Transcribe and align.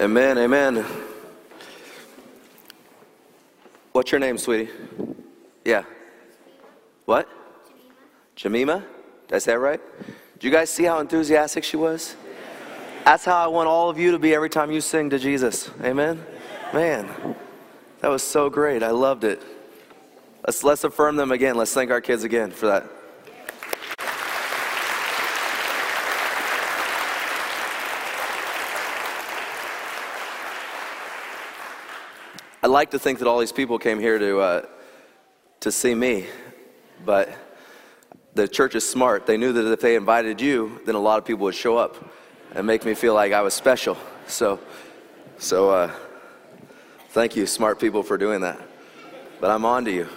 Amen, 0.00 0.38
amen. 0.38 0.84
What's 3.90 4.12
your 4.12 4.20
name, 4.20 4.38
sweetie? 4.38 4.70
Yeah. 5.64 5.82
What? 7.04 7.28
Jamima? 8.36 8.84
Say 9.28 9.38
that 9.52 9.58
right? 9.58 9.80
Do 10.38 10.46
you 10.46 10.52
guys 10.52 10.70
see 10.70 10.84
how 10.84 11.00
enthusiastic 11.00 11.64
she 11.64 11.76
was? 11.76 12.14
That's 13.04 13.24
how 13.24 13.42
I 13.42 13.48
want 13.48 13.68
all 13.68 13.90
of 13.90 13.98
you 13.98 14.12
to 14.12 14.20
be 14.20 14.36
every 14.36 14.50
time 14.50 14.70
you 14.70 14.80
sing 14.80 15.10
to 15.10 15.18
Jesus. 15.18 15.68
Amen? 15.82 16.24
Man, 16.72 17.34
that 18.00 18.08
was 18.08 18.22
so 18.22 18.48
great. 18.48 18.84
I 18.84 18.90
loved 18.90 19.24
it. 19.24 19.42
Let's, 20.46 20.62
let's 20.62 20.84
affirm 20.84 21.16
them 21.16 21.32
again. 21.32 21.56
Let's 21.56 21.74
thank 21.74 21.90
our 21.90 22.00
kids 22.00 22.22
again 22.22 22.52
for 22.52 22.66
that. 22.66 22.84
Like 32.68 32.92
to 32.92 32.98
think 32.98 33.18
that 33.18 33.28
all 33.28 33.38
these 33.38 33.52
people 33.52 33.78
came 33.78 33.98
here 33.98 34.18
to, 34.18 34.38
uh, 34.38 34.66
to 35.60 35.72
see 35.72 35.94
me, 35.94 36.26
but 37.04 37.28
the 38.34 38.46
church 38.46 38.74
is 38.74 38.88
smart. 38.88 39.26
They 39.26 39.36
knew 39.36 39.52
that 39.52 39.72
if 39.72 39.80
they 39.80 39.96
invited 39.96 40.40
you, 40.40 40.80
then 40.86 40.94
a 40.94 41.00
lot 41.00 41.18
of 41.18 41.24
people 41.24 41.44
would 41.44 41.54
show 41.54 41.76
up 41.76 41.96
and 42.54 42.66
make 42.66 42.84
me 42.84 42.94
feel 42.94 43.14
like 43.14 43.32
I 43.32 43.42
was 43.42 43.54
special. 43.54 43.96
So, 44.26 44.60
so 45.38 45.70
uh, 45.70 45.92
thank 47.10 47.36
you, 47.36 47.46
smart 47.46 47.80
people, 47.80 48.02
for 48.02 48.16
doing 48.16 48.42
that. 48.42 48.60
But 49.40 49.50
I'm 49.50 49.64
on 49.64 49.84
to 49.86 49.90
you. 49.90 50.08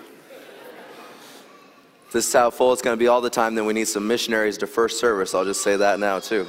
If 2.07 2.13
this 2.13 2.27
is 2.27 2.33
how 2.33 2.49
full 2.49 2.73
it's 2.73 2.81
going 2.81 2.95
to 2.95 2.99
be 2.99 3.07
all 3.07 3.21
the 3.21 3.29
time, 3.29 3.55
then 3.55 3.65
we 3.65 3.73
need 3.73 3.87
some 3.87 4.07
missionaries 4.07 4.57
to 4.59 4.67
first 4.67 4.99
service. 4.99 5.33
I'll 5.33 5.45
just 5.45 5.63
say 5.63 5.77
that 5.77 5.99
now, 5.99 6.19
too. 6.19 6.45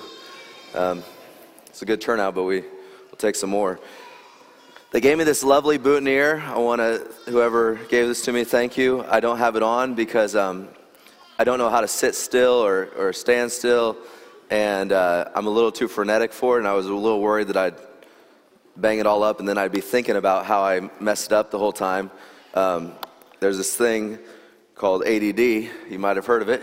Um, 0.74 1.02
it's 1.66 1.82
a 1.82 1.84
good 1.84 2.00
turnout, 2.00 2.34
but 2.34 2.42
we, 2.42 2.60
we'll 2.60 3.16
take 3.18 3.36
some 3.36 3.50
more. 3.50 3.78
They 4.92 5.00
gave 5.00 5.16
me 5.16 5.24
this 5.24 5.42
lovely 5.42 5.78
boutonniere. 5.78 6.40
I 6.40 6.58
want 6.58 6.80
to, 6.80 7.10
whoever 7.30 7.76
gave 7.88 8.08
this 8.08 8.20
to 8.26 8.32
me, 8.32 8.44
thank 8.44 8.76
you. 8.76 9.02
I 9.08 9.20
don't 9.20 9.38
have 9.38 9.56
it 9.56 9.62
on 9.62 9.94
because 9.94 10.36
um, 10.36 10.68
I 11.38 11.44
don't 11.44 11.56
know 11.56 11.70
how 11.70 11.80
to 11.80 11.88
sit 11.88 12.14
still 12.14 12.62
or, 12.62 12.90
or 12.98 13.14
stand 13.14 13.50
still, 13.50 13.96
and 14.50 14.92
uh, 14.92 15.30
I'm 15.34 15.46
a 15.46 15.50
little 15.50 15.72
too 15.72 15.88
frenetic 15.88 16.30
for 16.30 16.56
it, 16.56 16.58
and 16.58 16.68
I 16.68 16.74
was 16.74 16.84
a 16.84 16.94
little 16.94 17.22
worried 17.22 17.48
that 17.48 17.56
I'd 17.56 17.76
bang 18.76 18.98
it 18.98 19.06
all 19.06 19.22
up, 19.22 19.40
and 19.40 19.48
then 19.48 19.56
I'd 19.56 19.72
be 19.72 19.80
thinking 19.80 20.16
about 20.16 20.44
how 20.44 20.62
I 20.62 20.90
messed 21.00 21.28
it 21.28 21.32
up 21.32 21.50
the 21.50 21.58
whole 21.58 21.72
time. 21.72 22.10
Um, 22.52 22.92
there's 23.40 23.56
this 23.56 23.74
thing 23.74 24.18
called 24.74 25.06
ADD. 25.06 25.38
You 25.38 25.98
might 25.98 26.16
have 26.16 26.26
heard 26.26 26.42
of 26.42 26.50
it. 26.50 26.62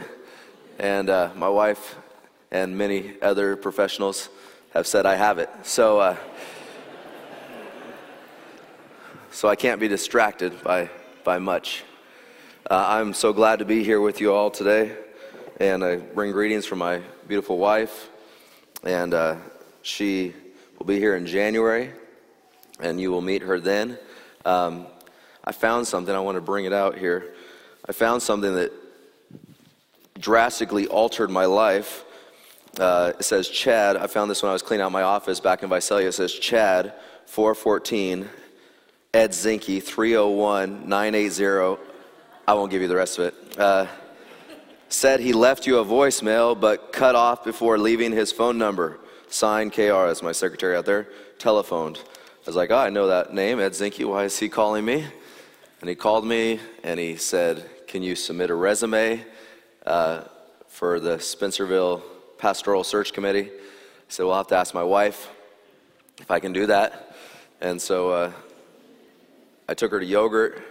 And 0.78 1.10
uh, 1.10 1.32
my 1.36 1.50
wife 1.50 1.96
and 2.52 2.78
many 2.78 3.20
other 3.24 3.56
professionals 3.56 4.30
have 4.76 4.86
said 4.86 5.08
I 5.08 5.16
have 5.16 5.40
it. 5.40 5.50
So, 5.64 6.00
uh, 6.00 6.18
so 9.32 9.48
I 9.48 9.56
can't 9.56 9.80
be 9.80 9.88
distracted 9.88 10.64
by, 10.64 10.90
by 11.24 11.40
much. 11.40 11.84
Uh, 12.70 12.86
I'm 12.88 13.14
so 13.14 13.32
glad 13.32 13.60
to 13.60 13.66
be 13.66 13.84
here 13.84 14.02
with 14.02 14.20
you 14.20 14.34
all 14.34 14.50
today, 14.50 14.96
and 15.60 15.84
I 15.84 15.98
bring 15.98 16.32
greetings 16.32 16.66
from 16.66 16.80
my 16.80 17.02
beautiful 17.28 17.58
wife, 17.58 18.10
and 18.84 19.14
uh, 19.14 19.36
she 19.82 20.34
will 20.78 20.86
be 20.86 20.98
here 20.98 21.16
in 21.16 21.26
January, 21.26 21.92
and 22.80 23.00
you 23.00 23.12
will 23.12 23.22
meet 23.22 23.44
her 23.44 23.60
then. 23.60 23.98
Um, 24.46 24.88
I 25.44 25.52
found 25.52 25.88
something, 25.88 26.14
I 26.14 26.20
want 26.20 26.36
to 26.36 26.42
bring 26.42 26.66
it 26.66 26.74
out 26.74 26.98
here. 26.98 27.34
I 27.88 27.92
found 27.92 28.22
something 28.22 28.56
that 28.56 28.72
drastically 30.20 30.88
altered 30.88 31.30
my 31.30 31.46
life. 31.46 32.04
Uh, 32.80 33.14
it 33.20 33.24
says 33.24 33.48
Chad. 33.48 33.96
I 33.96 34.08
found 34.08 34.30
this 34.30 34.42
when 34.44 34.50
I 34.50 34.54
was 34.54 34.62
cleaning 34.62 34.86
out 34.86 34.92
my 34.92 35.02
office 35.02 35.40
back 35.40 35.64
in 35.64 35.70
Visalia. 35.70 36.08
It 36.08 36.14
says 36.14 36.34
Chad 36.34 36.94
414 37.26 38.30
Ed 39.12 39.32
Zinke 39.32 39.82
301 39.82 40.88
980. 40.88 41.82
I 42.48 42.54
won't 42.54 42.70
give 42.70 42.84
you 42.84 42.88
the 42.88 42.96
rest 42.96 43.18
of 43.18 43.26
it. 43.26 43.60
Uh, 43.60 43.88
said 44.88 45.20
he 45.20 45.34
left 45.34 45.66
you 45.66 45.80
a 45.80 45.86
voicemail 45.86 46.60
but 46.60 46.94
cut 46.94 47.16
off 47.16 47.44
before 47.44 47.80
leaving 47.80 48.12
his 48.12 48.32
phone 48.32 48.60
number. 48.60 49.00
Signed 49.28 49.74
KR, 49.74 50.06
that's 50.06 50.22
my 50.22 50.32
secretary 50.32 50.76
out 50.76 50.86
there, 50.86 51.08
telephoned. 51.40 51.98
I 51.98 52.46
was 52.46 52.56
like, 52.56 52.70
oh, 52.70 52.78
I 52.78 52.92
know 52.92 53.08
that 53.08 53.34
name, 53.34 53.60
Ed 53.60 53.72
Zinke. 53.72 54.08
Why 54.08 54.26
is 54.26 54.38
he 54.38 54.48
calling 54.48 54.86
me? 54.86 55.04
And 55.82 55.90
he 55.90 55.96
called 55.96 56.24
me 56.24 56.60
and 56.84 57.00
he 57.00 57.16
said, 57.16 57.68
Can 57.88 58.04
you 58.04 58.16
submit 58.16 58.52
a 58.52 58.56
resume 58.56 59.26
uh, 59.88 60.22
for 60.68 61.00
the 61.00 61.18
Spencerville 61.18 62.04
Pastoral 62.38 62.84
Search 62.84 63.12
Committee? 63.12 63.50
I 63.50 63.52
said, 64.08 64.26
Well, 64.26 64.34
I'll 64.34 64.42
have 64.42 64.48
to 64.50 64.58
ask 64.58 64.76
my 64.76 64.84
wife 64.84 65.32
if 66.20 66.30
I 66.30 66.40
can 66.40 66.54
do 66.54 66.68
that. 66.68 67.16
And 67.60 67.82
so 67.82 68.12
uh, 68.12 68.32
I 69.70 69.76
took 69.76 69.92
her 69.92 70.00
to 70.00 70.06
yogurt 70.06 70.64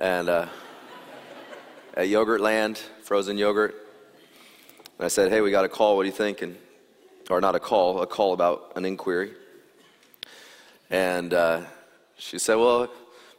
and 0.00 0.30
uh, 0.30 0.46
at 1.92 2.06
Yogurtland, 2.06 2.78
frozen 3.02 3.36
yogurt. 3.36 3.74
And 4.98 5.04
I 5.04 5.08
said, 5.08 5.30
Hey, 5.30 5.42
we 5.42 5.50
got 5.50 5.66
a 5.66 5.68
call. 5.68 5.94
What 5.94 6.04
do 6.04 6.08
you 6.08 6.14
think? 6.14 6.40
And, 6.40 6.56
or 7.28 7.42
not 7.42 7.54
a 7.54 7.60
call, 7.60 8.00
a 8.00 8.06
call 8.06 8.32
about 8.32 8.72
an 8.76 8.86
inquiry. 8.86 9.32
And 10.88 11.34
uh, 11.34 11.60
she 12.16 12.38
said, 12.38 12.54
Well, 12.54 12.88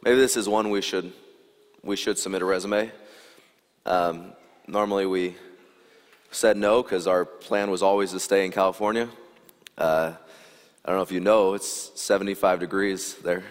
maybe 0.04 0.18
this 0.18 0.36
is 0.36 0.48
one 0.48 0.70
we 0.70 0.82
should, 0.82 1.12
we 1.82 1.96
should 1.96 2.16
submit 2.16 2.42
a 2.42 2.44
resume. 2.44 2.92
Um, 3.86 4.34
normally 4.68 5.06
we 5.06 5.34
said 6.30 6.56
no 6.56 6.84
because 6.84 7.08
our 7.08 7.24
plan 7.24 7.72
was 7.72 7.82
always 7.82 8.12
to 8.12 8.20
stay 8.20 8.44
in 8.44 8.52
California. 8.52 9.08
Uh, 9.76 10.12
I 10.84 10.88
don't 10.88 10.96
know 10.96 11.02
if 11.02 11.10
you 11.10 11.18
know, 11.18 11.54
it's 11.54 11.90
75 12.00 12.60
degrees 12.60 13.14
there. 13.14 13.42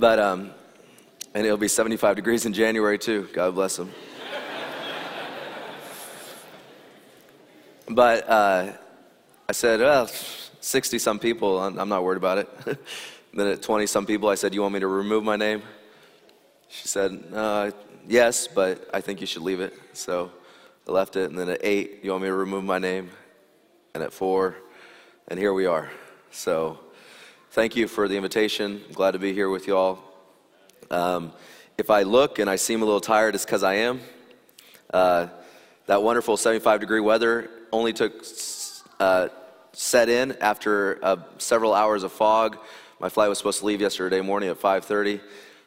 But, 0.00 0.18
um, 0.18 0.50
and 1.34 1.44
it'll 1.44 1.58
be 1.58 1.68
75 1.68 2.16
degrees 2.16 2.46
in 2.46 2.54
January 2.54 2.98
too. 2.98 3.28
God 3.34 3.54
bless 3.54 3.76
them. 3.76 3.92
but 7.88 8.28
uh, 8.28 8.72
I 9.48 9.52
said, 9.52 9.80
well, 9.80 10.08
60 10.60 10.98
some 10.98 11.18
people, 11.18 11.60
I'm 11.60 11.88
not 11.88 12.02
worried 12.02 12.16
about 12.16 12.38
it. 12.38 12.48
then 13.34 13.46
at 13.46 13.62
20 13.62 13.86
some 13.86 14.06
people, 14.06 14.30
I 14.30 14.34
said, 14.36 14.54
You 14.54 14.62
want 14.62 14.74
me 14.74 14.80
to 14.80 14.86
remove 14.86 15.22
my 15.22 15.36
name? 15.36 15.62
She 16.68 16.88
said, 16.88 17.22
uh, 17.34 17.70
Yes, 18.08 18.48
but 18.48 18.88
I 18.94 19.02
think 19.02 19.20
you 19.20 19.26
should 19.26 19.42
leave 19.42 19.60
it. 19.60 19.74
So 19.92 20.30
I 20.88 20.92
left 20.92 21.16
it. 21.16 21.28
And 21.30 21.38
then 21.38 21.50
at 21.50 21.60
8, 21.62 22.00
You 22.02 22.12
want 22.12 22.22
me 22.22 22.28
to 22.28 22.34
remove 22.34 22.64
my 22.64 22.78
name? 22.78 23.10
And 23.94 24.02
at 24.02 24.12
4, 24.12 24.56
and 25.28 25.38
here 25.38 25.52
we 25.52 25.66
are. 25.66 25.90
So 26.30 26.78
thank 27.50 27.74
you 27.74 27.88
for 27.88 28.06
the 28.06 28.16
invitation. 28.16 28.80
I'm 28.86 28.92
glad 28.92 29.12
to 29.12 29.18
be 29.18 29.32
here 29.32 29.50
with 29.50 29.66
you 29.66 29.76
all. 29.76 30.02
Um, 30.90 31.32
if 31.76 31.90
I 31.90 32.02
look 32.02 32.38
and 32.38 32.48
I 32.48 32.56
seem 32.56 32.82
a 32.82 32.84
little 32.84 33.00
tired, 33.00 33.34
it's 33.34 33.44
because 33.44 33.64
I 33.64 33.74
am. 33.74 34.00
Uh, 34.92 35.26
that 35.86 36.02
wonderful 36.02 36.36
75 36.36 36.80
degree 36.80 37.00
weather 37.00 37.50
only 37.72 37.92
took 37.92 38.24
uh, 39.00 39.28
set 39.72 40.08
in 40.08 40.32
after 40.40 40.98
uh, 41.02 41.16
several 41.38 41.74
hours 41.74 42.04
of 42.04 42.12
fog. 42.12 42.56
My 43.00 43.08
flight 43.08 43.28
was 43.28 43.38
supposed 43.38 43.60
to 43.60 43.66
leave 43.66 43.80
yesterday 43.80 44.20
morning 44.20 44.48
at 44.48 44.60
5:30, 44.60 45.20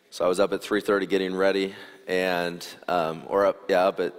so 0.10 0.24
I 0.24 0.28
was 0.28 0.40
up 0.40 0.54
at 0.54 0.62
3:30 0.62 1.10
getting 1.10 1.36
ready, 1.36 1.74
and 2.08 2.66
um, 2.88 3.24
or 3.28 3.46
up 3.46 3.70
yeah 3.70 3.88
up 3.88 4.00
at 4.00 4.14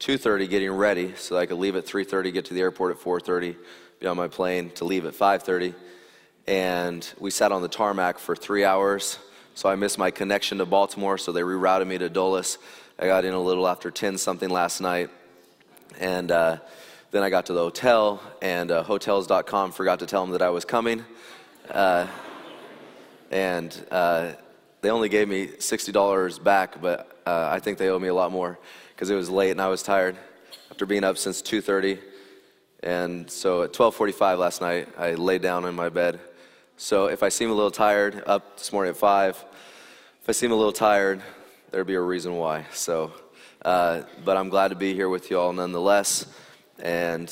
2:30 0.00 0.48
getting 0.50 0.72
ready 0.72 1.14
so 1.16 1.38
I 1.38 1.46
could 1.46 1.58
leave 1.58 1.76
at 1.76 1.86
3:30, 1.86 2.32
get 2.32 2.44
to 2.46 2.54
the 2.54 2.60
airport 2.60 2.96
at 2.96 3.02
4:30, 3.02 3.56
be 4.00 4.06
on 4.06 4.16
my 4.16 4.28
plane 4.28 4.70
to 4.72 4.84
leave 4.84 5.06
at 5.06 5.14
5:30, 5.14 5.74
and 6.46 7.08
we 7.18 7.30
sat 7.30 7.52
on 7.52 7.62
the 7.62 7.68
tarmac 7.68 8.18
for 8.18 8.36
three 8.36 8.64
hours. 8.64 9.18
So 9.54 9.68
I 9.68 9.76
missed 9.76 9.98
my 9.98 10.10
connection 10.10 10.58
to 10.58 10.66
Baltimore, 10.66 11.18
so 11.18 11.32
they 11.32 11.42
rerouted 11.42 11.86
me 11.86 11.98
to 11.98 12.08
Dulles. 12.08 12.58
I 12.98 13.06
got 13.06 13.24
in 13.24 13.34
a 13.34 13.40
little 13.40 13.66
after 13.66 13.90
10 13.90 14.18
something 14.18 14.50
last 14.50 14.80
night, 14.80 15.10
and. 15.98 16.30
Uh, 16.30 16.58
then 17.10 17.24
I 17.24 17.30
got 17.30 17.46
to 17.46 17.52
the 17.52 17.60
hotel, 17.60 18.22
and 18.40 18.70
uh, 18.70 18.84
Hotels.com 18.84 19.72
forgot 19.72 19.98
to 19.98 20.06
tell 20.06 20.22
them 20.22 20.30
that 20.30 20.42
I 20.42 20.50
was 20.50 20.64
coming. 20.64 21.04
Uh, 21.68 22.06
and 23.32 23.86
uh, 23.90 24.32
they 24.80 24.90
only 24.90 25.08
gave 25.08 25.28
me 25.28 25.48
$60 25.48 26.42
back, 26.42 26.80
but 26.80 27.20
uh, 27.26 27.48
I 27.50 27.58
think 27.58 27.78
they 27.78 27.88
owe 27.88 27.98
me 27.98 28.08
a 28.08 28.14
lot 28.14 28.30
more 28.30 28.58
because 28.94 29.10
it 29.10 29.16
was 29.16 29.28
late 29.28 29.50
and 29.50 29.60
I 29.60 29.68
was 29.68 29.82
tired 29.82 30.16
after 30.70 30.86
being 30.86 31.02
up 31.02 31.18
since 31.18 31.42
2.30. 31.42 31.98
And 32.82 33.28
so 33.28 33.64
at 33.64 33.72
12.45 33.72 34.38
last 34.38 34.60
night, 34.60 34.88
I 34.96 35.14
laid 35.14 35.42
down 35.42 35.64
in 35.64 35.74
my 35.74 35.88
bed. 35.88 36.20
So 36.82 37.08
if 37.08 37.22
I 37.22 37.28
seem 37.28 37.50
a 37.50 37.52
little 37.52 37.70
tired, 37.70 38.22
up 38.24 38.56
this 38.56 38.72
morning 38.72 38.92
at 38.92 38.96
5, 38.96 39.44
if 40.22 40.28
I 40.30 40.32
seem 40.32 40.50
a 40.50 40.54
little 40.54 40.72
tired, 40.72 41.20
there'd 41.70 41.86
be 41.86 41.94
a 41.94 42.00
reason 42.00 42.38
why. 42.38 42.64
So, 42.72 43.12
uh, 43.62 44.04
but 44.24 44.38
I'm 44.38 44.48
glad 44.48 44.68
to 44.68 44.76
be 44.76 44.94
here 44.94 45.10
with 45.10 45.30
you 45.30 45.38
all 45.38 45.52
nonetheless 45.52 46.24
and 46.78 47.30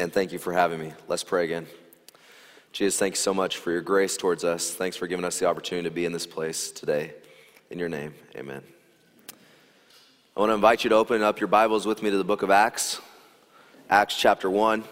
and 0.00 0.10
thank 0.10 0.32
you 0.32 0.38
for 0.38 0.54
having 0.54 0.80
me. 0.80 0.94
Let's 1.06 1.22
pray 1.22 1.44
again. 1.44 1.66
Jesus, 2.72 2.98
thank 2.98 3.12
you 3.12 3.18
so 3.18 3.34
much 3.34 3.58
for 3.58 3.70
your 3.70 3.82
grace 3.82 4.16
towards 4.16 4.42
us. 4.42 4.70
Thanks 4.70 4.96
for 4.96 5.06
giving 5.06 5.26
us 5.26 5.38
the 5.38 5.44
opportunity 5.44 5.86
to 5.86 5.94
be 5.94 6.06
in 6.06 6.12
this 6.12 6.26
place 6.26 6.70
today. 6.70 7.12
In 7.70 7.78
your 7.78 7.90
name, 7.90 8.14
amen. 8.34 8.62
I 10.34 10.40
want 10.40 10.48
to 10.48 10.54
invite 10.54 10.82
you 10.82 10.88
to 10.88 10.96
open 10.96 11.22
up 11.22 11.40
your 11.40 11.48
Bibles 11.48 11.84
with 11.84 12.02
me 12.02 12.08
to 12.08 12.16
the 12.16 12.24
book 12.24 12.40
of 12.40 12.50
Acts, 12.50 13.02
Acts 13.90 14.16
chapter 14.16 14.48
1. 14.48 14.82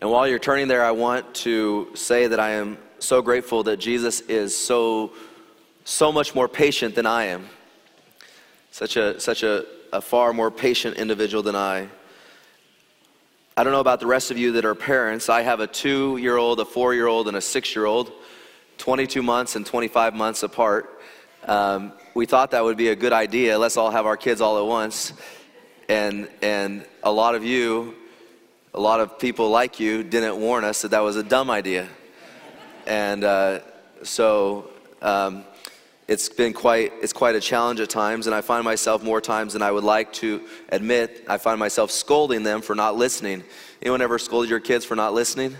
And 0.00 0.10
while 0.10 0.26
you're 0.26 0.38
turning 0.38 0.66
there, 0.66 0.82
I 0.82 0.92
want 0.92 1.34
to 1.36 1.90
say 1.94 2.26
that 2.26 2.40
I 2.40 2.52
am 2.52 2.78
so 3.00 3.20
grateful 3.20 3.64
that 3.64 3.76
Jesus 3.76 4.20
is 4.22 4.56
so, 4.56 5.12
so 5.84 6.10
much 6.10 6.34
more 6.34 6.48
patient 6.48 6.94
than 6.94 7.04
I 7.04 7.24
am. 7.24 7.46
Such 8.70 8.96
a, 8.96 9.20
such 9.20 9.42
a, 9.42 9.66
a 9.92 10.00
far 10.00 10.32
more 10.32 10.50
patient 10.50 10.96
individual 10.96 11.42
than 11.42 11.54
I. 11.54 11.88
I 13.58 13.62
don't 13.62 13.74
know 13.74 13.80
about 13.80 14.00
the 14.00 14.06
rest 14.06 14.30
of 14.30 14.38
you 14.38 14.52
that 14.52 14.64
are 14.64 14.74
parents. 14.74 15.28
I 15.28 15.42
have 15.42 15.60
a 15.60 15.66
two 15.66 16.16
year 16.16 16.38
old, 16.38 16.60
a 16.60 16.64
four 16.64 16.94
year 16.94 17.06
old, 17.06 17.28
and 17.28 17.36
a 17.36 17.42
six 17.42 17.76
year 17.76 17.84
old, 17.84 18.10
22 18.78 19.22
months 19.22 19.54
and 19.54 19.66
25 19.66 20.14
months 20.14 20.42
apart. 20.42 20.98
Um, 21.44 21.92
we 22.14 22.24
thought 22.24 22.52
that 22.52 22.64
would 22.64 22.78
be 22.78 22.88
a 22.88 22.96
good 22.96 23.12
idea. 23.12 23.58
Let's 23.58 23.76
all 23.76 23.90
have 23.90 24.06
our 24.06 24.16
kids 24.16 24.40
all 24.40 24.58
at 24.58 24.66
once. 24.66 25.12
And, 25.90 26.26
and 26.40 26.86
a 27.02 27.12
lot 27.12 27.34
of 27.34 27.44
you, 27.44 27.96
a 28.72 28.80
lot 28.80 29.00
of 29.00 29.18
people 29.18 29.50
like 29.50 29.80
you, 29.80 30.02
didn't 30.02 30.40
warn 30.40 30.64
us 30.64 30.82
that 30.82 30.92
that 30.92 31.00
was 31.00 31.16
a 31.16 31.22
dumb 31.22 31.50
idea. 31.50 31.88
And 32.86 33.24
uh, 33.24 33.60
so 34.02 34.70
um, 35.02 35.44
it's 36.06 36.28
been 36.28 36.52
quite, 36.52 36.92
it's 37.02 37.12
quite 37.12 37.34
a 37.34 37.40
challenge 37.40 37.80
at 37.80 37.90
times. 37.90 38.26
And 38.26 38.34
I 38.34 38.40
find 38.40 38.64
myself 38.64 39.02
more 39.02 39.20
times 39.20 39.54
than 39.54 39.62
I 39.62 39.72
would 39.72 39.84
like 39.84 40.12
to 40.14 40.46
admit, 40.68 41.24
I 41.28 41.38
find 41.38 41.58
myself 41.58 41.90
scolding 41.90 42.42
them 42.42 42.62
for 42.62 42.74
not 42.74 42.96
listening. 42.96 43.42
Anyone 43.82 44.02
ever 44.02 44.18
scolded 44.18 44.50
your 44.50 44.60
kids 44.60 44.84
for 44.84 44.94
not 44.94 45.14
listening? 45.14 45.56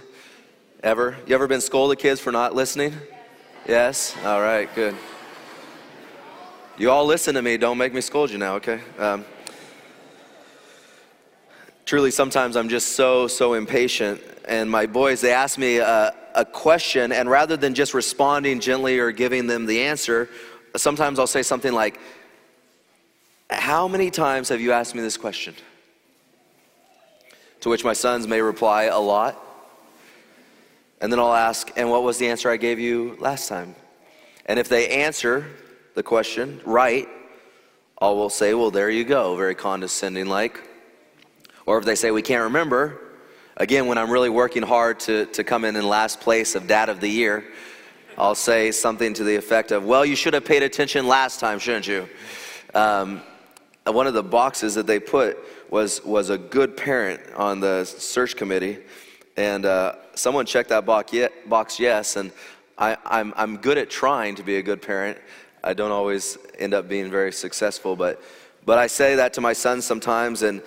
Ever? 0.82 1.16
You 1.26 1.34
ever 1.34 1.46
been 1.46 1.60
scolded 1.60 1.98
kids 1.98 2.20
for 2.20 2.32
not 2.32 2.54
listening? 2.54 2.94
Yes? 3.66 4.16
All 4.24 4.40
right, 4.40 4.72
good. 4.74 4.96
You 6.78 6.90
all 6.90 7.04
listen 7.04 7.34
to 7.34 7.42
me. 7.42 7.56
Don't 7.58 7.76
make 7.76 7.92
me 7.92 8.00
scold 8.00 8.30
you 8.30 8.38
now, 8.38 8.54
okay? 8.54 8.80
Um, 8.98 9.24
truly, 11.90 12.12
sometimes 12.12 12.54
I'm 12.56 12.68
just 12.68 12.92
so, 12.92 13.26
so 13.26 13.54
impatient. 13.54 14.20
And 14.46 14.70
my 14.70 14.86
boys, 14.86 15.20
they 15.20 15.32
ask 15.32 15.58
me 15.58 15.78
a, 15.78 16.14
a 16.36 16.44
question, 16.44 17.10
and 17.10 17.28
rather 17.28 17.56
than 17.56 17.74
just 17.74 17.94
responding 17.94 18.60
gently 18.60 19.00
or 19.00 19.10
giving 19.10 19.48
them 19.48 19.66
the 19.66 19.80
answer, 19.80 20.28
sometimes 20.76 21.18
I'll 21.18 21.26
say 21.26 21.42
something 21.42 21.72
like, 21.72 21.98
How 23.50 23.88
many 23.88 24.08
times 24.08 24.50
have 24.50 24.60
you 24.60 24.70
asked 24.70 24.94
me 24.94 25.00
this 25.00 25.16
question? 25.16 25.56
To 27.62 27.68
which 27.68 27.82
my 27.82 27.92
sons 27.92 28.28
may 28.28 28.40
reply, 28.40 28.84
A 28.84 29.00
lot. 29.00 29.36
And 31.00 31.10
then 31.10 31.18
I'll 31.18 31.34
ask, 31.34 31.72
And 31.74 31.90
what 31.90 32.04
was 32.04 32.18
the 32.18 32.28
answer 32.28 32.48
I 32.48 32.56
gave 32.56 32.78
you 32.78 33.16
last 33.18 33.48
time? 33.48 33.74
And 34.46 34.60
if 34.60 34.68
they 34.68 34.90
answer, 34.90 35.44
the 35.96 36.04
question 36.04 36.60
right, 36.64 37.08
all 37.98 38.16
will 38.16 38.30
say, 38.30 38.54
Well, 38.54 38.70
there 38.70 38.90
you 38.90 39.02
go, 39.02 39.34
very 39.34 39.56
condescending 39.56 40.26
like. 40.26 40.68
Or 41.70 41.78
if 41.78 41.84
they 41.84 41.94
say, 41.94 42.10
We 42.10 42.20
can't 42.20 42.42
remember, 42.42 42.98
again, 43.56 43.86
when 43.86 43.96
I'm 43.96 44.10
really 44.10 44.28
working 44.28 44.64
hard 44.64 44.98
to, 45.00 45.26
to 45.26 45.44
come 45.44 45.64
in 45.64 45.76
in 45.76 45.86
last 45.86 46.20
place 46.20 46.56
of 46.56 46.66
Dad 46.66 46.88
of 46.88 46.98
the 46.98 47.06
Year, 47.06 47.44
I'll 48.18 48.34
say 48.34 48.72
something 48.72 49.14
to 49.14 49.22
the 49.22 49.36
effect 49.36 49.70
of, 49.70 49.84
Well, 49.84 50.04
you 50.04 50.16
should 50.16 50.34
have 50.34 50.44
paid 50.44 50.64
attention 50.64 51.06
last 51.06 51.38
time, 51.38 51.60
shouldn't 51.60 51.86
you? 51.86 52.08
Um, 52.74 53.22
one 53.86 54.08
of 54.08 54.14
the 54.14 54.22
boxes 54.24 54.74
that 54.74 54.88
they 54.88 54.98
put 54.98 55.38
was, 55.70 56.04
was 56.04 56.28
a 56.30 56.36
good 56.36 56.76
parent 56.76 57.20
on 57.36 57.60
the 57.60 57.84
search 57.84 58.34
committee. 58.34 58.78
And 59.36 59.64
uh, 59.64 59.94
someone 60.16 60.46
checked 60.46 60.70
that 60.70 60.84
box, 60.84 61.12
box 61.46 61.78
yes, 61.78 62.16
and 62.16 62.32
I, 62.78 62.96
I'm, 63.06 63.32
I'm 63.36 63.58
good 63.58 63.78
at 63.78 63.90
trying 63.90 64.34
to 64.34 64.42
be 64.42 64.56
a 64.56 64.62
good 64.62 64.82
parent. 64.82 65.18
I 65.62 65.74
don't 65.74 65.92
always 65.92 66.36
end 66.58 66.74
up 66.74 66.88
being 66.88 67.12
very 67.12 67.30
successful, 67.30 67.94
but, 67.94 68.20
but 68.66 68.76
I 68.76 68.88
say 68.88 69.14
that 69.14 69.34
to 69.34 69.40
my 69.40 69.52
son 69.52 69.80
sometimes, 69.82 70.42
and, 70.42 70.62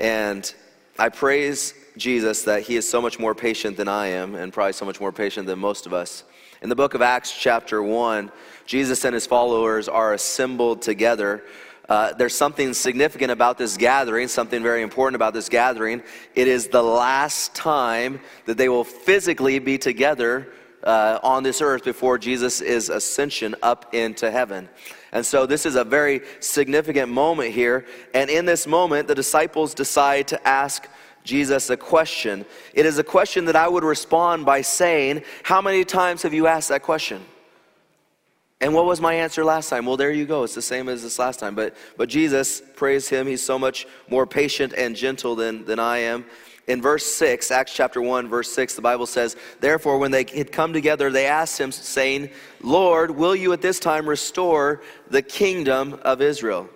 and 0.00 0.52
I 0.98 1.10
praise 1.10 1.74
Jesus 1.96 2.42
that 2.44 2.62
he 2.62 2.76
is 2.76 2.88
so 2.88 3.00
much 3.00 3.18
more 3.18 3.34
patient 3.34 3.76
than 3.76 3.88
I 3.88 4.08
am, 4.08 4.34
and 4.34 4.52
probably 4.52 4.72
so 4.72 4.84
much 4.84 5.00
more 5.00 5.12
patient 5.12 5.46
than 5.46 5.58
most 5.58 5.86
of 5.86 5.92
us. 5.92 6.24
In 6.62 6.68
the 6.68 6.76
book 6.76 6.94
of 6.94 7.02
Acts, 7.02 7.32
chapter 7.38 7.82
1, 7.82 8.32
Jesus 8.66 9.04
and 9.04 9.14
his 9.14 9.26
followers 9.26 9.88
are 9.88 10.14
assembled 10.14 10.82
together. 10.82 11.42
Uh, 11.88 12.12
there's 12.12 12.34
something 12.34 12.72
significant 12.72 13.30
about 13.30 13.58
this 13.58 13.76
gathering, 13.76 14.28
something 14.28 14.62
very 14.62 14.82
important 14.82 15.16
about 15.16 15.34
this 15.34 15.48
gathering. 15.48 16.02
It 16.34 16.48
is 16.48 16.68
the 16.68 16.82
last 16.82 17.54
time 17.54 18.20
that 18.46 18.56
they 18.56 18.68
will 18.68 18.84
physically 18.84 19.58
be 19.58 19.76
together 19.76 20.52
uh, 20.84 21.18
on 21.22 21.42
this 21.42 21.60
earth 21.60 21.84
before 21.84 22.16
Jesus 22.18 22.60
ascension 22.60 23.54
up 23.62 23.94
into 23.94 24.30
heaven. 24.30 24.68
And 25.12 25.26
so 25.26 25.46
this 25.46 25.66
is 25.66 25.74
a 25.74 25.84
very 25.84 26.22
significant 26.40 27.10
moment 27.10 27.52
here. 27.52 27.84
And 28.14 28.30
in 28.30 28.44
this 28.44 28.66
moment, 28.66 29.08
the 29.08 29.14
disciples 29.14 29.74
decide 29.74 30.28
to 30.28 30.48
ask 30.48 30.88
Jesus 31.24 31.68
a 31.70 31.76
question. 31.76 32.44
It 32.74 32.86
is 32.86 32.98
a 32.98 33.04
question 33.04 33.44
that 33.46 33.56
I 33.56 33.68
would 33.68 33.84
respond 33.84 34.46
by 34.46 34.62
saying, 34.62 35.22
How 35.42 35.60
many 35.60 35.84
times 35.84 36.22
have 36.22 36.32
you 36.32 36.46
asked 36.46 36.68
that 36.68 36.82
question? 36.82 37.22
And 38.62 38.74
what 38.74 38.84
was 38.84 39.00
my 39.00 39.14
answer 39.14 39.42
last 39.42 39.70
time? 39.70 39.86
Well, 39.86 39.96
there 39.96 40.12
you 40.12 40.26
go. 40.26 40.44
It's 40.44 40.54
the 40.54 40.62
same 40.62 40.88
as 40.88 41.02
this 41.02 41.18
last 41.18 41.40
time. 41.40 41.54
But, 41.54 41.74
but 41.96 42.08
Jesus, 42.08 42.62
praise 42.76 43.08
him, 43.08 43.26
he's 43.26 43.42
so 43.42 43.58
much 43.58 43.86
more 44.08 44.26
patient 44.26 44.74
and 44.74 44.94
gentle 44.94 45.34
than, 45.34 45.64
than 45.64 45.78
I 45.78 45.98
am 45.98 46.26
in 46.66 46.80
verse 46.80 47.04
6, 47.04 47.50
Acts 47.50 47.74
chapter 47.74 48.00
1, 48.00 48.28
verse 48.28 48.50
6, 48.52 48.74
the 48.74 48.82
Bible 48.82 49.06
says, 49.06 49.36
Therefore, 49.60 49.98
when 49.98 50.10
they 50.10 50.24
had 50.24 50.52
come 50.52 50.72
together, 50.72 51.10
they 51.10 51.26
asked 51.26 51.58
him, 51.58 51.72
saying, 51.72 52.30
Lord, 52.60 53.10
will 53.10 53.34
you 53.34 53.52
at 53.52 53.62
this 53.62 53.80
time 53.80 54.08
restore 54.08 54.82
the 55.08 55.22
kingdom 55.22 55.98
of 56.02 56.22
Israel? 56.22 56.68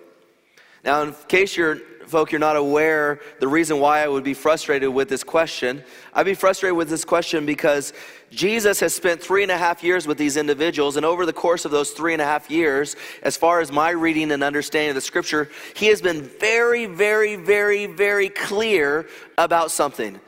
Now, 0.83 1.01
in 1.01 1.15
case 1.27 1.55
you're 1.57 1.79
folk, 2.07 2.31
you're 2.31 2.39
not 2.39 2.55
aware 2.55 3.19
the 3.39 3.47
reason 3.47 3.79
why 3.79 4.03
I 4.03 4.07
would 4.07 4.23
be 4.23 4.33
frustrated 4.33 4.89
with 4.89 5.09
this 5.09 5.23
question. 5.23 5.83
I'd 6.13 6.25
be 6.25 6.33
frustrated 6.33 6.77
with 6.77 6.89
this 6.89 7.05
question 7.05 7.45
because 7.45 7.93
Jesus 8.31 8.79
has 8.79 8.93
spent 8.93 9.21
three 9.21 9.43
and 9.43 9.51
a 9.51 9.57
half 9.57 9.83
years 9.83 10.07
with 10.07 10.17
these 10.17 10.37
individuals, 10.37 10.97
and 10.97 11.05
over 11.05 11.25
the 11.25 11.33
course 11.33 11.65
of 11.65 11.71
those 11.71 11.91
three 11.91 12.13
and 12.13 12.21
a 12.21 12.25
half 12.25 12.49
years, 12.51 12.95
as 13.23 13.37
far 13.37 13.61
as 13.61 13.71
my 13.71 13.89
reading 13.89 14.31
and 14.31 14.43
understanding 14.43 14.89
of 14.89 14.95
the 14.95 15.01
scripture, 15.01 15.49
he 15.75 15.87
has 15.87 16.01
been 16.01 16.21
very, 16.21 16.85
very, 16.85 17.35
very, 17.35 17.85
very 17.85 18.29
clear 18.29 19.07
about 19.37 19.71
something. 19.71 20.19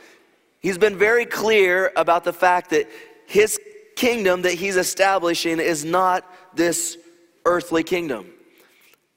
He's 0.59 0.77
been 0.77 0.97
very 0.97 1.25
clear 1.25 1.91
about 1.95 2.23
the 2.23 2.33
fact 2.33 2.69
that 2.71 2.89
his 3.25 3.59
kingdom 3.95 4.43
that 4.43 4.53
he's 4.53 4.77
establishing 4.77 5.59
is 5.59 5.83
not 5.83 6.23
this 6.55 6.97
earthly 7.45 7.83
kingdom. 7.83 8.31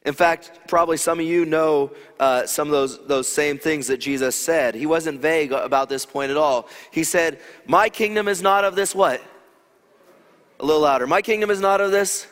In 0.05 0.15
fact, 0.15 0.61
probably 0.67 0.97
some 0.97 1.21
of 1.21 1.27
you 1.27 1.45
know 1.45 1.93
uh, 2.19 2.47
some 2.47 2.69
of 2.69 2.73
those, 2.73 3.07
those 3.07 3.29
same 3.29 3.59
things 3.59 3.87
that 3.89 3.99
Jesus 3.99 4.35
said. 4.35 4.75
He 4.75 4.87
wasn't 4.87 5.21
vague 5.21 5.53
about 5.53 5.91
this 5.91 6.07
point 6.07 6.31
at 6.31 6.39
all. 6.39 6.69
He 6.91 7.05
said, 7.05 7.41
My 7.67 7.91
kingdom 7.91 8.27
is 8.27 8.41
not 8.41 8.65
of 8.65 8.75
this 8.75 8.95
what? 8.95 9.23
A 10.59 10.65
little 10.65 10.83
louder. 10.83 11.07
My 11.07 11.21
kingdom 11.21 11.51
is 11.51 11.61
not 11.61 11.81
of 11.81 11.91
this. 11.91 12.27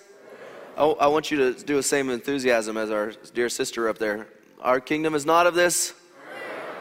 Oh, 0.79 0.95
I 0.95 1.09
want 1.09 1.31
you 1.31 1.39
to 1.39 1.65
do 1.65 1.77
the 1.77 1.83
same 1.83 2.09
enthusiasm 2.09 2.77
as 2.77 2.91
our 2.91 3.13
dear 3.35 3.49
sister 3.49 3.89
up 3.89 3.99
there. 3.99 4.29
Our 4.63 4.81
kingdom 4.81 5.15
is 5.15 5.27
not 5.27 5.47
of 5.47 5.55
this. 5.55 5.93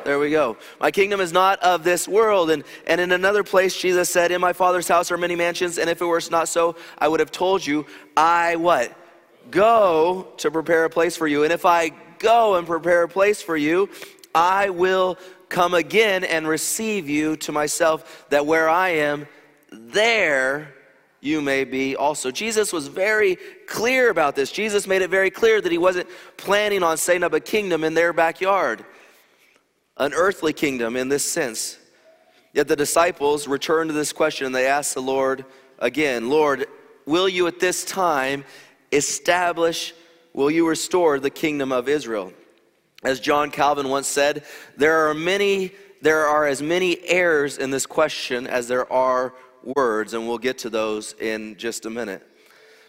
There 0.06 0.20
we 0.20 0.30
go. 0.30 0.56
My 0.80 0.90
kingdom 0.90 1.20
is 1.20 1.34
not 1.34 1.62
of 1.62 1.84
this 1.84 2.08
world. 2.08 2.50
And, 2.50 2.64
and 2.86 3.02
in 3.02 3.12
another 3.12 3.44
place, 3.44 3.76
Jesus 3.76 4.10
said, 4.10 4.32
In 4.32 4.40
my 4.40 4.54
Father's 4.54 4.88
house 4.88 5.12
are 5.12 5.18
many 5.18 5.36
mansions, 5.36 5.78
and 5.78 5.90
if 5.90 6.02
it 6.02 6.06
were 6.06 6.22
not 6.32 6.48
so, 6.48 6.78
I 6.98 7.10
would 7.10 7.20
have 7.20 7.32
told 7.32 7.66
you, 7.66 7.86
I 8.16 8.56
what? 8.56 8.96
Go 9.52 10.28
to 10.38 10.52
prepare 10.52 10.86
a 10.86 10.90
place 10.90 11.16
for 11.16 11.28
you. 11.28 11.44
And 11.44 11.54
if 11.54 11.66
I 11.66 11.92
go 12.20 12.56
and 12.56 12.66
prepare 12.66 13.04
a 13.04 13.10
place 13.10 13.42
for 13.42 13.58
you, 13.58 13.90
I 14.34 14.70
will 14.70 15.18
come 15.50 15.74
again 15.74 16.24
and 16.24 16.48
receive 16.48 17.10
you 17.10 17.36
to 17.38 17.52
myself, 17.52 18.26
that 18.30 18.46
where 18.46 18.70
I 18.70 18.90
am, 18.90 19.28
there 19.72 20.74
you 21.22 21.42
may 21.42 21.64
be 21.64 21.96
also. 21.96 22.32
Jesus 22.32 22.72
was 22.72 22.88
very 22.88 23.38
clear 23.68 24.10
about 24.10 24.36
this. 24.36 24.52
Jesus 24.52 24.88
made 24.88 25.02
it 25.02 25.10
very 25.10 25.30
clear 25.30 25.62
that 25.62 25.72
he 25.72 25.78
wasn't 25.78 26.08
planning 26.38 26.84
on 26.84 26.98
setting 26.98 27.24
up 27.24 27.34
a 27.34 27.40
kingdom 27.40 27.84
in 27.84 27.94
their 27.94 28.14
backyard, 28.14 28.86
an 29.98 30.14
earthly 30.14 30.54
kingdom 30.54 30.96
in 30.96 31.10
this 31.10 31.30
sense. 31.30 31.78
Yet 32.54 32.68
the 32.68 32.76
disciples 32.76 33.48
returned 33.48 33.90
to 33.90 33.94
this 33.94 34.14
question 34.14 34.46
and 34.46 34.56
they 34.56 34.68
asked 34.68 34.94
the 34.94 35.02
Lord 35.02 35.46
again, 35.80 36.30
Lord, 36.30 36.66
will 37.06 37.30
you 37.30 37.48
at 37.48 37.60
this 37.60 37.84
time 37.84 38.44
establish, 38.92 39.94
will 40.34 40.52
you 40.52 40.68
restore 40.68 41.20
the 41.20 41.30
kingdom 41.30 41.72
of 41.72 41.88
Israel? 41.90 42.34
As 43.04 43.20
John 43.20 43.52
Calvin 43.52 43.90
once 43.90 44.08
said, 44.08 44.44
there 44.76 45.08
are 45.08 45.14
many, 45.14 45.72
there 46.02 46.26
are 46.26 46.46
as 46.46 46.62
many 46.62 46.98
errors 47.08 47.58
in 47.58 47.70
this 47.70 47.86
question 47.86 48.48
as 48.48 48.68
there 48.68 48.92
are 48.92 49.34
words, 49.64 50.14
and 50.14 50.28
we'll 50.28 50.38
get 50.38 50.58
to 50.60 50.70
those 50.70 51.14
in 51.14 51.58
just 51.58 51.86
a 51.86 51.90
minute. 51.90 52.26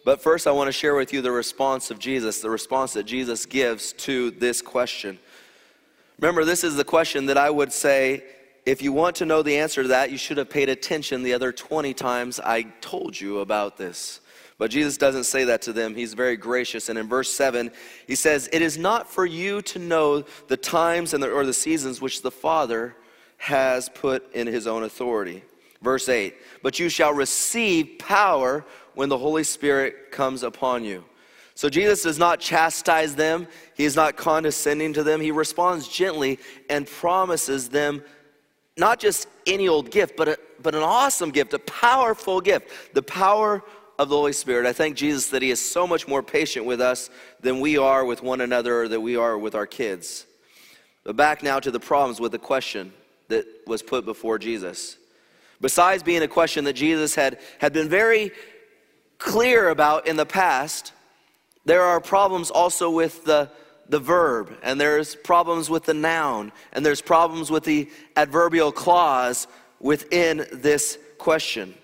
But 0.04 0.22
first, 0.22 0.46
I 0.46 0.52
want 0.52 0.68
to 0.68 0.72
share 0.72 0.94
with 0.94 1.12
you 1.12 1.20
the 1.20 1.32
response 1.32 1.90
of 1.90 1.98
Jesus, 1.98 2.40
the 2.40 2.48
response 2.50 2.94
that 2.94 3.04
Jesus 3.04 3.44
gives 3.44 3.92
to 3.94 4.30
this 4.30 4.62
question. 4.62 5.18
Remember, 6.18 6.44
this 6.44 6.64
is 6.64 6.76
the 6.76 6.84
question 6.84 7.26
that 7.26 7.36
I 7.36 7.50
would 7.50 7.72
say 7.72 8.24
if 8.64 8.82
you 8.82 8.92
want 8.92 9.16
to 9.16 9.26
know 9.26 9.42
the 9.42 9.58
answer 9.58 9.82
to 9.82 9.88
that, 9.88 10.10
you 10.10 10.18
should 10.18 10.36
have 10.36 10.50
paid 10.50 10.68
attention 10.68 11.22
the 11.22 11.32
other 11.34 11.52
20 11.52 11.94
times 11.94 12.40
I 12.40 12.62
told 12.80 13.18
you 13.18 13.38
about 13.38 13.76
this. 13.76 14.20
But 14.58 14.72
Jesus 14.72 14.96
doesn't 14.96 15.24
say 15.24 15.44
that 15.44 15.62
to 15.62 15.72
them. 15.72 15.94
He's 15.94 16.14
very 16.14 16.36
gracious. 16.36 16.88
And 16.88 16.98
in 16.98 17.08
verse 17.08 17.30
7, 17.30 17.70
he 18.08 18.16
says, 18.16 18.48
It 18.52 18.60
is 18.60 18.76
not 18.76 19.08
for 19.08 19.24
you 19.24 19.62
to 19.62 19.78
know 19.78 20.24
the 20.48 20.56
times 20.56 21.14
and 21.14 21.22
the, 21.22 21.30
or 21.30 21.46
the 21.46 21.52
seasons 21.52 22.00
which 22.00 22.22
the 22.22 22.30
Father 22.32 22.96
has 23.36 23.88
put 23.88 24.32
in 24.34 24.48
his 24.48 24.66
own 24.66 24.82
authority. 24.82 25.44
Verse 25.80 26.08
8, 26.08 26.34
But 26.62 26.80
you 26.80 26.88
shall 26.88 27.14
receive 27.14 27.98
power 28.00 28.64
when 28.94 29.08
the 29.08 29.18
Holy 29.18 29.44
Spirit 29.44 30.10
comes 30.10 30.42
upon 30.42 30.84
you. 30.84 31.04
So 31.54 31.68
Jesus 31.68 32.02
does 32.02 32.18
not 32.18 32.40
chastise 32.40 33.14
them, 33.14 33.46
he 33.76 33.84
is 33.84 33.94
not 33.94 34.16
condescending 34.16 34.92
to 34.94 35.04
them. 35.04 35.20
He 35.20 35.30
responds 35.30 35.88
gently 35.88 36.38
and 36.68 36.86
promises 36.86 37.68
them 37.68 38.02
not 38.76 39.00
just 39.00 39.26
any 39.46 39.68
old 39.68 39.90
gift, 39.90 40.16
but, 40.16 40.28
a, 40.28 40.38
but 40.62 40.74
an 40.74 40.82
awesome 40.82 41.30
gift, 41.30 41.52
a 41.52 41.58
powerful 41.58 42.40
gift, 42.40 42.94
the 42.94 43.02
power 43.02 43.62
of 43.98 44.08
the 44.08 44.16
Holy 44.16 44.32
Spirit. 44.32 44.66
I 44.66 44.72
thank 44.72 44.96
Jesus 44.96 45.28
that 45.30 45.42
He 45.42 45.50
is 45.50 45.60
so 45.60 45.86
much 45.86 46.06
more 46.06 46.22
patient 46.22 46.64
with 46.64 46.80
us 46.80 47.10
than 47.40 47.60
we 47.60 47.76
are 47.78 48.04
with 48.04 48.22
one 48.22 48.40
another 48.40 48.82
or 48.82 48.88
that 48.88 49.00
we 49.00 49.16
are 49.16 49.36
with 49.36 49.54
our 49.54 49.66
kids. 49.66 50.26
But 51.04 51.16
back 51.16 51.42
now 51.42 51.58
to 51.60 51.70
the 51.70 51.80
problems 51.80 52.20
with 52.20 52.32
the 52.32 52.38
question 52.38 52.92
that 53.28 53.44
was 53.66 53.82
put 53.82 54.04
before 54.04 54.38
Jesus. 54.38 54.96
Besides 55.60 56.02
being 56.02 56.22
a 56.22 56.28
question 56.28 56.64
that 56.64 56.74
Jesus 56.74 57.14
had, 57.14 57.38
had 57.58 57.72
been 57.72 57.88
very 57.88 58.30
clear 59.18 59.70
about 59.70 60.06
in 60.06 60.16
the 60.16 60.26
past, 60.26 60.92
there 61.64 61.82
are 61.82 62.00
problems 62.00 62.50
also 62.50 62.90
with 62.90 63.24
the, 63.24 63.50
the 63.88 63.98
verb, 63.98 64.56
and 64.62 64.80
there's 64.80 65.16
problems 65.16 65.68
with 65.68 65.84
the 65.84 65.94
noun, 65.94 66.52
and 66.72 66.86
there's 66.86 67.02
problems 67.02 67.50
with 67.50 67.64
the 67.64 67.90
adverbial 68.16 68.70
clause 68.70 69.48
within 69.80 70.46
this 70.52 70.98
question. 71.18 71.74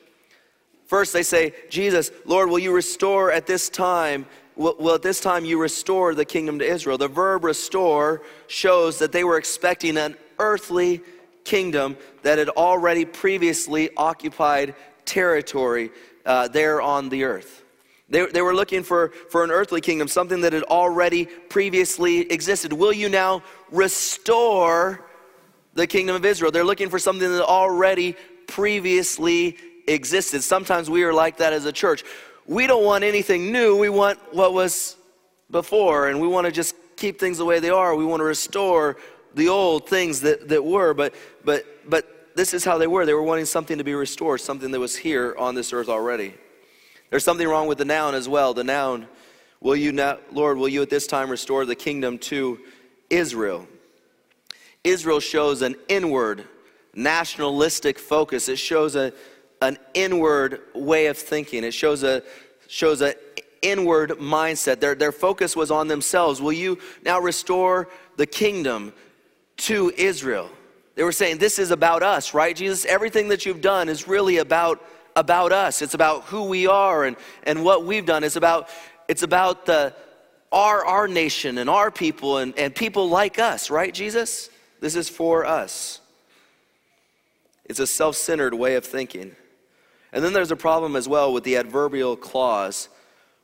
First, 0.87 1.13
they 1.13 1.23
say, 1.23 1.55
Jesus, 1.71 2.11
Lord, 2.25 2.51
will 2.51 2.59
you 2.59 2.73
restore 2.73 3.33
at 3.33 3.47
this 3.47 3.69
time? 3.69 4.27
Will, 4.57 4.77
will, 4.79 4.95
at 4.95 5.03
this 5.03 5.21
time 5.21 5.45
you 5.45 5.61
restore 5.61 6.15
the 6.15 6.25
kingdom 6.25 6.59
to 6.59 6.65
Israel? 6.65 6.99
The 6.99 7.09
verb 7.09 7.45
restore 7.45 8.23
shows 8.47 8.99
that 8.99 9.13
they 9.13 9.25
were 9.25 9.39
expecting 9.39 9.97
an 9.97 10.17
earthly 10.39 11.01
kingdom 11.45 11.97
that 12.23 12.39
had 12.39 12.49
already 12.51 13.05
previously 13.05 13.91
occupied 13.97 14.75
territory 15.05 15.91
uh, 16.27 16.49
there 16.49 16.81
on 16.81 17.09
the 17.09 17.25
earth. 17.25 17.63
They, 18.09 18.27
they 18.27 18.43
were 18.43 18.55
looking 18.55 18.83
for, 18.83 19.09
for 19.31 19.45
an 19.45 19.51
earthly 19.51 19.81
kingdom, 19.81 20.09
something 20.09 20.43
that 20.43 20.53
had 20.53 20.63
already 20.65 21.25
previously 21.25 22.31
existed. 22.31 22.73
Will 22.73 22.93
you 22.93 23.09
now 23.09 23.43
restore 23.71 25.05
the 25.73 25.87
kingdom 25.87 26.15
of 26.15 26.25
Israel? 26.25 26.51
They're 26.51 26.65
looking 26.65 26.91
for 26.91 26.99
something 26.99 27.31
that 27.31 27.45
already 27.45 28.15
previously 28.47 29.57
existed. 29.87 30.43
Sometimes 30.43 30.89
we 30.91 31.03
are 31.05 31.13
like 31.13 31.39
that 31.39 31.53
as 31.53 31.65
a 31.65 31.73
church. 31.73 32.05
We 32.47 32.67
don't 32.67 32.85
want 32.85 33.05
anything 33.05 33.53
new, 33.53 33.77
we 33.77 33.89
want 33.89 34.19
what 34.35 34.53
was 34.53 34.97
before, 35.51 36.09
and 36.09 36.21
we 36.21 36.29
want 36.29 36.47
to 36.47 36.53
just 36.53 36.75
keep 36.97 37.19
things 37.19 37.39
the 37.39 37.45
way 37.45 37.61
they 37.61 37.71
are. 37.71 37.95
We 37.95 38.05
want 38.05 38.21
to 38.21 38.25
restore 38.25 38.97
the 39.35 39.49
old 39.49 39.89
things 39.89 40.21
that, 40.21 40.49
that 40.49 40.65
were, 40.65 40.95
but, 40.95 41.15
but, 41.45 41.65
but 41.89 42.37
this 42.37 42.55
is 42.55 42.65
how 42.65 42.79
they 42.79 42.87
were. 42.87 43.07
They 43.07 43.15
were 43.15 43.23
wanting 43.23 43.47
something 43.47 43.79
to 43.79 43.85
be 43.85 43.95
restored, 43.95 44.41
something 44.41 44.71
that 44.71 44.81
was 44.81 44.97
here 44.97 45.35
on 45.39 45.55
this 45.55 45.73
earth 45.73 45.89
already. 45.89 46.35
There's 47.11 47.25
something 47.25 47.47
wrong 47.47 47.67
with 47.67 47.79
the 47.79 47.85
noun 47.85 48.15
as 48.15 48.29
well. 48.29 48.55
The 48.55 48.65
noun, 48.65 49.07
will 49.61 49.77
you 49.77 49.93
now, 49.93 50.19
Lord, 50.33 50.59
will 50.59 50.69
you 50.69 50.83
at 50.83 50.91
this 50.91 51.07
time 51.07 51.31
restore 51.31 51.65
the 51.65 51.77
kingdom 51.77 52.19
to 52.19 52.59
Israel? 53.11 53.67
Israel 54.83 55.21
shows 55.21 55.63
an 55.63 55.77
inward 55.89 56.45
nationalistic 56.95 57.99
focus. 57.99 58.49
It 58.49 58.59
shows 58.59 58.97
a, 58.97 59.13
an 59.65 59.79
inward 59.95 60.61
way 60.75 61.07
of 61.07 61.19
thinking. 61.19 61.65
It 61.65 61.75
shows 61.75 62.03
a 62.03 62.23
shows 62.69 63.01
an 63.01 63.15
inward 63.63 64.11
mindset. 64.11 64.81
Their, 64.81 64.95
their 64.95 65.13
focus 65.13 65.57
was 65.57 65.71
on 65.71 65.89
themselves. 65.89 66.41
Will 66.41 66.53
you 66.53 66.79
now 67.05 67.21
restore 67.21 67.89
the 68.17 68.27
kingdom 68.27 68.93
to 69.59 69.93
Israel? 69.97 70.51
They 70.95 71.03
were 71.03 71.13
saying, 71.13 71.39
This 71.39 71.59
is 71.59 71.71
about 71.71 72.03
us, 72.03 72.35
right? 72.35 72.55
Jesus, 72.55 72.85
everything 72.85 73.29
that 73.29 73.47
you've 73.47 73.61
done 73.61 73.89
is 73.89 74.07
really 74.07 74.39
about, 74.39 74.85
about 75.17 75.53
us. 75.53 75.83
It's 75.83 75.95
about 75.95 76.25
who 76.25 76.45
we 76.45 76.67
are 76.67 77.05
and, 77.05 77.17
and 77.45 77.65
what 77.65 77.85
we've 77.85 78.07
done. 78.07 78.23
It's 78.23 78.37
about, 78.37 78.69
it's 79.09 79.23
about 79.23 79.67
the, 79.67 79.95
our, 80.53 80.85
our 80.85 81.09
nation 81.09 81.59
and 81.59 81.69
our 81.69 81.91
people 81.91 82.39
and, 82.39 82.57
and 82.59 82.75
people 82.75 83.09
like 83.09 83.39
us, 83.39 83.71
right, 83.71 83.93
Jesus? 83.93 84.51
This 84.81 84.95
is 84.95 85.09
for 85.09 85.45
us. 85.45 86.01
It's 87.65 87.81
a 87.81 87.87
self 87.87 88.17
centered 88.17 88.55
way 88.55 88.75
of 88.77 88.85
thinking. 88.85 89.35
And 90.15 90.25
then 90.25 90.33
there's 90.33 90.53
a 90.53 90.57
problem 90.57 90.95
as 90.95 91.09
well 91.09 91.33
with 91.33 91.43
the 91.43 91.57
adverbial 91.57 92.17
clause, 92.17 92.89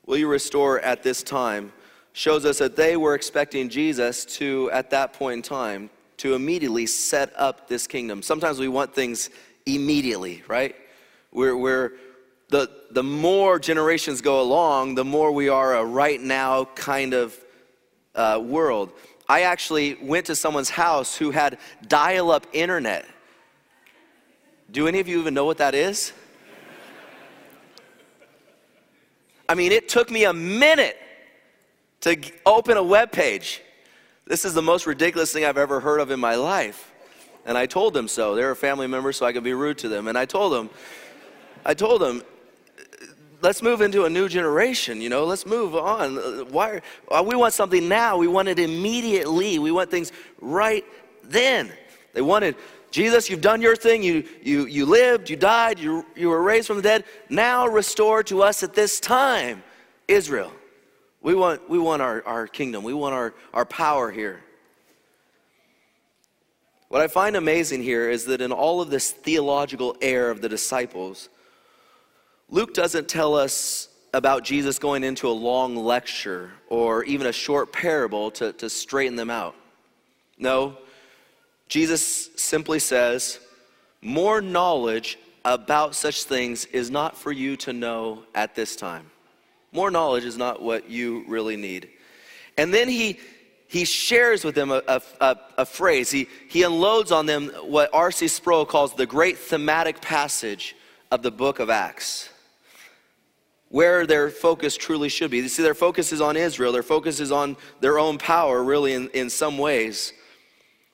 will 0.06 0.16
you 0.16 0.28
restore 0.28 0.78
at 0.78 1.02
this 1.02 1.24
time? 1.24 1.72
Shows 2.12 2.44
us 2.44 2.58
that 2.58 2.76
they 2.76 2.96
were 2.96 3.16
expecting 3.16 3.68
Jesus 3.68 4.24
to, 4.36 4.70
at 4.72 4.90
that 4.90 5.12
point 5.12 5.38
in 5.38 5.42
time, 5.42 5.90
to 6.18 6.34
immediately 6.34 6.86
set 6.86 7.32
up 7.36 7.68
this 7.68 7.88
kingdom. 7.88 8.22
Sometimes 8.22 8.60
we 8.60 8.68
want 8.68 8.94
things 8.94 9.30
immediately, 9.66 10.44
right? 10.46 10.76
We're, 11.32 11.56
we're 11.56 11.92
the, 12.50 12.70
the 12.92 13.02
more 13.02 13.58
generations 13.58 14.20
go 14.20 14.40
along, 14.40 14.94
the 14.94 15.04
more 15.04 15.32
we 15.32 15.48
are 15.48 15.74
a 15.74 15.84
right 15.84 16.20
now 16.20 16.66
kind 16.76 17.14
of 17.14 17.36
uh, 18.14 18.40
world. 18.44 18.92
I 19.28 19.42
actually 19.42 19.94
went 19.94 20.26
to 20.26 20.36
someone's 20.36 20.70
house 20.70 21.16
who 21.16 21.32
had 21.32 21.58
dial 21.88 22.30
up 22.30 22.46
internet. 22.52 23.06
Do 24.70 24.86
any 24.86 25.00
of 25.00 25.08
you 25.08 25.18
even 25.18 25.34
know 25.34 25.44
what 25.44 25.58
that 25.58 25.74
is? 25.74 26.12
I 29.50 29.56
mean, 29.56 29.72
it 29.72 29.88
took 29.88 30.12
me 30.12 30.26
a 30.26 30.32
minute 30.32 30.96
to 32.02 32.16
open 32.46 32.76
a 32.76 32.82
web 32.84 33.10
page. 33.10 33.60
This 34.24 34.44
is 34.44 34.54
the 34.54 34.62
most 34.62 34.86
ridiculous 34.86 35.32
thing 35.32 35.44
I've 35.44 35.58
ever 35.58 35.80
heard 35.80 35.98
of 35.98 36.12
in 36.12 36.20
my 36.20 36.36
life. 36.36 36.92
And 37.44 37.58
I 37.58 37.66
told 37.66 37.92
them 37.92 38.06
so. 38.06 38.36
They're 38.36 38.52
a 38.52 38.56
family 38.56 38.86
member, 38.86 39.12
so 39.12 39.26
I 39.26 39.32
could 39.32 39.42
be 39.42 39.52
rude 39.52 39.76
to 39.78 39.88
them. 39.88 40.06
And 40.06 40.16
I 40.16 40.24
told 40.24 40.52
them, 40.52 40.70
I 41.66 41.74
told 41.74 42.00
them, 42.00 42.22
let's 43.42 43.60
move 43.60 43.80
into 43.80 44.04
a 44.04 44.08
new 44.08 44.28
generation, 44.28 45.00
you 45.00 45.08
know, 45.08 45.24
let's 45.24 45.44
move 45.44 45.74
on. 45.74 46.14
Why, 46.52 46.80
uh, 47.10 47.24
we 47.26 47.34
want 47.34 47.52
something 47.52 47.88
now. 47.88 48.18
We 48.18 48.28
want 48.28 48.46
it 48.46 48.60
immediately. 48.60 49.58
We 49.58 49.72
want 49.72 49.90
things 49.90 50.12
right 50.40 50.84
then. 51.24 51.72
They 52.12 52.22
wanted 52.22 52.54
Jesus, 52.90 53.30
you've 53.30 53.40
done 53.40 53.62
your 53.62 53.76
thing. 53.76 54.02
You, 54.02 54.24
you, 54.42 54.66
you 54.66 54.86
lived, 54.86 55.30
you 55.30 55.36
died, 55.36 55.78
you, 55.78 56.04
you 56.16 56.28
were 56.28 56.42
raised 56.42 56.66
from 56.66 56.76
the 56.76 56.82
dead. 56.82 57.04
Now 57.28 57.66
restore 57.66 58.22
to 58.24 58.42
us 58.42 58.62
at 58.62 58.74
this 58.74 59.00
time, 59.00 59.62
Israel. 60.08 60.52
We 61.22 61.34
want, 61.34 61.68
we 61.68 61.78
want 61.78 62.02
our, 62.02 62.24
our 62.26 62.46
kingdom, 62.46 62.82
we 62.82 62.94
want 62.94 63.14
our, 63.14 63.34
our 63.52 63.64
power 63.64 64.10
here. 64.10 64.42
What 66.88 67.02
I 67.02 67.06
find 67.06 67.36
amazing 67.36 67.82
here 67.82 68.10
is 68.10 68.24
that 68.24 68.40
in 68.40 68.50
all 68.50 68.80
of 68.80 68.90
this 68.90 69.12
theological 69.12 69.96
air 70.00 70.30
of 70.30 70.40
the 70.40 70.48
disciples, 70.48 71.28
Luke 72.48 72.74
doesn't 72.74 73.08
tell 73.08 73.36
us 73.36 73.88
about 74.12 74.42
Jesus 74.42 74.80
going 74.80 75.04
into 75.04 75.28
a 75.28 75.30
long 75.30 75.76
lecture 75.76 76.50
or 76.68 77.04
even 77.04 77.28
a 77.28 77.32
short 77.32 77.72
parable 77.72 78.32
to, 78.32 78.52
to 78.54 78.68
straighten 78.68 79.14
them 79.14 79.30
out. 79.30 79.54
No, 80.36 80.78
Jesus 81.70 82.30
simply 82.36 82.80
says, 82.80 83.38
More 84.02 84.42
knowledge 84.42 85.18
about 85.44 85.94
such 85.94 86.24
things 86.24 86.66
is 86.66 86.90
not 86.90 87.16
for 87.16 87.32
you 87.32 87.56
to 87.58 87.72
know 87.72 88.24
at 88.34 88.54
this 88.54 88.76
time. 88.76 89.10
More 89.72 89.90
knowledge 89.90 90.24
is 90.24 90.36
not 90.36 90.60
what 90.60 90.90
you 90.90 91.24
really 91.28 91.56
need. 91.56 91.88
And 92.58 92.74
then 92.74 92.88
he, 92.88 93.20
he 93.68 93.84
shares 93.84 94.44
with 94.44 94.56
them 94.56 94.72
a, 94.72 94.82
a, 95.20 95.36
a, 95.56 95.64
phrase. 95.64 96.10
He, 96.10 96.26
he 96.48 96.64
unloads 96.64 97.12
on 97.12 97.26
them 97.26 97.50
what 97.62 97.88
R.C. 97.94 98.26
Sproul 98.26 98.66
calls 98.66 98.94
the 98.94 99.06
great 99.06 99.38
thematic 99.38 100.02
passage 100.02 100.74
of 101.12 101.22
the 101.22 101.30
book 101.30 101.60
of 101.60 101.70
Acts 101.70 102.30
where 103.68 104.04
their 104.04 104.30
focus 104.30 104.76
truly 104.76 105.08
should 105.08 105.30
be. 105.30 105.38
You 105.38 105.48
see, 105.48 105.62
their 105.62 105.74
focus 105.74 106.12
is 106.12 106.20
on 106.20 106.36
Israel, 106.36 106.72
their 106.72 106.82
focus 106.82 107.20
is 107.20 107.30
on 107.30 107.56
their 107.78 108.00
own 108.00 108.18
power, 108.18 108.64
really, 108.64 108.94
in, 108.94 109.08
in 109.10 109.30
some 109.30 109.56
ways. 109.56 110.12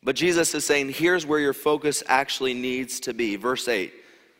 But 0.06 0.14
Jesus 0.14 0.54
is 0.54 0.64
saying, 0.64 0.90
here's 0.90 1.26
where 1.26 1.40
your 1.40 1.52
focus 1.52 2.04
actually 2.06 2.54
needs 2.54 3.00
to 3.00 3.12
be. 3.12 3.34
Verse 3.34 3.66
8. 3.66 3.92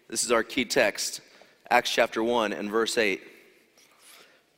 This 0.09 0.23
is 0.23 0.31
our 0.31 0.45
key 0.45 0.65
text, 0.65 1.23
Acts 1.69 1.91
chapter 1.91 2.23
1 2.23 2.53
and 2.53 2.71
verse 2.71 2.97
8. 2.97 3.21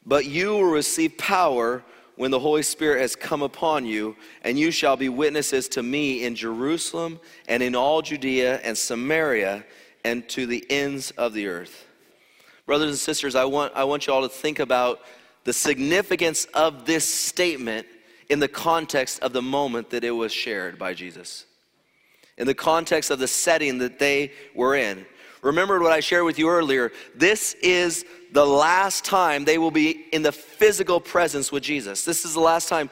But 0.05 0.27
you 0.27 0.51
will 0.51 0.65
receive 0.65 1.17
power 1.17 1.83
when 2.17 2.31
the 2.31 2.39
Holy 2.39 2.63
Spirit 2.63 3.01
has 3.01 3.17
come 3.17 3.41
upon 3.41 3.87
you, 3.87 4.17
and 4.45 4.59
you 4.59 4.71
shall 4.71 4.99
be 4.99 5.09
witnesses 5.09 5.67
to 5.71 5.83
me 5.83 6.25
in 6.25 6.35
Jerusalem 6.35 7.21
and 7.49 7.63
in 7.63 7.75
all 7.75 8.03
Judea 8.03 8.61
and 8.63 8.77
Samaria 8.77 9.65
and 10.05 10.29
to 10.29 10.45
the 10.45 10.63
ends 10.69 11.11
of 11.13 11.33
the 11.33 11.47
earth. 11.47 11.87
Brothers 12.67 12.91
and 12.91 12.99
sisters, 12.99 13.35
I 13.35 13.47
want, 13.47 13.73
I 13.75 13.85
want 13.85 14.07
you 14.07 14.13
all 14.13 14.21
to 14.21 14.29
think 14.29 14.59
about 14.59 15.01
the 15.45 15.55
significance 15.55 16.45
of 16.53 16.85
this 16.85 17.09
statement 17.09 17.87
in 18.29 18.41
the 18.41 18.49
context 18.49 19.21
of 19.21 19.33
the 19.33 19.43
moment 19.43 19.91
that 19.91 20.05
it 20.05 20.11
was 20.11 20.33
shared 20.33 20.79
by 20.79 20.95
Jesus, 20.95 21.47
in 22.37 22.47
the 22.47 22.55
context 22.55 23.11
of 23.11 23.19
the 23.19 23.29
setting 23.29 23.79
that 23.79 23.99
they 23.99 24.33
were 24.55 24.75
in. 24.75 25.07
Remember 25.43 25.81
what 25.81 25.93
I 25.93 26.01
shared 26.01 26.25
with 26.25 26.39
you 26.39 26.49
earlier. 26.49 26.91
This 27.15 27.55
is 27.63 28.05
the 28.33 28.47
last 28.47 29.05
time 29.05 29.45
they 29.45 29.59
will 29.59 29.71
be 29.71 30.07
in 30.13 30.23
the 30.23 30.33
physical 30.33 31.01
presence 31.01 31.53
with 31.53 31.63
Jesus. 31.63 32.05
This 32.05 32.25
is 32.25 32.35
the 32.35 32.41
last 32.41 32.69
time 32.69 32.91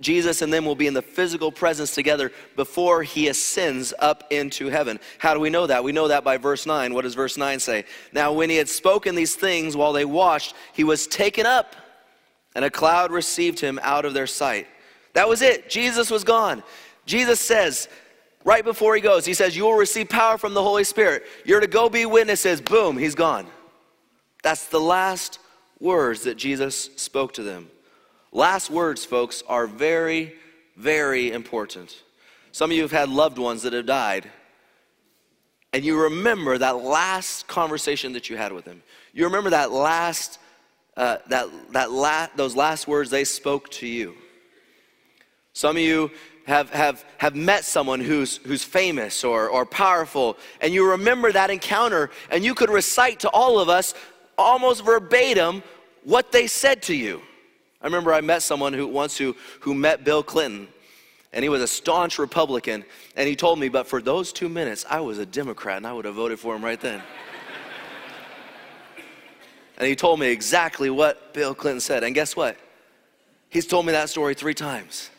Jesus 0.00 0.42
and 0.42 0.52
them 0.52 0.64
will 0.64 0.74
be 0.74 0.88
in 0.88 0.94
the 0.94 1.02
physical 1.02 1.52
presence 1.52 1.94
together 1.94 2.32
before 2.56 3.02
he 3.04 3.28
ascends 3.28 3.94
up 4.00 4.24
into 4.30 4.68
heaven. 4.68 4.98
How 5.18 5.34
do 5.34 5.40
we 5.40 5.50
know 5.50 5.66
that? 5.68 5.84
We 5.84 5.92
know 5.92 6.08
that 6.08 6.24
by 6.24 6.36
verse 6.36 6.66
9. 6.66 6.92
What 6.92 7.02
does 7.02 7.14
verse 7.14 7.36
9 7.36 7.60
say? 7.60 7.84
Now, 8.12 8.32
when 8.32 8.50
he 8.50 8.56
had 8.56 8.68
spoken 8.68 9.14
these 9.14 9.36
things 9.36 9.76
while 9.76 9.92
they 9.92 10.04
watched, 10.04 10.54
he 10.72 10.82
was 10.84 11.06
taken 11.06 11.46
up, 11.46 11.76
and 12.56 12.64
a 12.64 12.70
cloud 12.70 13.12
received 13.12 13.60
him 13.60 13.78
out 13.82 14.04
of 14.04 14.14
their 14.14 14.26
sight. 14.26 14.66
That 15.14 15.28
was 15.28 15.42
it. 15.42 15.68
Jesus 15.70 16.10
was 16.10 16.22
gone. 16.22 16.62
Jesus 17.06 17.40
says, 17.40 17.88
right 18.44 18.64
before 18.64 18.94
he 18.94 19.00
goes, 19.00 19.24
he 19.24 19.34
says, 19.34 19.56
You 19.56 19.64
will 19.64 19.74
receive 19.74 20.08
power 20.08 20.38
from 20.38 20.54
the 20.54 20.62
Holy 20.62 20.84
Spirit. 20.84 21.24
You're 21.44 21.60
to 21.60 21.66
go 21.66 21.88
be 21.88 22.06
witnesses. 22.06 22.60
Boom, 22.60 22.98
he's 22.98 23.14
gone. 23.14 23.46
That's 24.42 24.66
the 24.66 24.80
last 24.80 25.38
words 25.80 26.22
that 26.22 26.36
Jesus 26.36 26.90
spoke 26.96 27.32
to 27.34 27.42
them. 27.42 27.70
Last 28.30 28.70
words, 28.70 29.04
folks, 29.04 29.42
are 29.48 29.66
very, 29.66 30.34
very 30.76 31.32
important. 31.32 32.02
Some 32.52 32.70
of 32.70 32.76
you 32.76 32.82
have 32.82 32.92
had 32.92 33.08
loved 33.08 33.38
ones 33.38 33.62
that 33.62 33.72
have 33.72 33.86
died, 33.86 34.28
and 35.72 35.84
you 35.84 36.02
remember 36.02 36.58
that 36.58 36.76
last 36.76 37.46
conversation 37.48 38.12
that 38.12 38.30
you 38.30 38.36
had 38.36 38.52
with 38.52 38.64
them. 38.64 38.82
You 39.12 39.24
remember 39.24 39.50
that 39.50 39.72
last, 39.72 40.38
uh, 40.96 41.18
that, 41.28 41.48
that 41.72 41.90
la- 41.90 42.28
those 42.36 42.54
last 42.54 42.86
words 42.86 43.10
they 43.10 43.24
spoke 43.24 43.70
to 43.70 43.86
you. 43.86 44.14
Some 45.54 45.76
of 45.76 45.82
you 45.82 46.10
have, 46.46 46.68
have, 46.70 47.04
have 47.18 47.36
met 47.36 47.64
someone 47.64 48.00
who's, 48.00 48.38
who's 48.38 48.64
famous 48.64 49.22
or, 49.22 49.48
or 49.48 49.64
powerful, 49.64 50.36
and 50.60 50.74
you 50.74 50.90
remember 50.90 51.30
that 51.32 51.48
encounter, 51.48 52.10
and 52.30 52.44
you 52.44 52.54
could 52.54 52.70
recite 52.70 53.20
to 53.20 53.30
all 53.30 53.58
of 53.60 53.68
us 53.68 53.94
almost 54.36 54.84
verbatim 54.84 55.62
what 56.02 56.32
they 56.32 56.48
said 56.48 56.82
to 56.82 56.94
you. 56.94 57.22
I 57.80 57.86
remember 57.86 58.12
I 58.12 58.20
met 58.20 58.42
someone 58.42 58.72
who 58.72 58.88
once 58.88 59.16
who, 59.16 59.36
who 59.60 59.74
met 59.74 60.04
Bill 60.04 60.24
Clinton, 60.24 60.66
and 61.32 61.42
he 61.44 61.48
was 61.48 61.62
a 61.62 61.68
staunch 61.68 62.18
Republican, 62.18 62.84
and 63.16 63.28
he 63.28 63.36
told 63.36 63.60
me, 63.60 63.68
but 63.68 63.86
for 63.86 64.02
those 64.02 64.32
two 64.32 64.48
minutes, 64.48 64.84
I 64.90 65.00
was 65.00 65.18
a 65.18 65.26
Democrat, 65.26 65.76
and 65.76 65.86
I 65.86 65.92
would 65.92 66.04
have 66.04 66.14
voted 66.16 66.40
for 66.40 66.56
him 66.56 66.64
right 66.64 66.80
then. 66.80 67.00
and 69.78 69.86
he 69.86 69.94
told 69.94 70.18
me 70.18 70.28
exactly 70.28 70.90
what 70.90 71.32
Bill 71.32 71.54
Clinton 71.54 71.80
said, 71.80 72.02
and 72.02 72.12
guess 72.12 72.34
what? 72.34 72.56
He's 73.50 73.66
told 73.68 73.86
me 73.86 73.92
that 73.92 74.10
story 74.10 74.34
three 74.34 74.54
times. 74.54 75.10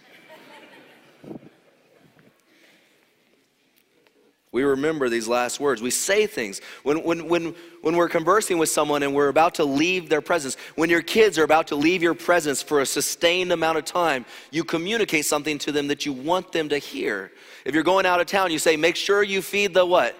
We 4.56 4.64
remember 4.64 5.10
these 5.10 5.28
last 5.28 5.60
words. 5.60 5.82
We 5.82 5.92
say 5.92 6.28
things. 6.28 6.62
When, 6.84 7.04
when, 7.04 7.28
when, 7.28 7.54
when 7.82 7.98
we're 7.98 8.08
conversing 8.08 8.58
with 8.58 8.70
someone 8.70 9.04
and 9.04 9.14
we're 9.14 9.28
about 9.28 9.56
to 9.56 9.66
leave 9.66 10.08
their 10.08 10.22
presence, 10.22 10.56
when 10.76 10.90
your 10.90 11.02
kids 11.02 11.38
are 11.38 11.44
about 11.44 11.68
to 11.68 11.76
leave 11.76 12.02
your 12.02 12.14
presence 12.14 12.62
for 12.62 12.80
a 12.80 12.86
sustained 12.86 13.52
amount 13.52 13.80
of 13.80 13.84
time, 13.84 14.24
you 14.52 14.64
communicate 14.64 15.26
something 15.26 15.58
to 15.58 15.74
them 15.74 15.90
that 15.90 16.06
you 16.06 16.14
want 16.14 16.54
them 16.54 16.70
to 16.70 16.78
hear. 16.78 17.34
If 17.66 17.74
you're 17.74 17.84
going 17.84 18.06
out 18.06 18.22
of 18.22 18.28
town, 18.28 18.50
you 18.50 18.58
say, 18.58 18.78
make 18.78 18.96
sure 18.96 19.24
you 19.24 19.42
feed 19.42 19.74
the 19.74 19.86
what? 19.86 20.16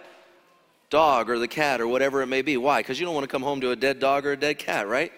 Dog 0.90 1.30
or 1.30 1.40
the 1.40 1.48
cat 1.48 1.80
or 1.80 1.88
whatever 1.88 2.22
it 2.22 2.28
may 2.28 2.42
be. 2.42 2.58
Why? 2.58 2.82
Because 2.82 3.00
you 3.00 3.06
don't 3.06 3.16
want 3.16 3.24
to 3.24 3.32
come 3.32 3.42
home 3.42 3.62
to 3.62 3.72
a 3.72 3.76
dead 3.78 4.02
dog 4.02 4.26
or 4.26 4.34
a 4.34 4.38
dead 4.38 4.60
cat, 4.60 4.86
right? 4.90 5.14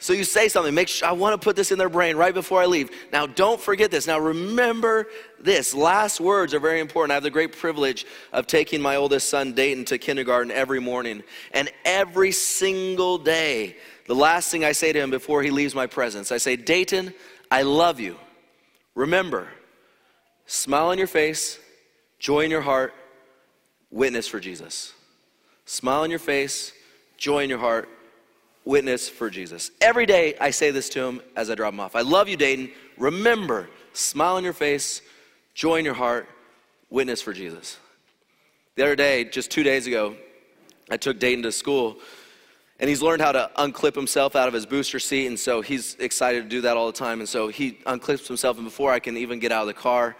So 0.00 0.12
you 0.12 0.22
say 0.22 0.48
something, 0.48 0.74
make 0.74 0.86
sure 0.86 1.08
I 1.08 1.12
want 1.12 1.40
to 1.40 1.44
put 1.44 1.56
this 1.56 1.72
in 1.72 1.78
their 1.78 1.88
brain 1.88 2.16
right 2.16 2.32
before 2.32 2.62
I 2.62 2.66
leave. 2.66 2.90
Now 3.12 3.26
don't 3.26 3.60
forget 3.60 3.90
this. 3.90 4.06
Now 4.06 4.20
remember 4.20 5.08
this. 5.40 5.74
Last 5.74 6.20
words 6.20 6.54
are 6.54 6.60
very 6.60 6.78
important. 6.78 7.10
I 7.10 7.14
have 7.14 7.24
the 7.24 7.30
great 7.30 7.56
privilege 7.56 8.06
of 8.32 8.46
taking 8.46 8.80
my 8.80 8.94
oldest 8.94 9.28
son 9.28 9.54
Dayton 9.54 9.84
to 9.86 9.98
kindergarten 9.98 10.52
every 10.52 10.78
morning. 10.78 11.24
And 11.52 11.68
every 11.84 12.30
single 12.30 13.18
day, 13.18 13.76
the 14.06 14.14
last 14.14 14.52
thing 14.52 14.64
I 14.64 14.70
say 14.70 14.92
to 14.92 15.00
him 15.00 15.10
before 15.10 15.42
he 15.42 15.50
leaves 15.50 15.74
my 15.74 15.86
presence, 15.86 16.30
I 16.30 16.38
say, 16.38 16.54
Dayton, 16.54 17.12
I 17.50 17.62
love 17.62 17.98
you. 17.98 18.16
Remember, 18.94 19.48
smile 20.46 20.88
on 20.88 20.98
your 20.98 21.08
face, 21.08 21.58
joy 22.20 22.44
in 22.44 22.52
your 22.52 22.62
heart, 22.62 22.94
witness 23.90 24.28
for 24.28 24.38
Jesus. 24.38 24.92
Smile 25.64 26.02
on 26.02 26.10
your 26.10 26.18
face, 26.20 26.72
joy 27.16 27.42
in 27.42 27.50
your 27.50 27.58
heart, 27.58 27.88
witness 28.68 29.08
for 29.08 29.30
Jesus. 29.30 29.70
Every 29.80 30.04
day 30.04 30.34
I 30.38 30.50
say 30.50 30.70
this 30.70 30.90
to 30.90 31.02
him 31.02 31.22
as 31.34 31.48
I 31.48 31.54
drop 31.54 31.72
him 31.72 31.80
off. 31.80 31.96
I 31.96 32.02
love 32.02 32.28
you, 32.28 32.36
Dayton. 32.36 32.70
Remember, 32.98 33.70
smile 33.94 34.36
on 34.36 34.44
your 34.44 34.52
face, 34.52 35.00
joy 35.54 35.76
in 35.76 35.86
your 35.86 35.94
heart, 35.94 36.28
witness 36.90 37.22
for 37.22 37.32
Jesus. 37.32 37.78
The 38.76 38.82
other 38.84 38.94
day, 38.94 39.24
just 39.24 39.50
two 39.50 39.62
days 39.62 39.86
ago, 39.86 40.16
I 40.90 40.98
took 40.98 41.18
Dayton 41.18 41.44
to 41.44 41.50
school, 41.50 41.96
and 42.78 42.90
he's 42.90 43.00
learned 43.00 43.22
how 43.22 43.32
to 43.32 43.50
unclip 43.56 43.94
himself 43.94 44.36
out 44.36 44.48
of 44.48 44.54
his 44.54 44.66
booster 44.66 44.98
seat, 44.98 45.28
and 45.28 45.40
so 45.40 45.62
he's 45.62 45.94
excited 45.94 46.42
to 46.42 46.48
do 46.48 46.60
that 46.60 46.76
all 46.76 46.88
the 46.88 46.98
time. 46.98 47.20
And 47.20 47.28
so 47.28 47.48
he 47.48 47.72
unclips 47.86 48.28
himself, 48.28 48.58
and 48.58 48.66
before 48.66 48.92
I 48.92 48.98
can 48.98 49.16
even 49.16 49.38
get 49.38 49.50
out 49.50 49.62
of 49.62 49.68
the 49.68 49.80
car, 49.80 50.14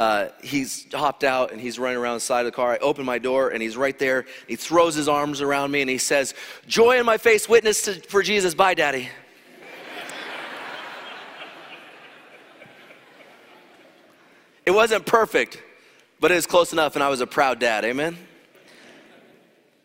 uh, 0.00 0.28
he's 0.42 0.86
hopped 0.94 1.22
out 1.24 1.52
and 1.52 1.60
he's 1.60 1.78
running 1.78 1.98
around 1.98 2.14
the 2.14 2.20
side 2.20 2.40
of 2.40 2.46
the 2.46 2.52
car. 2.52 2.72
I 2.72 2.78
open 2.78 3.04
my 3.04 3.18
door 3.18 3.50
and 3.50 3.62
he's 3.62 3.76
right 3.76 3.98
there. 3.98 4.24
He 4.48 4.56
throws 4.56 4.94
his 4.94 5.08
arms 5.08 5.42
around 5.42 5.70
me 5.70 5.82
and 5.82 5.90
he 5.90 5.98
says, 5.98 6.32
Joy 6.66 6.98
in 6.98 7.04
my 7.04 7.18
face, 7.18 7.46
witness 7.46 7.82
to, 7.82 7.92
for 8.08 8.22
Jesus. 8.22 8.54
Bye, 8.54 8.72
Daddy. 8.72 9.10
it 14.64 14.70
wasn't 14.70 15.04
perfect, 15.04 15.62
but 16.18 16.30
it 16.30 16.36
was 16.36 16.46
close 16.46 16.72
enough, 16.72 16.94
and 16.94 17.04
I 17.04 17.10
was 17.10 17.20
a 17.20 17.26
proud 17.26 17.58
dad. 17.58 17.84
Amen. 17.84 18.16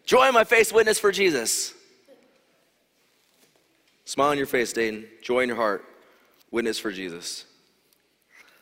Joy 0.06 0.30
in 0.30 0.34
my 0.34 0.46
face, 0.46 0.72
witness 0.72 0.98
for 0.98 1.12
Jesus. 1.12 1.74
Smile 4.06 4.30
on 4.30 4.38
your 4.38 4.48
face, 4.48 4.72
Dayton. 4.72 5.08
Joy 5.22 5.42
in 5.42 5.50
your 5.50 5.58
heart, 5.58 5.84
witness 6.52 6.80
for 6.80 6.94
Jesus. 6.94 7.44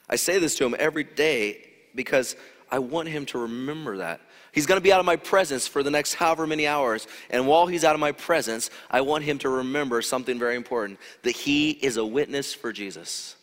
I 0.10 0.16
say 0.16 0.39
this 0.39 0.56
to 0.56 0.66
him 0.66 0.76
every 0.78 1.04
day 1.04 1.70
because 1.96 2.36
I 2.72 2.80
want 2.80 3.08
him 3.08 3.26
to 3.28 3.38
remember 3.39 3.98
that. 3.98 4.22
He's 4.52 4.66
going 4.66 4.80
to 4.80 4.84
be 4.84 4.92
out 4.94 5.00
of 5.00 5.06
my 5.06 5.16
presence 5.16 5.68
for 5.68 5.82
the 5.82 5.89
next 5.89 6.13
however 6.13 6.46
many 6.46 6.68
hours. 6.68 7.08
And 7.30 7.48
while 7.48 7.66
he's 7.66 7.84
out 7.84 7.96
of 7.96 8.00
my 8.00 8.12
presence, 8.12 8.70
I 8.89 9.02
want 9.02 9.24
him 9.24 9.39
to 9.39 9.50
remember 9.50 10.02
something 10.02 10.38
very 10.38 10.56
important 10.56 11.00
that 11.24 11.32
he 11.32 11.72
is 11.72 11.98
a 11.98 12.06
witness 12.06 12.54
for 12.54 12.72
Jesus. 12.72 13.36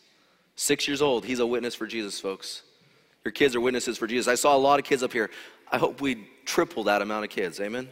Six 0.55 0.87
years 0.87 1.01
old, 1.01 1.25
he's 1.25 1.39
a 1.39 1.45
witness 1.45 1.75
for 1.75 1.85
Jesus, 1.85 2.19
folks. 2.19 2.61
Your 3.25 3.31
kids 3.31 3.55
are 3.55 3.61
witnesses 3.61 3.97
for 3.97 4.07
Jesus. 4.07 4.27
I 4.27 4.35
saw 4.35 4.55
a 4.55 4.59
lot 4.59 4.79
of 4.79 4.85
kids 4.85 5.03
up 5.03 5.11
here. 5.11 5.29
I 5.71 5.77
hope 5.77 6.01
we 6.01 6.27
triple 6.45 6.85
that 6.85 7.01
amount 7.01 7.23
of 7.23 7.29
kids. 7.29 7.59
Amen? 7.59 7.89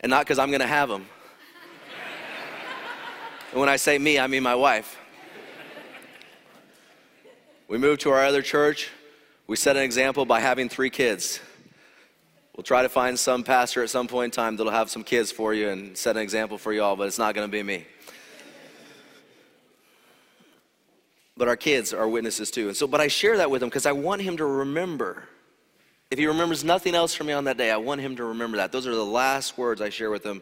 And 0.00 0.10
not 0.10 0.24
because 0.24 0.38
I'm 0.38 0.50
going 0.50 0.60
to 0.60 0.66
have 0.66 0.88
them. 0.88 1.06
and 3.52 3.60
when 3.60 3.68
I 3.68 3.76
say 3.76 3.96
me, 3.98 4.18
I 4.18 4.26
mean 4.26 4.42
my 4.42 4.54
wife. 4.54 4.98
We 7.68 7.78
moved 7.78 8.02
to 8.02 8.10
our 8.10 8.24
other 8.24 8.42
church. 8.42 8.90
We 9.48 9.56
set 9.56 9.76
an 9.76 9.82
example 9.82 10.24
by 10.24 10.38
having 10.38 10.68
three 10.68 10.88
kids. 10.88 11.40
We'll 12.56 12.62
try 12.62 12.82
to 12.82 12.88
find 12.88 13.18
some 13.18 13.42
pastor 13.42 13.82
at 13.82 13.90
some 13.90 14.06
point 14.06 14.26
in 14.26 14.30
time 14.30 14.56
that'll 14.56 14.72
have 14.72 14.88
some 14.88 15.02
kids 15.02 15.32
for 15.32 15.52
you 15.52 15.68
and 15.70 15.96
set 15.96 16.16
an 16.16 16.22
example 16.22 16.58
for 16.58 16.72
you 16.72 16.82
all, 16.82 16.94
but 16.94 17.08
it's 17.08 17.18
not 17.18 17.34
going 17.34 17.46
to 17.46 17.50
be 17.50 17.64
me. 17.64 17.84
But 21.36 21.48
our 21.48 21.56
kids 21.56 21.92
are 21.92 22.08
witnesses 22.08 22.52
too. 22.52 22.68
And 22.68 22.76
so, 22.76 22.86
but 22.86 23.00
I 23.00 23.08
share 23.08 23.36
that 23.38 23.50
with 23.50 23.64
him 23.64 23.68
because 23.68 23.84
I 23.84 23.92
want 23.92 24.22
him 24.22 24.36
to 24.36 24.46
remember. 24.46 25.24
If 26.08 26.20
he 26.20 26.26
remembers 26.26 26.62
nothing 26.62 26.94
else 26.94 27.14
from 27.14 27.26
me 27.26 27.32
on 27.32 27.44
that 27.44 27.56
day, 27.56 27.72
I 27.72 27.78
want 27.78 28.00
him 28.00 28.14
to 28.16 28.24
remember 28.26 28.58
that. 28.58 28.70
Those 28.70 28.86
are 28.86 28.94
the 28.94 29.04
last 29.04 29.58
words 29.58 29.82
I 29.82 29.90
share 29.90 30.10
with 30.10 30.24
him 30.24 30.40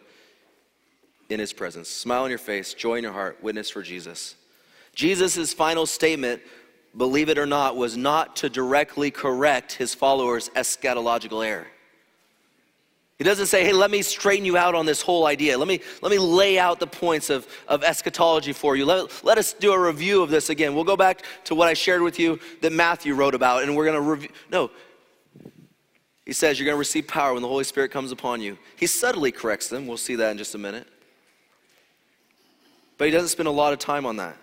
in 1.31 1.41
his 1.41 1.55
presence. 1.55 1.89
Smile 1.89 2.25
on 2.25 2.29
your 2.29 2.39
face, 2.39 2.75
joy 2.75 2.97
in 2.97 3.03
your 3.03 3.15
heart, 3.15 3.43
witness 3.43 3.71
for 3.71 3.83
Jesus. 3.83 4.37
Jesus' 4.95 5.55
final 5.55 5.87
statement 5.87 6.43
believe 6.97 7.29
it 7.29 7.39
or 7.39 7.47
not, 7.47 7.77
was 7.77 7.97
not 7.97 8.37
to 8.37 8.49
directly 8.49 9.11
correct 9.11 9.73
his 9.73 9.95
followers' 9.95 10.49
eschatological 10.51 11.45
error. 11.45 11.67
He 13.19 13.23
doesn't 13.23 13.47
say, 13.47 13.65
hey, 13.65 13.73
let 13.73 13.93
me 13.93 14.03
straighten 14.03 14.45
you 14.45 14.57
out 14.57 14.75
on 14.75 14.87
this 14.87 15.01
whole 15.01 15.27
idea. 15.27 15.57
Let 15.57 15.69
me, 15.69 15.81
let 16.03 16.11
me 16.11 16.19
lay 16.19 16.59
out 16.59 16.81
the 16.81 16.87
points 16.87 17.31
of, 17.31 17.47
of 17.69 17.85
eschatology 17.85 18.53
for 18.53 18.75
you. 18.75 18.85
Let, 18.85 19.25
let 19.25 19.39
us 19.39 19.53
do 19.53 19.73
a 19.73 19.79
review 19.79 20.21
of 20.21 20.31
this 20.31 20.51
again. 20.51 20.75
We'll 20.75 20.83
go 20.83 20.97
back 20.97 21.23
to 21.45 21.55
what 21.55 21.69
I 21.69 21.75
shared 21.75 22.03
with 22.03 22.19
you 22.19 22.41
that 22.61 22.73
Matthew 22.73 23.15
wrote 23.15 23.37
about, 23.37 23.63
and 23.63 23.77
we're 23.77 23.85
going 23.85 24.03
to 24.03 24.11
review. 24.11 24.31
No. 24.51 24.71
He 26.27 26.33
says, 26.33 26.59
you're 26.59 26.67
going 26.67 26.75
to 26.75 26.79
receive 26.79 27.07
power 27.07 27.35
when 27.35 27.43
the 27.43 27.49
Holy 27.49 27.65
Spirit 27.65 27.93
comes 27.93 28.11
upon 28.11 28.41
you. 28.41 28.59
He 28.77 28.89
subtly 28.89 29.31
corrects 29.31 29.69
them. 29.69 29.87
We'll 29.87 29.97
see 29.97 30.17
that 30.17 30.31
in 30.33 30.39
just 30.39 30.57
a 30.57 30.59
minute. 30.59 30.89
But 32.99 33.05
he 33.07 33.11
doesn't 33.13 33.29
spend 33.29 33.47
a 33.47 33.53
lot 33.53 33.73
of 33.73 33.79
time 33.79 34.07
on 34.07 34.17
that. 34.17 34.37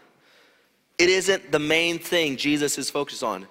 It 0.98 1.10
isn't 1.10 1.52
the 1.52 1.60
main 1.60 2.00
thing 2.00 2.38
Jesus 2.38 2.78
is 2.78 2.90
focused 2.90 3.24
on. 3.24 3.48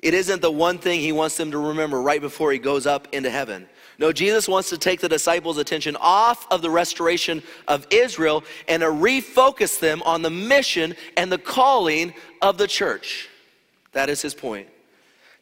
It 0.00 0.14
isn't 0.14 0.42
the 0.42 0.50
one 0.50 0.78
thing 0.78 1.00
he 1.00 1.12
wants 1.12 1.36
them 1.36 1.50
to 1.50 1.58
remember 1.58 2.00
right 2.00 2.20
before 2.20 2.52
he 2.52 2.58
goes 2.58 2.86
up 2.86 3.08
into 3.12 3.30
heaven. 3.30 3.66
No, 3.98 4.12
Jesus 4.12 4.46
wants 4.46 4.68
to 4.68 4.78
take 4.78 5.00
the 5.00 5.08
disciples' 5.08 5.56
attention 5.56 5.96
off 5.98 6.46
of 6.50 6.60
the 6.60 6.70
restoration 6.70 7.42
of 7.66 7.86
Israel 7.90 8.44
and 8.68 8.82
to 8.82 8.88
refocus 8.88 9.80
them 9.80 10.02
on 10.02 10.20
the 10.20 10.30
mission 10.30 10.94
and 11.16 11.32
the 11.32 11.38
calling 11.38 12.12
of 12.42 12.58
the 12.58 12.66
church. 12.66 13.28
That 13.92 14.10
is 14.10 14.20
his 14.20 14.34
point. 14.34 14.68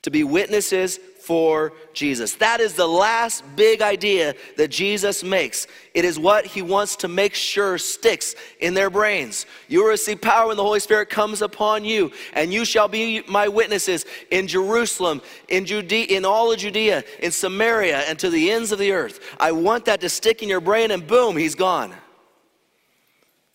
To 0.03 0.11
be 0.11 0.23
witnesses 0.23 1.01
for 1.25 1.73
Jesus. 1.95 2.35
That 2.35 2.61
is 2.61 2.75
the 2.75 2.87
last 2.87 3.45
big 3.57 3.81
idea 3.81 4.35
that 4.59 4.69
Jesus 4.69 5.25
makes. 5.25 5.67
It 5.95 6.05
is 6.05 6.19
what 6.19 6.45
he 6.45 6.61
wants 6.61 6.97
to 6.97 7.09
make 7.09 7.35
sure 7.35 7.79
sticks 7.79 8.35
in 8.61 8.75
their 8.75 8.91
brains. 8.91 9.47
You 9.69 9.83
will 9.83 9.91
receive 9.91 10.21
power 10.21 10.49
when 10.49 10.59
the 10.59 10.63
Holy 10.63 10.81
Spirit 10.81 11.09
comes 11.09 11.41
upon 11.41 11.85
you, 11.85 12.13
and 12.35 12.53
you 12.53 12.65
shall 12.65 12.89
be 12.89 13.23
my 13.27 13.49
witnesses 13.49 14.05
in 14.31 14.47
Jerusalem, 14.47 15.23
in 15.49 15.65
Judea, 15.65 16.07
in 16.09 16.25
all 16.27 16.53
of 16.53 16.59
Judea, 16.59 17.05
in 17.21 17.31
Samaria, 17.31 18.01
and 18.01 18.19
to 18.19 18.29
the 18.29 18.51
ends 18.51 18.71
of 18.71 18.79
the 18.79 18.93
earth. 18.93 19.21
I 19.41 19.53
want 19.53 19.87
that 19.87 20.03
to 20.03 20.11
stick 20.11 20.43
in 20.43 20.49
your 20.49 20.61
brain, 20.61 20.91
and 20.91 21.07
boom, 21.07 21.37
he's 21.37 21.55
gone. 21.55 21.95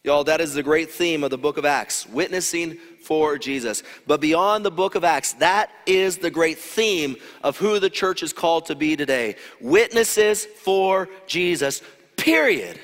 Y'all, 0.04 0.24
that 0.24 0.40
is 0.42 0.54
the 0.54 0.64
great 0.64 0.90
theme 0.90 1.24
of 1.24 1.30
the 1.30 1.38
book 1.38 1.58
of 1.58 1.66
Acts 1.66 2.08
witnessing 2.08 2.78
for 3.10 3.40
Jesus. 3.40 3.82
But 4.06 4.22
beyond 4.22 4.64
the 4.64 4.70
book 4.70 4.94
of 4.94 5.04
Acts, 5.04 5.34
that 5.34 5.72
is 5.88 6.20
the 6.20 6.30
great 6.30 6.60
theme 6.60 7.16
of 7.42 7.58
who 7.58 7.80
the 7.80 7.90
church 7.90 8.22
is 8.22 8.32
called 8.32 8.68
to 8.68 8.76
be 8.76 8.96
today 8.96 9.36
witnesses 9.60 10.46
for 10.46 11.10
Jesus, 11.26 11.82
period. 12.18 12.80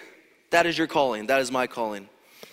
That 0.49 0.65
is 0.65 0.79
your 0.79 0.87
calling. 0.87 1.27
That 1.27 1.41
is 1.41 1.51
my 1.51 1.67
calling. 1.67 2.09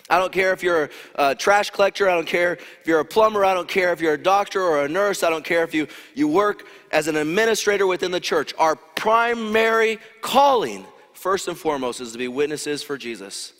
I 0.07 0.19
don't 0.19 0.31
care 0.31 0.53
if 0.53 0.61
you're 0.61 0.91
a 1.15 1.33
trash 1.33 1.71
collector. 1.71 2.07
I 2.07 2.13
don't 2.13 2.27
care 2.27 2.53
if 2.53 2.85
you're 2.85 2.99
a 2.99 3.05
plumber. 3.05 3.43
I 3.43 3.55
don't 3.55 3.67
care 3.67 3.91
if 3.91 3.99
you're 3.99 4.13
a 4.13 4.21
doctor 4.21 4.61
or 4.61 4.85
a 4.85 4.87
nurse. 4.87 5.23
I 5.23 5.31
don't 5.31 5.43
care 5.43 5.63
if 5.63 5.73
you, 5.73 5.87
you 6.13 6.27
work 6.27 6.67
as 6.91 7.07
an 7.07 7.15
administrator 7.15 7.87
within 7.87 8.11
the 8.11 8.19
church. 8.19 8.53
Our 8.59 8.75
primary 8.75 9.97
calling, 10.21 10.85
first 11.13 11.47
and 11.47 11.57
foremost, 11.57 12.01
is 12.01 12.11
to 12.11 12.19
be 12.19 12.27
witnesses 12.27 12.83
for 12.83 12.99
Jesus. 12.99 13.53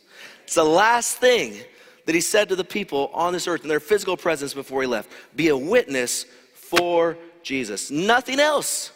It's 0.44 0.54
the 0.54 0.64
last 0.64 1.18
thing 1.18 1.64
that 2.06 2.16
he 2.16 2.22
said 2.22 2.50
to 2.50 2.56
the 2.56 2.64
people 2.64 3.10
on 3.14 3.34
this 3.34 3.48
earth 3.48 3.64
in 3.64 3.70
their 3.70 3.80
physical 3.80 4.18
presence 4.18 4.54
before 4.54 4.82
he 4.82 4.88
left 4.88 5.10
be 5.36 5.50
a 5.50 5.58
witness 5.58 6.26
for 6.54 7.18
Jesus. 7.44 7.92
Nothing 7.92 8.40
else. 8.40 8.92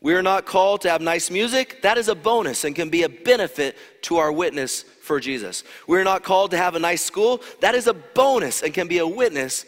We 0.00 0.14
are 0.14 0.22
not 0.22 0.46
called 0.46 0.80
to 0.82 0.90
have 0.90 1.02
nice 1.02 1.30
music. 1.30 1.82
That 1.82 1.98
is 1.98 2.08
a 2.08 2.14
bonus 2.14 2.64
and 2.64 2.74
can 2.74 2.88
be 2.88 3.02
a 3.02 3.08
benefit 3.08 3.76
to 4.02 4.16
our 4.16 4.32
witness 4.32 4.82
for 4.82 5.20
Jesus. 5.20 5.62
We're 5.86 6.04
not 6.04 6.22
called 6.22 6.52
to 6.52 6.56
have 6.56 6.74
a 6.74 6.78
nice 6.78 7.02
school. 7.02 7.42
That 7.60 7.74
is 7.74 7.86
a 7.86 7.92
bonus 7.92 8.62
and 8.62 8.72
can 8.72 8.88
be 8.88 8.98
a 8.98 9.06
witness 9.06 9.66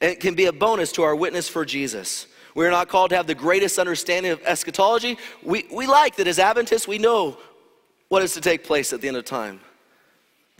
and 0.00 0.18
can 0.20 0.34
be 0.34 0.46
a 0.46 0.52
bonus 0.52 0.92
to 0.92 1.02
our 1.02 1.16
witness 1.16 1.48
for 1.48 1.64
Jesus. 1.64 2.28
We're 2.54 2.70
not 2.70 2.88
called 2.88 3.10
to 3.10 3.16
have 3.16 3.26
the 3.26 3.34
greatest 3.34 3.78
understanding 3.78 4.30
of 4.30 4.40
eschatology. 4.44 5.18
We, 5.42 5.66
we 5.72 5.86
like 5.86 6.16
that 6.16 6.28
as 6.28 6.38
Adventists, 6.38 6.86
we 6.86 6.98
know 6.98 7.38
what 8.08 8.22
is 8.22 8.34
to 8.34 8.40
take 8.40 8.62
place 8.62 8.92
at 8.92 9.00
the 9.00 9.08
end 9.08 9.16
of 9.16 9.24
time. 9.24 9.60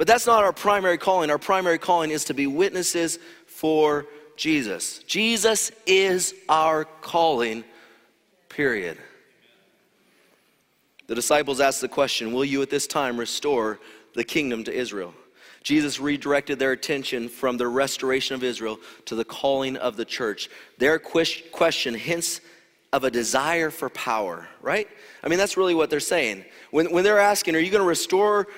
But 0.03 0.09
that's 0.09 0.27
not 0.27 0.43
our 0.43 0.53
primary 0.53 0.99
calling. 0.99 1.31
Our 1.31 1.39
primary 1.39 1.79
calling 1.79 2.11
is 2.11 2.25
to 2.25 2.35
be 2.35 2.49
witnesses 2.49 3.21
for 3.47 4.07
Jesus. 4.37 4.99
Jesus 5.07 5.71
is 5.87 6.35
our 6.49 6.87
calling, 6.87 7.63
period. 8.49 8.99
The 11.07 11.15
disciples 11.15 11.61
asked 11.61 11.83
the 11.83 11.87
question 11.87 12.33
Will 12.33 12.45
you 12.45 12.63
at 12.63 12.69
this 12.69 12.89
time 12.89 13.17
restore 13.17 13.79
the 14.17 14.25
kingdom 14.25 14.65
to 14.65 14.75
Israel? 14.75 15.15
Jesus 15.63 16.01
redirected 16.01 16.59
their 16.59 16.73
attention 16.73 17.29
from 17.29 17.57
the 17.57 17.69
restoration 17.69 18.35
of 18.35 18.43
Israel 18.43 18.81
to 19.05 19.15
the 19.15 19.25
calling 19.25 19.77
of 19.77 19.97
the 19.97 20.05
church. 20.05 20.51
Their 20.79 20.99
question 20.99 21.95
hints 21.95 22.41
of 22.93 23.05
a 23.05 23.11
desire 23.11 23.71
for 23.71 23.89
power, 23.89 24.49
right? 24.61 24.89
I 25.23 25.29
mean, 25.29 25.39
that's 25.39 25.57
really 25.57 25.77
what 25.77 25.91
they're 25.91 26.01
saying. 26.01 26.45
When, 26.73 26.91
when 26.91 27.05
they're 27.05 27.21
asking, 27.21 27.55
Are 27.55 27.61
you 27.61 27.71
going 27.71 27.85
to 27.85 27.89
restore 27.89 28.49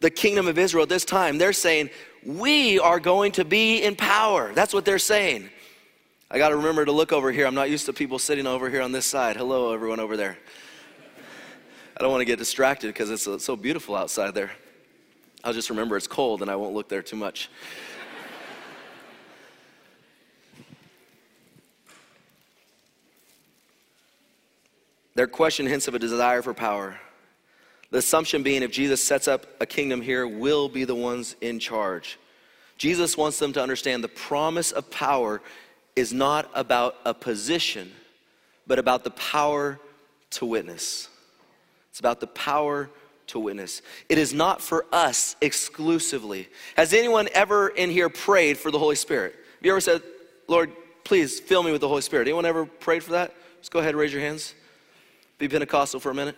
the 0.00 0.10
kingdom 0.10 0.46
of 0.46 0.58
Israel 0.58 0.82
at 0.82 0.88
this 0.88 1.04
time, 1.04 1.38
they're 1.38 1.52
saying, 1.52 1.90
We 2.24 2.78
are 2.78 3.00
going 3.00 3.32
to 3.32 3.44
be 3.44 3.82
in 3.82 3.96
power. 3.96 4.52
That's 4.54 4.74
what 4.74 4.84
they're 4.84 4.98
saying. 4.98 5.48
I 6.30 6.38
got 6.38 6.48
to 6.48 6.56
remember 6.56 6.84
to 6.84 6.92
look 6.92 7.12
over 7.12 7.30
here. 7.30 7.46
I'm 7.46 7.54
not 7.54 7.70
used 7.70 7.86
to 7.86 7.92
people 7.92 8.18
sitting 8.18 8.46
over 8.46 8.68
here 8.68 8.82
on 8.82 8.92
this 8.92 9.06
side. 9.06 9.36
Hello, 9.36 9.72
everyone 9.72 10.00
over 10.00 10.16
there. 10.16 10.36
I 11.96 12.02
don't 12.02 12.10
want 12.10 12.22
to 12.22 12.26
get 12.26 12.38
distracted 12.38 12.88
because 12.88 13.08
it's 13.10 13.28
uh, 13.28 13.38
so 13.38 13.54
beautiful 13.54 13.94
outside 13.94 14.34
there. 14.34 14.50
I'll 15.44 15.52
just 15.52 15.70
remember 15.70 15.96
it's 15.96 16.08
cold 16.08 16.42
and 16.42 16.50
I 16.50 16.56
won't 16.56 16.74
look 16.74 16.88
there 16.88 17.02
too 17.02 17.16
much. 17.16 17.50
Their 25.14 25.28
question 25.28 25.66
hints 25.66 25.86
of 25.86 25.94
a 25.94 25.98
desire 25.98 26.42
for 26.42 26.52
power. 26.52 26.98
The 27.90 27.98
assumption 27.98 28.42
being 28.42 28.62
if 28.62 28.70
Jesus 28.70 29.02
sets 29.02 29.28
up 29.28 29.46
a 29.60 29.66
kingdom 29.66 30.00
here, 30.00 30.26
we'll 30.26 30.68
be 30.68 30.84
the 30.84 30.94
ones 30.94 31.36
in 31.40 31.58
charge. 31.58 32.18
Jesus 32.76 33.16
wants 33.16 33.38
them 33.38 33.52
to 33.52 33.62
understand 33.62 34.02
the 34.02 34.08
promise 34.08 34.72
of 34.72 34.90
power 34.90 35.40
is 35.94 36.12
not 36.12 36.50
about 36.54 36.96
a 37.04 37.14
position, 37.14 37.92
but 38.66 38.78
about 38.78 39.04
the 39.04 39.10
power 39.10 39.78
to 40.30 40.46
witness. 40.46 41.08
It's 41.90 42.00
about 42.00 42.20
the 42.20 42.26
power 42.26 42.90
to 43.28 43.38
witness. 43.38 43.80
It 44.08 44.18
is 44.18 44.34
not 44.34 44.60
for 44.60 44.86
us 44.92 45.36
exclusively. 45.40 46.48
Has 46.76 46.92
anyone 46.92 47.28
ever 47.32 47.68
in 47.68 47.90
here 47.90 48.08
prayed 48.08 48.58
for 48.58 48.70
the 48.70 48.78
Holy 48.78 48.96
Spirit? 48.96 49.32
Have 49.32 49.64
you 49.64 49.70
ever 49.70 49.80
said, 49.80 50.02
Lord, 50.48 50.72
please 51.04 51.38
fill 51.38 51.62
me 51.62 51.70
with 51.70 51.80
the 51.80 51.88
Holy 51.88 52.02
Spirit? 52.02 52.26
Anyone 52.26 52.46
ever 52.46 52.66
prayed 52.66 53.04
for 53.04 53.12
that? 53.12 53.34
Just 53.60 53.70
go 53.70 53.78
ahead 53.78 53.90
and 53.90 53.98
raise 53.98 54.12
your 54.12 54.22
hands. 54.22 54.54
Be 55.38 55.48
Pentecostal 55.48 56.00
for 56.00 56.10
a 56.10 56.14
minute. 56.14 56.36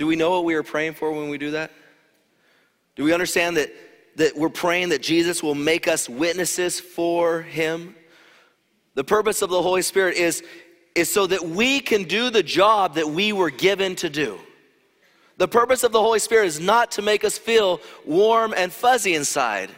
Do 0.00 0.06
we 0.06 0.16
know 0.16 0.30
what 0.30 0.46
we 0.46 0.54
are 0.54 0.62
praying 0.62 0.94
for 0.94 1.12
when 1.12 1.28
we 1.28 1.36
do 1.36 1.50
that? 1.50 1.70
Do 2.96 3.04
we 3.04 3.12
understand 3.12 3.58
that, 3.58 3.70
that 4.16 4.34
we're 4.34 4.48
praying 4.48 4.88
that 4.88 5.02
Jesus 5.02 5.42
will 5.42 5.54
make 5.54 5.86
us 5.86 6.08
witnesses 6.08 6.80
for 6.80 7.42
Him? 7.42 7.94
The 8.94 9.04
purpose 9.04 9.42
of 9.42 9.50
the 9.50 9.60
Holy 9.60 9.82
Spirit 9.82 10.16
is, 10.16 10.42
is 10.94 11.12
so 11.12 11.26
that 11.26 11.46
we 11.46 11.80
can 11.80 12.04
do 12.04 12.30
the 12.30 12.42
job 12.42 12.94
that 12.94 13.10
we 13.10 13.34
were 13.34 13.50
given 13.50 13.94
to 13.96 14.08
do. 14.08 14.38
The 15.36 15.48
purpose 15.48 15.82
of 15.82 15.92
the 15.92 16.00
Holy 16.00 16.18
Spirit 16.18 16.46
is 16.46 16.58
not 16.58 16.92
to 16.92 17.02
make 17.02 17.22
us 17.22 17.36
feel 17.36 17.82
warm 18.06 18.54
and 18.56 18.72
fuzzy 18.72 19.14
inside. 19.14 19.70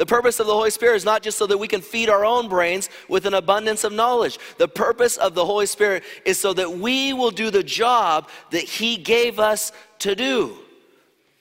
The 0.00 0.06
purpose 0.06 0.40
of 0.40 0.46
the 0.46 0.54
Holy 0.54 0.70
Spirit 0.70 0.96
is 0.96 1.04
not 1.04 1.22
just 1.22 1.36
so 1.36 1.46
that 1.46 1.58
we 1.58 1.68
can 1.68 1.82
feed 1.82 2.08
our 2.08 2.24
own 2.24 2.48
brains 2.48 2.88
with 3.06 3.26
an 3.26 3.34
abundance 3.34 3.84
of 3.84 3.92
knowledge. 3.92 4.38
The 4.56 4.66
purpose 4.66 5.18
of 5.18 5.34
the 5.34 5.44
Holy 5.44 5.66
Spirit 5.66 6.04
is 6.24 6.38
so 6.38 6.54
that 6.54 6.78
we 6.78 7.12
will 7.12 7.30
do 7.30 7.50
the 7.50 7.62
job 7.62 8.30
that 8.50 8.62
He 8.62 8.96
gave 8.96 9.38
us 9.38 9.72
to 9.98 10.14
do. 10.14 10.56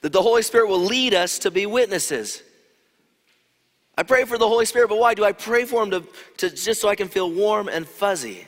That 0.02 0.12
the 0.12 0.22
Holy 0.22 0.42
Spirit 0.42 0.68
will 0.68 0.84
lead 0.84 1.14
us 1.14 1.40
to 1.40 1.52
be 1.52 1.68
witnesses. 1.68 2.44
I 3.98 4.04
pray 4.04 4.26
for 4.26 4.38
the 4.38 4.50
Holy 4.50 4.66
Spirit, 4.66 4.90
but 4.90 5.00
why? 5.00 5.14
Do 5.14 5.24
I 5.24 5.32
pray 5.32 5.64
for 5.64 5.82
Him 5.82 5.92
to, 5.92 6.04
to 6.40 6.50
just 6.50 6.82
so 6.82 6.90
I 6.90 6.96
can 6.96 7.08
feel 7.08 7.32
warm 7.32 7.70
and 7.70 7.88
fuzzy? 7.88 8.46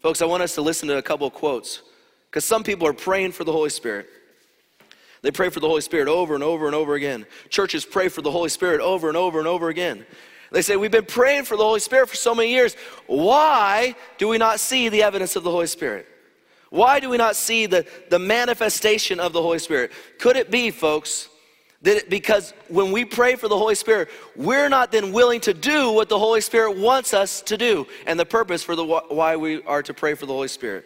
Folks, 0.00 0.20
I 0.20 0.26
want 0.26 0.42
us 0.42 0.56
to 0.56 0.60
listen 0.60 0.88
to 0.88 0.98
a 0.98 1.02
couple 1.02 1.26
of 1.26 1.32
quotes 1.32 1.80
because 2.28 2.44
some 2.44 2.62
people 2.62 2.86
are 2.86 2.92
praying 2.92 3.32
for 3.32 3.44
the 3.44 3.52
Holy 3.52 3.70
Spirit. 3.70 4.10
They 5.24 5.30
pray 5.30 5.48
for 5.48 5.58
the 5.58 5.66
Holy 5.66 5.80
Spirit 5.80 6.06
over 6.06 6.34
and 6.34 6.44
over 6.44 6.66
and 6.66 6.74
over 6.74 6.94
again. 6.96 7.24
Churches 7.48 7.86
pray 7.86 8.10
for 8.10 8.20
the 8.20 8.30
Holy 8.30 8.50
Spirit 8.50 8.82
over 8.82 9.08
and 9.08 9.16
over 9.16 9.38
and 9.38 9.48
over 9.48 9.70
again. 9.70 10.04
They 10.52 10.60
say, 10.60 10.76
We've 10.76 10.90
been 10.90 11.06
praying 11.06 11.44
for 11.44 11.56
the 11.56 11.64
Holy 11.64 11.80
Spirit 11.80 12.10
for 12.10 12.14
so 12.14 12.34
many 12.34 12.50
years. 12.50 12.76
Why 13.06 13.94
do 14.18 14.28
we 14.28 14.36
not 14.36 14.60
see 14.60 14.90
the 14.90 15.02
evidence 15.02 15.34
of 15.34 15.42
the 15.42 15.50
Holy 15.50 15.66
Spirit? 15.66 16.06
Why 16.68 17.00
do 17.00 17.08
we 17.08 17.16
not 17.16 17.36
see 17.36 17.64
the, 17.64 17.86
the 18.10 18.18
manifestation 18.18 19.18
of 19.18 19.32
the 19.32 19.40
Holy 19.40 19.58
Spirit? 19.60 19.92
Could 20.18 20.36
it 20.36 20.50
be, 20.50 20.70
folks, 20.70 21.30
that 21.80 21.96
it, 21.96 22.10
because 22.10 22.52
when 22.68 22.92
we 22.92 23.06
pray 23.06 23.34
for 23.36 23.48
the 23.48 23.56
Holy 23.56 23.76
Spirit, 23.76 24.10
we're 24.36 24.68
not 24.68 24.92
then 24.92 25.10
willing 25.10 25.40
to 25.40 25.54
do 25.54 25.90
what 25.90 26.10
the 26.10 26.18
Holy 26.18 26.42
Spirit 26.42 26.76
wants 26.76 27.14
us 27.14 27.40
to 27.42 27.56
do 27.56 27.86
and 28.06 28.20
the 28.20 28.26
purpose 28.26 28.62
for 28.62 28.76
the 28.76 28.84
why 28.84 29.36
we 29.36 29.62
are 29.62 29.82
to 29.84 29.94
pray 29.94 30.12
for 30.12 30.26
the 30.26 30.34
Holy 30.34 30.48
Spirit? 30.48 30.84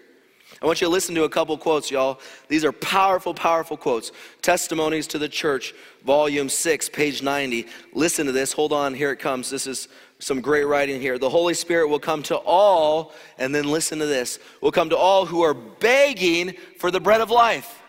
I 0.61 0.67
want 0.67 0.81
you 0.81 0.89
to 0.89 0.93
listen 0.93 1.15
to 1.15 1.25
a 1.25 1.29
couple 1.29 1.57
quotes, 1.57 1.91
y'all. 1.91 2.21
These 2.49 2.65
are 2.65 2.73
powerful, 2.73 3.33
powerful 3.33 3.77
quotes. 3.77 4.11
Testimonies 4.43 5.07
to 5.09 5.19
the 5.19 5.29
Church, 5.29 5.73
volume 6.05 6.49
6, 6.49 6.89
page 6.89 7.23
90. 7.23 7.67
Listen 7.93 8.27
to 8.27 8.33
this. 8.33 8.53
Hold 8.53 8.73
on, 8.73 8.93
here 8.93 9.13
it 9.13 9.19
comes. 9.19 9.51
This 9.51 9.69
is 9.69 9.89
some 10.19 10.41
great 10.41 10.65
writing 10.65 11.01
here. 11.01 11.17
The 11.17 11.31
Holy 11.31 11.55
Spirit 11.55 11.89
will 11.89 12.01
come 12.01 12.25
to 12.25 12.37
all, 12.37 13.13
and 13.39 13.55
then 13.55 13.69
listen 13.71 14.01
to 14.01 14.07
this, 14.07 14.41
will 14.61 14.73
come 14.73 14.91
to 14.91 14.97
all 14.97 15.27
who 15.27 15.43
are 15.43 15.55
begging 15.55 16.55
for 16.79 16.91
the 16.91 17.01
bread 17.01 17.21
of 17.21 17.31
life. 17.31 17.81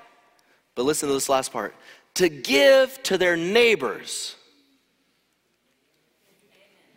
But 0.76 0.86
listen 0.86 1.10
to 1.10 1.14
this 1.14 1.28
last 1.28 1.52
part 1.52 1.76
to 2.16 2.30
give 2.30 3.02
to 3.04 3.18
their 3.18 3.36
neighbors 3.36 4.36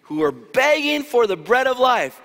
who 0.02 0.22
are 0.22 0.32
begging 0.32 1.02
for 1.02 1.26
the 1.26 1.36
bread 1.36 1.66
of 1.66 1.78
life 1.78 2.20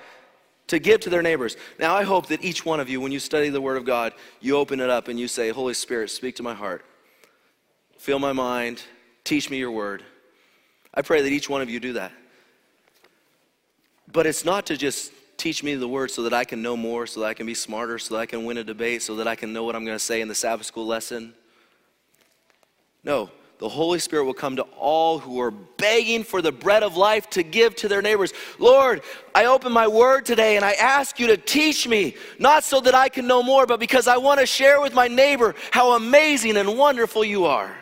to 0.68 0.80
give 0.80 1.00
to 1.02 1.10
their 1.10 1.22
neighbors. 1.22 1.58
Now, 1.80 1.96
I 1.96 2.04
hope 2.04 2.28
that 2.28 2.44
each 2.44 2.66
one 2.66 2.80
of 2.80 2.90
you, 2.90 3.00
when 3.02 3.12
you 3.12 3.20
study 3.20 3.50
the 3.50 3.62
Word 3.62 3.78
of 3.78 3.86
God, 3.86 4.14
you 4.42 4.58
open 4.58 4.80
it 4.80 4.90
up 4.90 5.08
and 5.08 5.20
you 5.20 5.28
say, 5.28 5.50
Holy 5.50 5.74
Spirit, 5.74 6.10
speak 6.10 6.36
to 6.36 6.44
my 6.44 6.54
heart, 6.54 6.86
fill 7.98 8.20
my 8.20 8.34
mind, 8.34 8.82
teach 9.24 9.50
me 9.50 9.58
your 9.58 9.72
Word. 9.72 10.04
I 10.94 11.02
pray 11.02 11.22
that 11.22 11.32
each 11.32 11.50
one 11.50 11.62
of 11.62 11.70
you 11.70 11.80
do 11.80 11.94
that. 11.94 12.12
But 14.12 14.26
it's 14.26 14.46
not 14.46 14.66
to 14.68 14.78
just 14.78 15.12
teach 15.38 15.64
me 15.64 15.76
the 15.76 15.88
Word 15.88 16.12
so 16.12 16.24
that 16.24 16.34
I 16.34 16.44
can 16.44 16.62
know 16.62 16.76
more, 16.76 17.08
so 17.08 17.22
that 17.22 17.28
I 17.28 17.34
can 17.34 17.46
be 17.46 17.54
smarter, 17.54 18.00
so 18.00 18.16
that 18.16 18.22
I 18.22 18.26
can 18.26 18.46
win 18.46 18.58
a 18.58 18.64
debate, 18.64 19.02
so 19.02 19.16
that 19.18 19.28
I 19.28 19.36
can 19.36 19.54
know 19.54 19.64
what 19.64 19.76
I'm 19.76 19.86
going 19.86 19.96
to 19.96 20.04
say 20.04 20.22
in 20.22 20.28
the 20.28 20.36
Sabbath 20.36 20.66
school 20.66 20.88
lesson. 20.88 21.34
No, 23.04 23.30
the 23.60 23.68
Holy 23.68 23.98
Spirit 23.98 24.26
will 24.26 24.36
come 24.36 24.56
to 24.58 24.64
all 24.78 25.18
who 25.18 25.42
are 25.42 25.50
begging 25.50 26.24
for 26.24 26.42
the 26.42 26.52
bread 26.52 26.84
of 26.84 26.96
life 26.96 27.30
to 27.32 27.42
give 27.42 27.76
to 27.78 27.88
their 27.88 28.04
neighbors. 28.04 28.32
Lord, 28.60 29.02
I 29.34 29.46
open 29.46 29.72
my 29.72 29.88
word 29.88 30.26
today 30.26 30.58
and 30.58 30.64
I 30.64 30.74
ask 30.74 31.20
you 31.20 31.28
to 31.28 31.38
teach 31.38 31.88
me, 31.88 32.16
not 32.38 32.64
so 32.64 32.80
that 32.82 32.94
I 32.94 33.10
can 33.10 33.26
know 33.26 33.42
more, 33.42 33.66
but 33.66 33.80
because 33.80 34.08
I 34.08 34.18
want 34.18 34.40
to 34.40 34.46
share 34.46 34.80
with 34.80 34.94
my 34.94 35.08
neighbor 35.08 35.56
how 35.72 35.94
amazing 35.94 36.56
and 36.58 36.78
wonderful 36.78 37.24
you 37.24 37.46
are. 37.46 37.76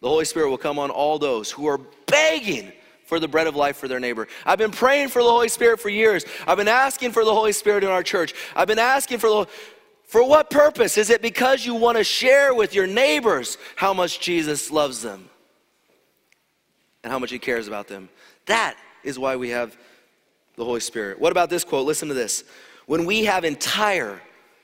The 0.00 0.08
Holy 0.08 0.24
Spirit 0.24 0.50
will 0.50 0.58
come 0.58 0.78
on 0.78 0.90
all 0.90 1.18
those 1.18 1.50
who 1.50 1.66
are 1.66 1.78
begging 2.06 2.72
for 3.06 3.20
the 3.20 3.28
bread 3.28 3.46
of 3.46 3.54
life 3.54 3.76
for 3.76 3.86
their 3.86 4.00
neighbor. 4.00 4.26
I've 4.44 4.58
been 4.58 4.70
praying 4.70 5.08
for 5.08 5.22
the 5.22 5.28
Holy 5.28 5.48
Spirit 5.48 5.78
for 5.78 5.88
years. 5.88 6.24
I've 6.46 6.56
been 6.56 6.68
asking 6.68 7.12
for 7.12 7.24
the 7.24 7.34
Holy 7.34 7.52
Spirit 7.52 7.84
in 7.84 7.90
our 7.90 8.02
church. 8.02 8.34
I've 8.56 8.66
been 8.66 8.78
asking 8.78 9.18
for 9.18 9.28
the 9.28 9.46
for 10.06 10.26
what 10.26 10.50
purpose? 10.50 10.96
Is 10.96 11.10
it 11.10 11.22
because 11.22 11.66
you 11.66 11.74
want 11.74 11.98
to 11.98 12.04
share 12.04 12.54
with 12.54 12.74
your 12.74 12.86
neighbors 12.86 13.58
how 13.76 13.92
much 13.92 14.20
Jesus 14.20 14.70
loves 14.70 15.02
them 15.02 15.28
and 17.02 17.12
how 17.12 17.18
much 17.18 17.30
he 17.30 17.38
cares 17.38 17.66
about 17.66 17.88
them? 17.88 18.08
That 18.46 18.76
is 19.02 19.18
why 19.18 19.36
we 19.36 19.50
have 19.50 19.76
the 20.56 20.64
Holy 20.64 20.80
Spirit. 20.80 21.18
What 21.18 21.32
about 21.32 21.50
this 21.50 21.64
quote? 21.64 21.86
Listen 21.86 22.08
to 22.08 22.14
this. 22.14 22.44
When 22.86 23.06
we 23.06 23.24
have 23.24 23.44
entire, 23.44 24.20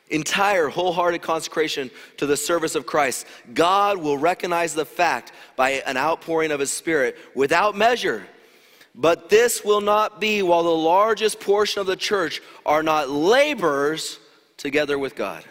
entire, 0.09 0.69
wholehearted 0.69 1.23
consecration 1.23 1.91
to 2.19 2.27
the 2.27 2.37
service 2.37 2.77
of 2.77 2.87
Christ, 2.87 3.27
God 3.53 3.99
will 3.99 4.19
recognize 4.19 4.75
the 4.75 4.85
fact 4.85 5.33
by 5.57 5.83
an 5.87 5.97
outpouring 5.97 6.53
of 6.53 6.61
his 6.61 6.71
Spirit 6.71 7.17
without 7.35 7.77
measure. 7.77 8.25
But 8.95 9.31
this 9.31 9.65
will 9.65 9.81
not 9.81 10.21
be 10.21 10.43
while 10.43 10.63
the 10.63 10.71
largest 10.71 11.41
portion 11.41 11.81
of 11.81 11.89
the 11.89 11.97
church 11.97 12.41
are 12.65 12.83
not 12.83 13.11
laborers 13.11 14.20
together 14.61 14.99
with 14.99 15.17
God. 15.17 15.45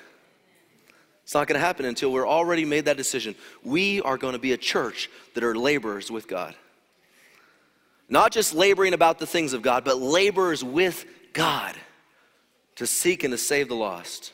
It's 1.24 1.34
not 1.34 1.48
going 1.48 1.60
to 1.60 1.66
happen 1.66 1.86
until 1.86 2.12
we're 2.12 2.28
already 2.28 2.66
made 2.66 2.86
that 2.86 2.98
decision. 2.98 3.36
We 3.64 4.02
are 4.02 4.18
going 4.18 4.34
to 4.34 4.40
be 4.40 4.54
a 4.54 4.58
church 4.58 5.10
that 5.36 5.44
are 5.44 5.56
laborers 5.56 6.10
with 6.10 6.28
God. 6.28 6.56
Not 8.08 8.32
just 8.32 8.56
laboring 8.56 8.94
about 8.94 9.20
the 9.20 9.28
things 9.28 9.54
of 9.54 9.62
God, 9.62 9.84
but 9.84 10.00
laborers 10.00 10.64
with 10.64 11.06
God 11.34 11.76
to 12.76 12.88
seek 12.88 13.24
and 13.24 13.32
to 13.32 13.38
save 13.38 13.68
the 13.68 13.76
lost. 13.76 14.34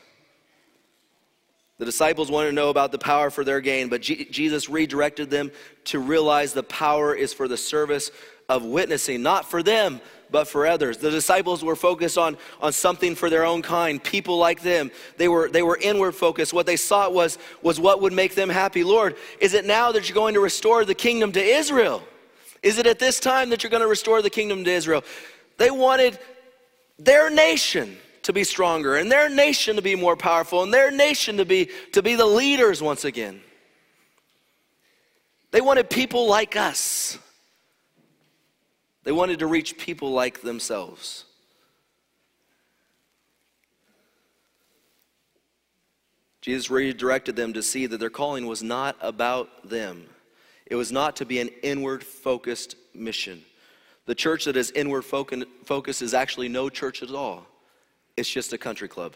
The 1.78 1.86
disciples 1.86 2.32
wanted 2.32 2.50
to 2.50 2.56
know 2.56 2.70
about 2.70 2.94
the 2.94 2.98
power 2.98 3.30
for 3.30 3.44
their 3.44 3.60
gain, 3.60 3.90
but 3.90 4.02
G- 4.02 4.26
Jesus 4.32 4.70
redirected 4.70 5.30
them 5.30 5.52
to 5.86 6.00
realize 6.00 6.54
the 6.54 6.64
power 6.64 7.14
is 7.14 7.34
for 7.34 7.50
the 7.50 7.58
service 7.58 8.12
of 8.48 8.64
witnessing, 8.64 9.22
not 9.22 9.50
for 9.50 9.62
them, 9.62 10.00
but 10.32 10.48
for 10.48 10.66
others. 10.68 10.98
The 10.98 11.12
disciples 11.12 11.64
were 11.64 11.76
focused 11.76 12.18
on, 12.18 12.38
on 12.62 12.74
something 12.74 13.16
for 13.16 13.30
their 13.30 13.46
own 13.46 13.62
kind, 13.62 14.04
people 14.04 14.38
like 14.38 14.62
them. 14.62 14.92
They 15.18 15.28
were, 15.28 15.50
they 15.50 15.64
were 15.64 15.78
inward 15.82 16.14
focused. 16.14 16.54
What 16.54 16.66
they 16.66 16.76
sought 16.76 17.14
was, 17.14 17.38
was 17.62 17.80
what 17.80 18.02
would 18.02 18.14
make 18.14 18.36
them 18.36 18.50
happy. 18.50 18.84
Lord, 18.84 19.16
is 19.40 19.54
it 19.54 19.66
now 19.66 19.92
that 19.92 20.10
you're 20.10 20.16
going 20.16 20.34
to 20.34 20.40
restore 20.40 20.86
the 20.86 20.96
kingdom 20.96 21.32
to 21.34 21.42
Israel? 21.42 22.04
Is 22.64 22.78
it 22.78 22.88
at 22.88 23.00
this 23.00 23.20
time 23.20 23.50
that 23.50 23.64
you're 23.64 23.70
going 23.70 23.84
to 23.84 23.88
restore 23.88 24.22
the 24.22 24.30
kingdom 24.30 24.64
to 24.64 24.72
Israel? 24.72 25.04
They 25.58 25.72
wanted 25.72 26.18
their 26.98 27.30
nation 27.30 27.98
to 28.24 28.34
be 28.34 28.44
stronger 28.44 28.96
and 28.96 29.12
their 29.12 29.30
nation 29.30 29.76
to 29.76 29.82
be 29.82 29.96
more 29.96 30.16
powerful 30.16 30.64
and 30.64 30.74
their 30.74 30.90
nation 30.90 31.38
to 31.38 31.46
be, 31.46 31.70
to 31.94 32.02
be 32.02 32.16
the 32.16 32.26
leaders 32.26 32.82
once 32.82 33.06
again. 33.06 33.40
They 35.52 35.62
wanted 35.62 35.90
people 35.90 36.28
like 36.28 36.56
us. 36.56 37.20
They 39.06 39.12
wanted 39.12 39.40
to 39.40 39.48
reach 39.48 39.78
people 39.78 40.12
like 40.12 40.42
themselves. 40.42 41.26
Jesus 46.42 46.70
redirected 46.70 47.36
them 47.36 47.54
to 47.54 47.64
see 47.64 47.86
that 47.86 48.00
their 48.00 48.10
calling 48.10 48.46
was 48.46 48.62
not 48.62 48.98
about 49.02 49.70
them. 49.70 50.06
It 50.66 50.76
was 50.76 50.92
not 50.92 51.16
to 51.18 51.26
be 51.26 51.40
an 51.40 51.50
inward 51.64 52.04
focused 52.04 52.76
mission. 52.94 53.44
The 54.06 54.16
church 54.16 54.46
that 54.46 54.58
is 54.58 54.72
inward 54.72 55.04
focused 55.04 56.02
is 56.02 56.14
actually 56.14 56.50
no 56.50 56.70
church 56.70 57.02
at 57.02 57.12
all, 57.12 57.46
it's 58.18 58.30
just 58.30 58.54
a 58.54 58.58
country 58.58 58.88
club. 58.88 59.16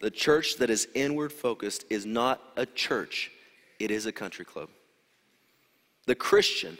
The 0.00 0.10
church 0.10 0.56
that 0.56 0.70
is 0.70 0.86
inward 0.94 1.32
focused 1.32 1.84
is 1.90 2.06
not 2.06 2.40
a 2.56 2.66
church, 2.66 3.30
it 3.78 3.90
is 3.90 4.06
a 4.06 4.12
country 4.12 4.44
club. 4.44 4.68
The 6.06 6.14
Christian 6.14 6.78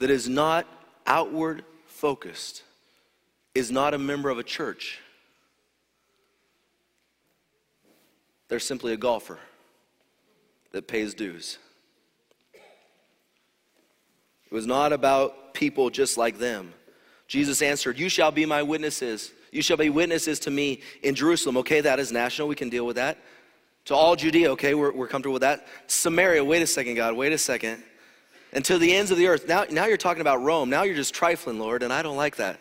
that 0.00 0.10
is 0.10 0.28
not 0.28 0.66
outward 1.06 1.62
focused 1.86 2.64
is 3.54 3.70
not 3.70 3.94
a 3.94 3.98
member 3.98 4.30
of 4.30 4.38
a 4.38 4.42
church. 4.42 4.98
They're 8.48 8.58
simply 8.58 8.92
a 8.92 8.96
golfer 8.96 9.38
that 10.72 10.88
pays 10.88 11.14
dues. 11.14 11.58
It 12.54 14.54
was 14.54 14.66
not 14.66 14.92
about 14.92 15.54
people 15.54 15.90
just 15.90 16.16
like 16.16 16.38
them. 16.38 16.72
Jesus 17.28 17.62
answered, 17.62 17.98
You 17.98 18.08
shall 18.08 18.32
be 18.32 18.46
my 18.46 18.62
witnesses. 18.62 19.30
You 19.52 19.62
shall 19.62 19.76
be 19.76 19.90
witnesses 19.90 20.40
to 20.40 20.50
me 20.50 20.80
in 21.02 21.14
Jerusalem. 21.14 21.56
Okay, 21.58 21.80
that 21.82 22.00
is 22.00 22.10
national. 22.10 22.48
We 22.48 22.56
can 22.56 22.68
deal 22.68 22.86
with 22.86 22.96
that. 22.96 23.18
To 23.86 23.94
all 23.94 24.16
Judea, 24.16 24.52
okay, 24.52 24.74
we're, 24.74 24.92
we're 24.92 25.08
comfortable 25.08 25.34
with 25.34 25.42
that. 25.42 25.66
Samaria, 25.86 26.44
wait 26.44 26.62
a 26.62 26.66
second, 26.66 26.94
God, 26.94 27.14
wait 27.14 27.32
a 27.32 27.38
second 27.38 27.82
and 28.52 28.64
to 28.64 28.78
the 28.78 28.94
ends 28.94 29.10
of 29.10 29.18
the 29.18 29.28
earth. 29.28 29.46
Now, 29.48 29.64
now 29.70 29.86
you're 29.86 29.96
talking 29.96 30.20
about 30.20 30.42
Rome. 30.42 30.70
Now 30.70 30.82
you're 30.82 30.94
just 30.94 31.14
trifling, 31.14 31.58
Lord, 31.58 31.82
and 31.82 31.92
I 31.92 32.02
don't 32.02 32.16
like 32.16 32.36
that. 32.36 32.60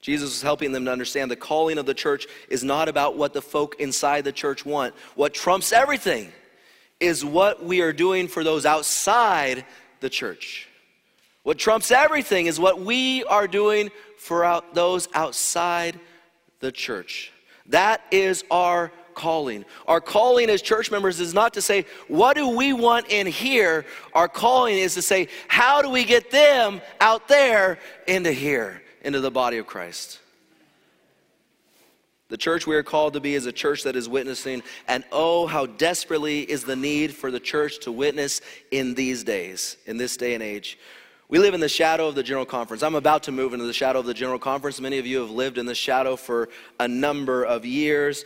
Jesus 0.00 0.36
is 0.36 0.42
helping 0.42 0.72
them 0.72 0.84
to 0.84 0.92
understand 0.92 1.30
the 1.30 1.36
calling 1.36 1.76
of 1.76 1.86
the 1.86 1.94
church 1.94 2.26
is 2.48 2.62
not 2.62 2.88
about 2.88 3.16
what 3.16 3.32
the 3.32 3.42
folk 3.42 3.76
inside 3.80 4.24
the 4.24 4.32
church 4.32 4.64
want. 4.64 4.94
What 5.16 5.34
trumps 5.34 5.72
everything 5.72 6.32
is 7.00 7.24
what 7.24 7.64
we 7.64 7.80
are 7.80 7.92
doing 7.92 8.28
for 8.28 8.44
those 8.44 8.64
outside 8.64 9.64
the 10.00 10.08
church. 10.08 10.68
What 11.42 11.58
trumps 11.58 11.90
everything 11.90 12.46
is 12.46 12.60
what 12.60 12.80
we 12.80 13.24
are 13.24 13.48
doing 13.48 13.90
for 14.18 14.44
out, 14.44 14.74
those 14.74 15.08
outside 15.14 15.98
the 16.60 16.70
church. 16.70 17.32
That 17.66 18.02
is 18.10 18.44
our 18.50 18.92
calling. 19.18 19.64
Our 19.86 20.00
calling 20.00 20.48
as 20.48 20.62
church 20.62 20.90
members 20.90 21.20
is 21.20 21.34
not 21.34 21.52
to 21.54 21.60
say, 21.60 21.84
what 22.06 22.36
do 22.36 22.48
we 22.48 22.72
want 22.72 23.10
in 23.10 23.26
here? 23.26 23.84
Our 24.14 24.28
calling 24.28 24.78
is 24.78 24.94
to 24.94 25.02
say, 25.02 25.28
how 25.48 25.82
do 25.82 25.90
we 25.90 26.04
get 26.04 26.30
them 26.30 26.80
out 27.00 27.28
there 27.28 27.78
into 28.06 28.32
here, 28.32 28.80
into 29.02 29.20
the 29.20 29.30
body 29.30 29.58
of 29.58 29.66
Christ? 29.66 30.20
The 32.28 32.36
church 32.36 32.66
we 32.66 32.76
are 32.76 32.82
called 32.82 33.14
to 33.14 33.20
be 33.20 33.34
is 33.34 33.46
a 33.46 33.52
church 33.52 33.82
that 33.84 33.96
is 33.96 34.08
witnessing, 34.08 34.62
and 34.86 35.02
oh, 35.10 35.46
how 35.46 35.66
desperately 35.66 36.40
is 36.40 36.62
the 36.62 36.76
need 36.76 37.14
for 37.14 37.30
the 37.30 37.40
church 37.40 37.80
to 37.80 37.92
witness 37.92 38.40
in 38.70 38.94
these 38.94 39.24
days, 39.24 39.78
in 39.86 39.96
this 39.96 40.16
day 40.16 40.34
and 40.34 40.42
age. 40.42 40.78
We 41.30 41.38
live 41.38 41.52
in 41.52 41.60
the 41.60 41.68
shadow 41.68 42.08
of 42.08 42.14
the 42.14 42.22
General 42.22 42.46
Conference. 42.46 42.82
I'm 42.82 42.94
about 42.94 43.22
to 43.24 43.32
move 43.32 43.52
into 43.52 43.66
the 43.66 43.72
shadow 43.74 43.98
of 43.98 44.06
the 44.06 44.14
General 44.14 44.38
Conference. 44.38 44.80
Many 44.80 44.98
of 44.98 45.06
you 45.06 45.20
have 45.20 45.30
lived 45.30 45.58
in 45.58 45.66
the 45.66 45.74
shadow 45.74 46.16
for 46.16 46.48
a 46.80 46.88
number 46.88 47.44
of 47.44 47.66
years. 47.66 48.24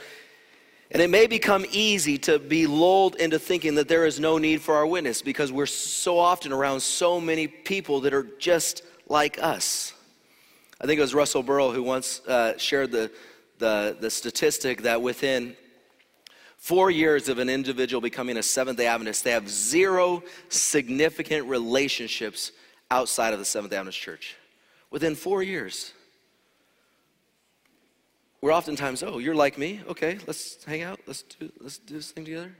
And 0.93 1.01
it 1.01 1.09
may 1.09 1.27
become 1.27 1.65
easy 1.73 2.19
to 2.19 2.39
be 2.39 2.67
lulled 2.67 3.17
into 3.17 3.39
thinking 3.39 3.77
that 3.77 3.89
there 3.89 4.05
is 4.05 4.21
no 4.21 4.37
need 4.37 4.61
for 4.61 4.75
our 4.75 4.87
witness 4.87 5.23
because 5.23 5.51
we're 5.51 5.65
so 5.65 6.19
often 6.19 6.53
around 6.53 6.81
so 6.81 7.19
many 7.19 7.49
people 7.49 8.01
that 8.03 8.13
are 8.13 8.29
just 8.39 8.83
like 9.09 9.43
us. 9.43 9.95
I 10.79 10.87
think 10.87 10.99
it 10.99 11.01
was 11.01 11.15
Russell 11.15 11.43
Burrill 11.43 11.73
who 11.73 11.83
once 11.83 12.21
uh, 12.27 12.59
shared 12.59 12.93
the, 12.93 13.11
the, 13.59 13.97
the 14.01 14.11
statistic 14.11 14.83
that 14.83 15.01
within 15.01 15.57
four 16.59 16.91
years 16.91 17.31
of 17.31 17.39
an 17.39 17.49
individual 17.49 18.03
becoming 18.03 18.37
a 18.37 18.43
Seventh 18.43 18.77
day 18.77 18.87
Adventist, 18.87 19.25
they 19.25 19.31
have 19.31 19.49
zero 19.49 20.23
significant 20.51 21.47
relationships 21.47 22.53
outside 22.91 23.33
of 23.33 23.39
the 23.39 23.47
Seventh 23.47 23.71
day 23.71 23.79
Adventist 23.79 23.99
church. 23.99 24.37
Within 24.91 25.15
four 25.15 25.43
years 25.43 25.95
we're 28.43 28.53
oftentimes, 28.53 29.05
oh, 29.05 29.19
you're 29.19 29.37
like 29.37 29.57
me. 29.57 29.81
Okay, 29.89 30.19
let's 30.27 30.63
hang 30.65 30.83
out. 30.83 30.99
Let's 31.07 31.23
do, 31.23 31.51
let's 31.61 31.79
do 31.79 31.95
this 31.95 32.11
thing 32.11 32.25
together. 32.25 32.55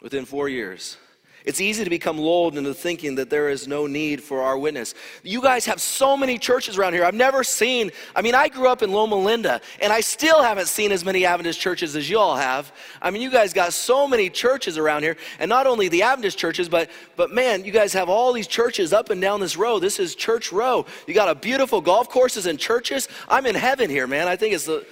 Within 0.00 0.24
four 0.24 0.48
years, 0.48 0.96
it's 1.44 1.60
easy 1.60 1.84
to 1.84 1.90
become 1.90 2.18
lulled 2.18 2.56
into 2.56 2.74
thinking 2.74 3.14
that 3.16 3.30
there 3.30 3.48
is 3.48 3.66
no 3.66 3.86
need 3.86 4.22
for 4.22 4.42
our 4.42 4.58
witness. 4.58 4.94
You 5.22 5.40
guys 5.40 5.64
have 5.66 5.80
so 5.80 6.16
many 6.16 6.38
churches 6.38 6.78
around 6.78 6.92
here. 6.92 7.04
I've 7.04 7.14
never 7.14 7.42
seen, 7.42 7.90
I 8.14 8.22
mean, 8.22 8.34
I 8.34 8.48
grew 8.48 8.68
up 8.68 8.82
in 8.82 8.92
Loma 8.92 9.16
Linda, 9.16 9.60
and 9.80 9.92
I 9.92 10.00
still 10.00 10.42
haven't 10.42 10.68
seen 10.68 10.92
as 10.92 11.04
many 11.04 11.24
Adventist 11.24 11.60
churches 11.60 11.96
as 11.96 12.08
you 12.10 12.18
all 12.18 12.36
have. 12.36 12.72
I 13.00 13.10
mean, 13.10 13.22
you 13.22 13.30
guys 13.30 13.52
got 13.52 13.72
so 13.72 14.06
many 14.06 14.28
churches 14.28 14.78
around 14.78 15.02
here, 15.02 15.16
and 15.38 15.48
not 15.48 15.66
only 15.66 15.88
the 15.88 16.02
Adventist 16.02 16.38
churches, 16.38 16.68
but, 16.68 16.90
but 17.16 17.30
man, 17.32 17.64
you 17.64 17.72
guys 17.72 17.92
have 17.92 18.08
all 18.08 18.32
these 18.32 18.46
churches 18.46 18.92
up 18.92 19.10
and 19.10 19.20
down 19.20 19.40
this 19.40 19.56
row. 19.56 19.78
This 19.78 19.98
is 19.98 20.14
Church 20.14 20.52
Row. 20.52 20.86
You 21.06 21.14
got 21.14 21.28
a 21.28 21.34
beautiful 21.34 21.80
golf 21.80 22.08
courses 22.08 22.46
and 22.46 22.58
churches. 22.58 23.08
I'm 23.28 23.46
in 23.46 23.54
heaven 23.54 23.90
here, 23.90 24.06
man. 24.06 24.28
I 24.28 24.36
think 24.36 24.54
it's 24.54 24.68
a, 24.68 24.82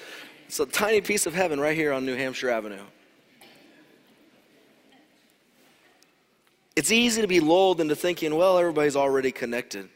it's 0.46 0.60
a 0.60 0.66
tiny 0.66 1.00
piece 1.00 1.26
of 1.26 1.34
heaven 1.34 1.60
right 1.60 1.76
here 1.76 1.92
on 1.92 2.06
New 2.06 2.16
Hampshire 2.16 2.50
Avenue. 2.50 2.82
It's 6.78 6.92
easy 6.92 7.22
to 7.22 7.26
be 7.26 7.40
lulled 7.40 7.80
into 7.80 7.96
thinking, 7.96 8.36
well, 8.36 8.56
everybody's 8.56 8.94
already 8.94 9.32
connected. 9.32 9.88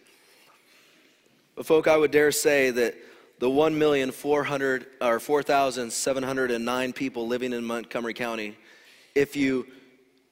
But, 1.55 1.65
folk, 1.65 1.87
I 1.87 1.97
would 1.97 2.11
dare 2.11 2.33
say 2.33 2.73
that 2.73 2.97
the 3.39 3.49
1,400 3.49 4.87
or 5.01 5.21
4,709 5.21 6.93
people 6.93 7.29
living 7.29 7.53
in 7.53 7.65
Montgomery 7.65 8.15
County, 8.15 8.59
if 9.15 9.37
you 9.37 9.69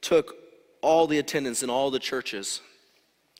took 0.01 0.35
all 0.81 1.07
the 1.07 1.19
attendance 1.19 1.63
in 1.63 1.69
all 1.69 1.89
the 1.89 1.99
churches 1.99 2.59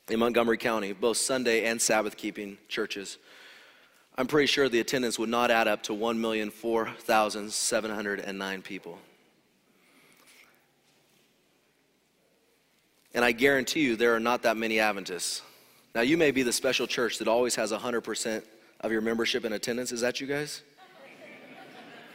in 0.07 0.17
Montgomery 0.17 0.57
County, 0.57 0.93
both 0.93 1.17
Sunday 1.17 1.65
and 1.65 1.81
Sabbath 1.81 2.15
keeping 2.15 2.57
churches, 2.69 3.17
I'm 4.17 4.27
pretty 4.27 4.47
sure 4.47 4.69
the 4.69 4.79
attendance 4.79 5.19
would 5.19 5.27
not 5.27 5.51
add 5.51 5.67
up 5.67 5.83
to 5.83 5.91
1,004,709 5.91 8.63
people. 8.63 8.99
And 13.13 13.25
I 13.25 13.31
guarantee 13.31 13.81
you 13.81 13.95
there 13.95 14.15
are 14.15 14.19
not 14.19 14.43
that 14.43 14.57
many 14.57 14.79
Adventists. 14.79 15.41
Now, 15.93 16.01
you 16.01 16.17
may 16.17 16.31
be 16.31 16.43
the 16.43 16.53
special 16.53 16.87
church 16.87 17.17
that 17.17 17.27
always 17.27 17.55
has 17.55 17.71
100% 17.71 18.43
of 18.79 18.91
your 18.91 19.01
membership 19.01 19.43
in 19.43 19.53
attendance. 19.53 19.91
Is 19.91 20.01
that 20.01 20.21
you 20.21 20.27
guys? 20.27 20.61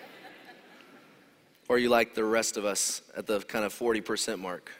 or 1.68 1.76
are 1.76 1.78
you 1.78 1.90
like 1.90 2.14
the 2.14 2.24
rest 2.24 2.56
of 2.56 2.64
us 2.64 3.02
at 3.16 3.26
the 3.26 3.40
kind 3.40 3.64
of 3.64 3.74
40% 3.74 4.38
mark? 4.38 4.70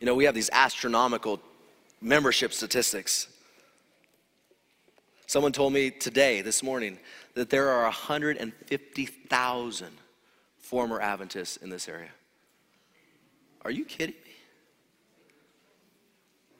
You 0.00 0.06
know, 0.06 0.14
we 0.14 0.24
have 0.24 0.34
these 0.34 0.50
astronomical 0.52 1.40
membership 2.00 2.52
statistics. 2.52 3.28
Someone 5.26 5.52
told 5.52 5.72
me 5.72 5.90
today, 5.90 6.42
this 6.42 6.62
morning, 6.62 6.98
that 7.34 7.50
there 7.50 7.68
are 7.68 7.84
150,000 7.84 9.88
former 10.58 11.00
Adventists 11.00 11.56
in 11.58 11.70
this 11.70 11.88
area. 11.88 12.10
Are 13.62 13.70
you 13.70 13.84
kidding? 13.84 14.14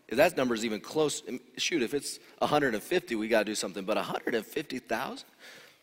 If 0.09 0.19
that 0.19 0.37
number 0.37 0.55
is 0.55 0.65
even 0.65 0.81
close, 0.81 1.23
um, 1.29 1.41
shoot, 1.57 1.83
if 1.83 1.95
it's 1.95 2.21
150, 2.39 3.17
we 3.17 3.29
got 3.29 3.41
to 3.41 3.45
do 3.45 3.55
something. 3.55 3.85
But 3.85 3.97
150,000? 3.97 5.27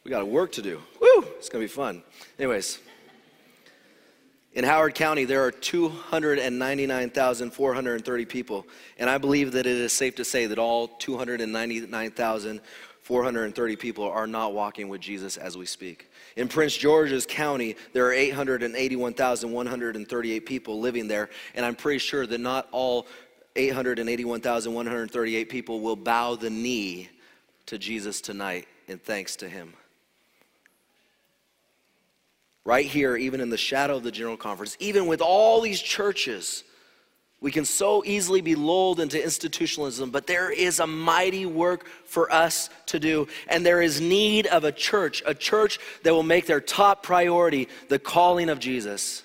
We 0.04 0.12
got 0.12 0.22
a 0.22 0.26
work 0.26 0.52
to 0.54 0.62
do. 0.62 0.82
Woo! 1.00 1.26
It's 1.38 1.50
going 1.50 1.62
to 1.62 1.68
be 1.68 1.74
fun. 1.74 2.04
Anyways, 2.38 2.80
in 4.54 4.64
Howard 4.66 4.96
County, 4.96 5.26
there 5.26 5.44
are 5.44 5.52
299,430 5.52 8.26
people, 8.26 8.66
and 9.00 9.10
I 9.10 9.18
believe 9.18 9.54
that 9.54 9.66
it 9.66 9.76
is 9.76 9.92
safe 9.94 10.16
to 10.18 10.26
say 10.26 10.46
that 10.46 10.60
all 10.60 10.90
299,430 10.90 13.76
people 13.78 14.06
are 14.06 14.28
not 14.28 14.54
walking 14.54 14.90
with 14.90 15.02
Jesus 15.02 15.38
as 15.38 15.58
we 15.58 15.66
speak. 15.66 16.12
In 16.36 16.48
Prince 16.48 16.78
George's 16.78 17.26
County, 17.26 17.76
there 17.94 18.06
are 18.06 18.14
881,138 18.14 20.46
people 20.46 20.80
living 20.80 21.08
there, 21.08 21.32
and 21.56 21.66
I'm 21.66 21.76
pretty 21.76 21.98
sure 21.98 22.28
that 22.28 22.40
not 22.40 22.68
all 22.72 23.08
881,138 23.56 25.50
people 25.50 25.80
will 25.80 25.96
bow 25.96 26.36
the 26.36 26.50
knee 26.50 27.10
to 27.68 27.78
Jesus 27.78 28.20
tonight 28.22 28.68
in 28.88 28.98
thanks 28.98 29.36
to 29.38 29.48
him 29.48 29.74
right 32.66 32.86
here, 32.86 33.16
even 33.16 33.42
in 33.42 33.50
the 33.50 33.58
shadow 33.58 33.98
of 33.98 34.04
the 34.04 34.12
General 34.12 34.38
Conference, 34.38 34.78
even 34.80 35.08
with 35.08 35.22
all 35.22 35.62
these 35.62 35.82
churches, 35.82 36.64
we 37.42 37.52
can 37.52 37.66
so 37.66 38.04
easily 38.06 38.40
be 38.40 38.56
lulled 38.56 39.02
into 39.02 39.22
institutionalism, 39.22 40.12
but 40.12 40.28
there 40.28 40.50
is 40.50 40.80
a 40.80 40.88
mighty 40.88 41.46
work 41.46 41.86
for 42.06 42.32
us 42.32 42.70
to 42.86 43.00
do. 43.00 43.28
And 43.50 43.66
there 43.66 43.82
is 43.82 44.00
need 44.00 44.48
of 44.48 44.64
a 44.64 44.72
church, 44.72 45.22
a 45.26 45.34
church 45.34 45.78
that 46.04 46.14
will 46.14 46.24
make 46.24 46.46
their 46.46 46.62
top 46.62 47.04
priority 47.04 47.68
the 47.90 48.00
calling 48.00 48.50
of 48.50 48.60
Jesus, 48.60 49.24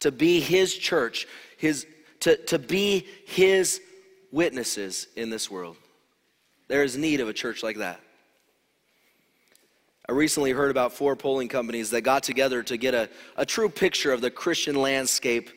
to 0.00 0.10
be 0.10 0.40
his 0.40 0.74
church, 0.74 1.28
his, 1.58 1.86
to, 2.20 2.36
to 2.46 2.58
be 2.58 3.06
his 3.26 3.80
witnesses 4.30 5.06
in 5.16 5.30
this 5.30 5.50
world. 5.50 5.76
There 6.68 6.82
is 6.82 6.96
need 6.96 7.20
of 7.20 7.28
a 7.28 7.32
church 7.32 7.62
like 7.62 7.78
that. 7.78 8.00
I 10.08 10.12
recently 10.12 10.52
heard 10.52 10.70
about 10.70 10.92
four 10.92 11.16
polling 11.16 11.48
companies 11.48 11.90
that 11.90 12.00
got 12.00 12.22
together 12.22 12.62
to 12.62 12.76
get 12.76 12.94
a, 12.94 13.10
a 13.36 13.44
true 13.44 13.68
picture 13.68 14.12
of 14.12 14.20
the 14.20 14.30
Christian 14.30 14.76
landscape 14.76 15.50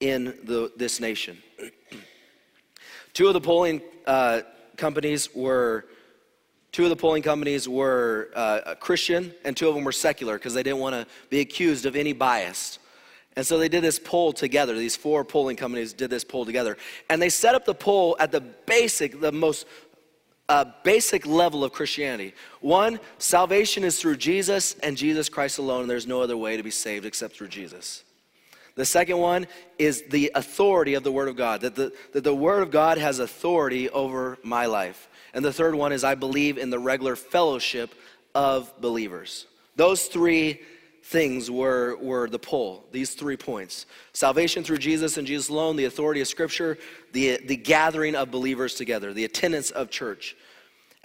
in 0.00 0.36
the, 0.44 0.72
this 0.76 0.98
nation. 0.98 1.38
two 3.12 3.28
of 3.28 3.34
the 3.34 3.40
polling 3.40 3.80
uh, 4.06 4.40
companies 4.76 5.32
were 5.34 5.86
two 6.72 6.82
of 6.84 6.90
the 6.90 6.96
polling 6.96 7.22
companies 7.22 7.68
were 7.68 8.30
uh, 8.34 8.74
Christian, 8.80 9.32
and 9.44 9.56
two 9.56 9.68
of 9.68 9.74
them 9.74 9.84
were 9.84 9.92
secular 9.92 10.36
because 10.36 10.52
they 10.52 10.62
didn't 10.62 10.80
want 10.80 10.94
to 10.94 11.06
be 11.30 11.40
accused 11.40 11.86
of 11.86 11.96
any 11.96 12.12
bias. 12.12 12.78
And 13.36 13.46
so 13.46 13.58
they 13.58 13.68
did 13.68 13.82
this 13.82 13.98
poll 13.98 14.32
together. 14.32 14.74
These 14.74 14.96
four 14.96 15.24
polling 15.24 15.56
companies 15.56 15.92
did 15.92 16.08
this 16.08 16.24
poll 16.24 16.46
together. 16.46 16.78
And 17.10 17.20
they 17.20 17.28
set 17.28 17.54
up 17.54 17.66
the 17.66 17.74
poll 17.74 18.16
at 18.18 18.32
the 18.32 18.40
basic, 18.40 19.20
the 19.20 19.32
most 19.32 19.66
a 20.48 20.66
basic 20.84 21.26
level 21.26 21.64
of 21.64 21.72
Christianity. 21.72 22.32
One, 22.60 23.00
salvation 23.18 23.82
is 23.82 24.00
through 24.00 24.16
Jesus 24.16 24.76
and 24.82 24.96
Jesus 24.96 25.28
Christ 25.28 25.58
alone, 25.58 25.82
and 25.82 25.90
there's 25.90 26.06
no 26.06 26.22
other 26.22 26.36
way 26.36 26.56
to 26.56 26.62
be 26.62 26.70
saved 26.70 27.04
except 27.04 27.34
through 27.34 27.48
Jesus. 27.48 28.04
The 28.76 28.84
second 28.84 29.18
one 29.18 29.48
is 29.78 30.02
the 30.02 30.30
authority 30.34 30.94
of 30.94 31.02
the 31.02 31.10
Word 31.10 31.28
of 31.28 31.36
God, 31.36 31.62
that 31.62 31.74
the, 31.74 31.92
that 32.12 32.22
the 32.22 32.34
Word 32.34 32.62
of 32.62 32.70
God 32.70 32.98
has 32.98 33.18
authority 33.18 33.88
over 33.90 34.38
my 34.42 34.66
life. 34.66 35.08
And 35.34 35.44
the 35.44 35.52
third 35.52 35.74
one 35.74 35.92
is 35.92 36.04
I 36.04 36.14
believe 36.14 36.58
in 36.58 36.70
the 36.70 36.78
regular 36.78 37.16
fellowship 37.16 37.94
of 38.34 38.72
believers. 38.80 39.46
Those 39.74 40.04
three 40.04 40.60
things 41.06 41.48
were, 41.48 41.96
were 42.00 42.28
the 42.28 42.38
pull, 42.38 42.84
these 42.90 43.14
three 43.14 43.36
points 43.36 43.86
salvation 44.12 44.64
through 44.64 44.78
Jesus 44.78 45.18
and 45.18 45.26
Jesus 45.26 45.48
alone, 45.48 45.76
the 45.76 45.84
authority 45.84 46.20
of 46.20 46.26
Scripture, 46.26 46.76
the, 47.12 47.38
the 47.46 47.56
gathering 47.56 48.16
of 48.16 48.32
believers 48.32 48.74
together, 48.74 49.12
the 49.12 49.24
attendance 49.24 49.70
of 49.70 49.88
church. 49.88 50.36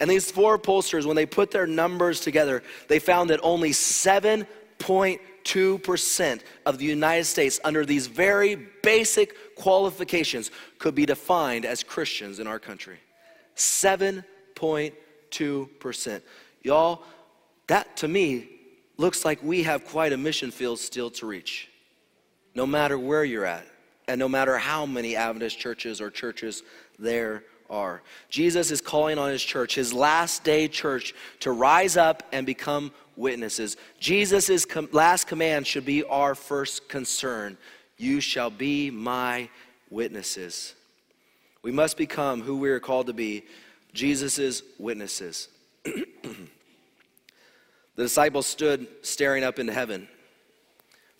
And 0.00 0.10
these 0.10 0.28
four 0.28 0.58
pollsters, 0.58 1.06
when 1.06 1.14
they 1.14 1.26
put 1.26 1.52
their 1.52 1.68
numbers 1.68 2.20
together, 2.20 2.64
they 2.88 2.98
found 2.98 3.30
that 3.30 3.38
only 3.44 3.70
7.2% 3.70 6.40
of 6.66 6.78
the 6.78 6.84
United 6.84 7.26
States, 7.26 7.60
under 7.62 7.86
these 7.86 8.08
very 8.08 8.56
basic 8.82 9.54
qualifications, 9.54 10.50
could 10.80 10.96
be 10.96 11.06
defined 11.06 11.64
as 11.64 11.84
Christians 11.84 12.40
in 12.40 12.48
our 12.48 12.58
country. 12.58 12.98
7.2%. 13.54 16.22
Y'all, 16.64 17.04
that 17.68 17.96
to 17.98 18.08
me 18.08 18.48
looks 18.96 19.24
like 19.24 19.42
we 19.42 19.62
have 19.62 19.84
quite 19.84 20.12
a 20.12 20.16
mission 20.16 20.50
field 20.50 20.78
still 20.78 21.10
to 21.10 21.26
reach, 21.26 21.68
no 22.54 22.66
matter 22.66 22.98
where 22.98 23.24
you're 23.24 23.46
at, 23.46 23.66
and 24.08 24.18
no 24.18 24.28
matter 24.28 24.58
how 24.58 24.86
many 24.86 25.16
Adventist 25.16 25.58
churches 25.58 26.00
or 26.00 26.10
churches 26.10 26.62
there 26.98 27.44
are. 27.70 28.02
Jesus 28.28 28.70
is 28.70 28.80
calling 28.80 29.18
on 29.18 29.30
his 29.30 29.42
church, 29.42 29.74
his 29.74 29.92
last 29.92 30.44
day 30.44 30.68
church, 30.68 31.14
to 31.40 31.52
rise 31.52 31.96
up 31.96 32.22
and 32.32 32.46
become 32.46 32.92
witnesses. 33.16 33.76
Jesus' 33.98 34.64
com- 34.64 34.88
last 34.92 35.26
command 35.26 35.66
should 35.66 35.86
be 35.86 36.04
our 36.04 36.34
first 36.34 36.88
concern 36.88 37.56
You 37.96 38.20
shall 38.20 38.50
be 38.50 38.90
my 38.90 39.48
witnesses. 39.90 40.74
We 41.62 41.70
must 41.70 41.96
become 41.96 42.42
who 42.42 42.56
we 42.56 42.70
are 42.70 42.80
called 42.80 43.06
to 43.06 43.12
be 43.12 43.44
Jesus' 43.92 44.62
witnesses. 44.78 45.48
The 47.96 48.02
disciples 48.04 48.46
stood 48.46 48.86
staring 49.02 49.44
up 49.44 49.58
into 49.58 49.72
heaven. 49.72 50.08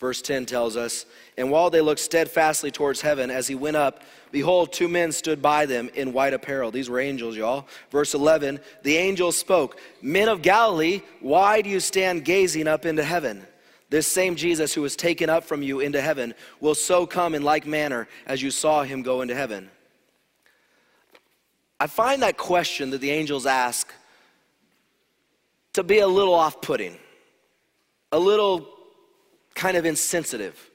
Verse 0.03 0.21
10 0.21 0.47
tells 0.47 0.77
us, 0.77 1.07
And 1.39 1.51
while 1.51 1.71
they 1.71 1.81
looked 1.81 2.01
steadfastly 2.01 2.73
towards 2.73 3.01
heaven 3.01 3.31
as 3.31 3.47
he 3.47 3.55
went 3.55 3.77
up, 3.77 4.03
behold, 4.33 4.73
two 4.73 4.89
men 4.89 5.13
stood 5.13 5.41
by 5.41 5.65
them 5.65 5.91
in 5.95 6.13
white 6.13 6.35
apparel. 6.35 6.73
These 6.73 6.91
were 6.91 6.99
angels, 6.99 7.37
y'all. 7.37 7.69
Verse 7.93 8.13
11, 8.13 8.59
the 8.83 8.97
angels 8.97 9.37
spoke, 9.37 9.79
Men 10.03 10.29
of 10.29 10.43
Galilee, 10.43 11.03
why 11.21 11.63
do 11.63 11.71
you 11.71 11.79
stand 11.79 12.25
gazing 12.25 12.67
up 12.67 12.85
into 12.85 13.05
heaven? 13.05 13.47
This 13.91 14.09
same 14.09 14.35
Jesus 14.35 14.75
who 14.75 14.83
was 14.83 14.97
taken 14.97 15.31
up 15.31 15.45
from 15.45 15.63
you 15.63 15.79
into 15.79 16.01
heaven 16.01 16.35
will 16.61 16.75
so 16.75 17.07
come 17.07 17.35
in 17.35 17.43
like 17.43 17.67
manner 17.67 18.09
as 18.27 18.43
you 18.43 18.51
saw 18.51 18.83
him 18.83 19.03
go 19.03 19.21
into 19.21 19.35
heaven. 19.37 19.71
I 21.79 21.87
find 21.87 22.23
that 22.23 22.37
question 22.37 22.91
that 22.91 23.01
the 23.01 23.11
angels 23.11 23.45
ask 23.45 23.93
to 25.75 25.83
be 25.83 25.99
a 25.99 26.07
little 26.07 26.35
off 26.35 26.61
putting, 26.61 26.97
a 28.11 28.19
little 28.19 28.69
kind 29.55 29.77
of 29.77 29.85
insensitive. 29.85 30.71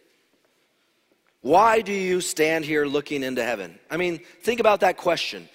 Why 1.42 1.82
do 1.82 1.94
you 1.94 2.20
stand 2.20 2.66
here 2.66 2.86
looking 2.86 3.24
into 3.24 3.44
heaven? 3.44 3.80
I 3.90 3.98
mean, 3.98 4.20
think 4.42 4.60
about 4.60 4.82
that 4.82 4.98
question. 4.98 5.48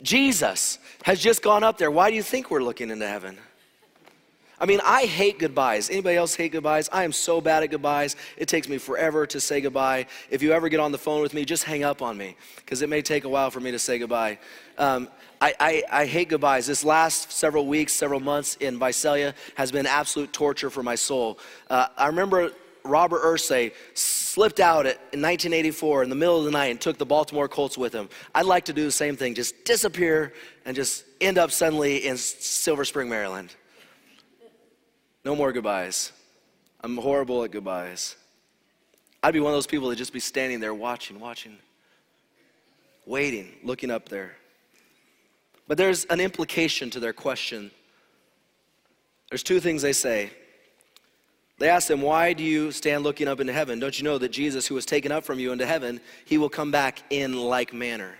Jesus 0.00 0.78
has 1.02 1.20
just 1.20 1.42
gone 1.42 1.64
up 1.64 1.76
there. 1.76 1.90
Why 1.90 2.10
do 2.10 2.16
you 2.16 2.22
think 2.22 2.50
we're 2.50 2.62
looking 2.62 2.90
into 2.90 3.06
heaven? 3.06 3.36
I 4.60 4.66
mean, 4.66 4.80
I 4.84 5.04
hate 5.04 5.38
goodbyes. 5.38 5.88
Anybody 5.88 6.16
else 6.16 6.34
hate 6.34 6.52
goodbyes? 6.52 6.88
I 6.92 7.04
am 7.04 7.12
so 7.12 7.40
bad 7.40 7.62
at 7.62 7.70
goodbyes. 7.70 8.16
It 8.36 8.48
takes 8.48 8.68
me 8.68 8.78
forever 8.78 9.26
to 9.26 9.40
say 9.40 9.60
goodbye. 9.60 10.06
If 10.30 10.42
you 10.42 10.52
ever 10.52 10.68
get 10.68 10.80
on 10.80 10.90
the 10.90 10.98
phone 10.98 11.22
with 11.22 11.32
me, 11.32 11.44
just 11.44 11.62
hang 11.62 11.84
up 11.84 12.02
on 12.02 12.16
me 12.16 12.36
because 12.56 12.82
it 12.82 12.88
may 12.88 13.02
take 13.02 13.24
a 13.24 13.28
while 13.28 13.50
for 13.50 13.60
me 13.60 13.70
to 13.70 13.78
say 13.78 13.98
goodbye. 13.98 14.38
Um, 14.76 15.08
I, 15.40 15.54
I, 15.60 15.82
I, 15.90 16.06
hate 16.06 16.30
goodbyes. 16.30 16.66
This 16.66 16.84
last 16.84 17.30
several 17.30 17.66
weeks, 17.66 17.92
several 17.92 18.20
months 18.20 18.56
in 18.56 18.78
Visalia 18.78 19.34
has 19.54 19.70
been 19.70 19.86
absolute 19.86 20.32
torture 20.32 20.68
for 20.70 20.82
my 20.82 20.96
soul. 20.96 21.38
Uh, 21.70 21.86
I 21.96 22.06
remember 22.06 22.50
Robert 22.84 23.22
Irsay 23.22 23.72
slipped 23.94 24.60
out 24.60 24.86
at, 24.86 24.96
in 25.12 25.22
1984 25.22 26.02
in 26.04 26.10
the 26.10 26.16
middle 26.16 26.38
of 26.38 26.44
the 26.44 26.50
night 26.50 26.66
and 26.66 26.80
took 26.80 26.98
the 26.98 27.06
Baltimore 27.06 27.48
Colts 27.48 27.78
with 27.78 27.92
him. 27.92 28.08
I'd 28.34 28.46
like 28.46 28.64
to 28.64 28.72
do 28.72 28.84
the 28.84 28.92
same 28.92 29.16
thing, 29.16 29.34
just 29.34 29.64
disappear 29.64 30.32
and 30.64 30.74
just 30.74 31.04
end 31.20 31.38
up 31.38 31.50
suddenly 31.50 32.06
in 32.06 32.16
Silver 32.16 32.84
Spring, 32.84 33.08
Maryland. 33.08 33.54
No 35.24 35.36
more 35.36 35.52
goodbyes. 35.52 36.12
I'm 36.80 36.96
horrible 36.96 37.44
at 37.44 37.50
goodbyes. 37.50 38.16
I'd 39.22 39.34
be 39.34 39.40
one 39.40 39.52
of 39.52 39.56
those 39.56 39.66
people 39.66 39.88
that 39.90 39.96
just 39.96 40.12
be 40.12 40.20
standing 40.20 40.60
there 40.60 40.74
watching, 40.74 41.18
watching, 41.18 41.58
waiting, 43.04 43.52
looking 43.62 43.90
up 43.90 44.08
there. 44.08 44.37
But 45.68 45.76
there's 45.76 46.06
an 46.06 46.20
implication 46.20 46.90
to 46.90 47.00
their 47.00 47.12
question. 47.12 47.70
There's 49.30 49.42
two 49.42 49.60
things 49.60 49.82
they 49.82 49.92
say. 49.92 50.30
They 51.58 51.68
ask 51.68 51.90
him, 51.90 52.00
Why 52.00 52.32
do 52.32 52.42
you 52.42 52.72
stand 52.72 53.04
looking 53.04 53.28
up 53.28 53.38
into 53.38 53.52
heaven? 53.52 53.78
Don't 53.78 53.98
you 53.98 54.04
know 54.04 54.18
that 54.18 54.30
Jesus, 54.30 54.66
who 54.66 54.74
was 54.74 54.86
taken 54.86 55.12
up 55.12 55.24
from 55.24 55.38
you 55.38 55.52
into 55.52 55.66
heaven, 55.66 56.00
he 56.24 56.38
will 56.38 56.48
come 56.48 56.70
back 56.70 57.02
in 57.10 57.36
like 57.36 57.74
manner? 57.74 58.16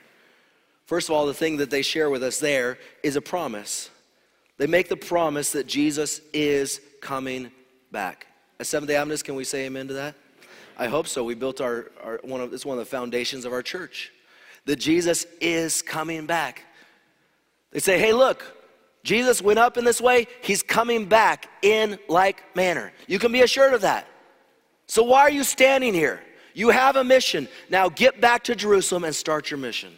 First 0.87 1.09
of 1.09 1.15
all, 1.15 1.27
the 1.27 1.35
thing 1.35 1.57
that 1.59 1.71
they 1.71 1.83
share 1.83 2.11
with 2.11 2.23
us 2.23 2.39
there 2.39 2.79
is 3.03 3.17
a 3.17 3.21
promise. 3.21 3.91
They 4.59 4.67
make 4.67 4.89
the 4.89 4.97
promise 4.97 5.53
that 5.53 5.67
Jesus 5.67 6.21
is 6.33 6.81
coming 7.01 7.51
back. 7.93 8.27
At 8.61 8.67
Seventh 8.67 8.89
day 8.89 8.97
Adventist, 8.97 9.25
can 9.25 9.37
we 9.37 9.45
say 9.45 9.67
amen 9.67 9.89
to 9.89 9.95
that? 9.95 10.15
I 10.77 10.87
hope 10.89 11.07
so. 11.07 11.25
We 11.25 11.35
built 11.35 11.61
our, 11.61 11.91
our 12.03 12.21
one 12.23 12.41
of 12.41 12.53
it's 12.53 12.67
one 12.67 12.79
of 12.79 12.85
the 12.85 12.91
foundations 12.91 13.45
of 13.45 13.53
our 13.53 13.63
church. 13.63 14.13
That 14.65 14.77
Jesus 14.77 15.27
is 15.41 15.81
coming 15.81 16.27
back. 16.27 16.65
They 17.71 17.81
say, 17.81 17.99
hey, 17.99 18.13
look, 18.13 18.57
Jesus 19.05 19.41
went 19.41 19.59
up 19.59 19.77
in 19.77 19.85
this 19.85 20.01
way, 20.01 20.27
he's 20.43 20.63
coming 20.63 21.07
back 21.07 21.49
in 21.63 21.99
like 22.09 22.43
manner. 22.57 22.93
You 23.07 23.19
can 23.19 23.33
be 23.33 23.43
assured 23.43 23.75
of 23.75 23.83
that. 23.83 24.07
So 24.87 25.03
why 25.03 25.21
are 25.21 25.31
you 25.31 25.45
standing 25.45 25.95
here? 25.95 26.21
You 26.55 26.71
have 26.71 26.97
a 26.97 27.05
mission. 27.05 27.47
Now 27.71 27.89
get 27.89 28.21
back 28.21 28.45
to 28.45 28.55
Jerusalem 28.55 29.05
and 29.05 29.15
start 29.15 29.51
your 29.51 29.59
mission. 29.59 29.93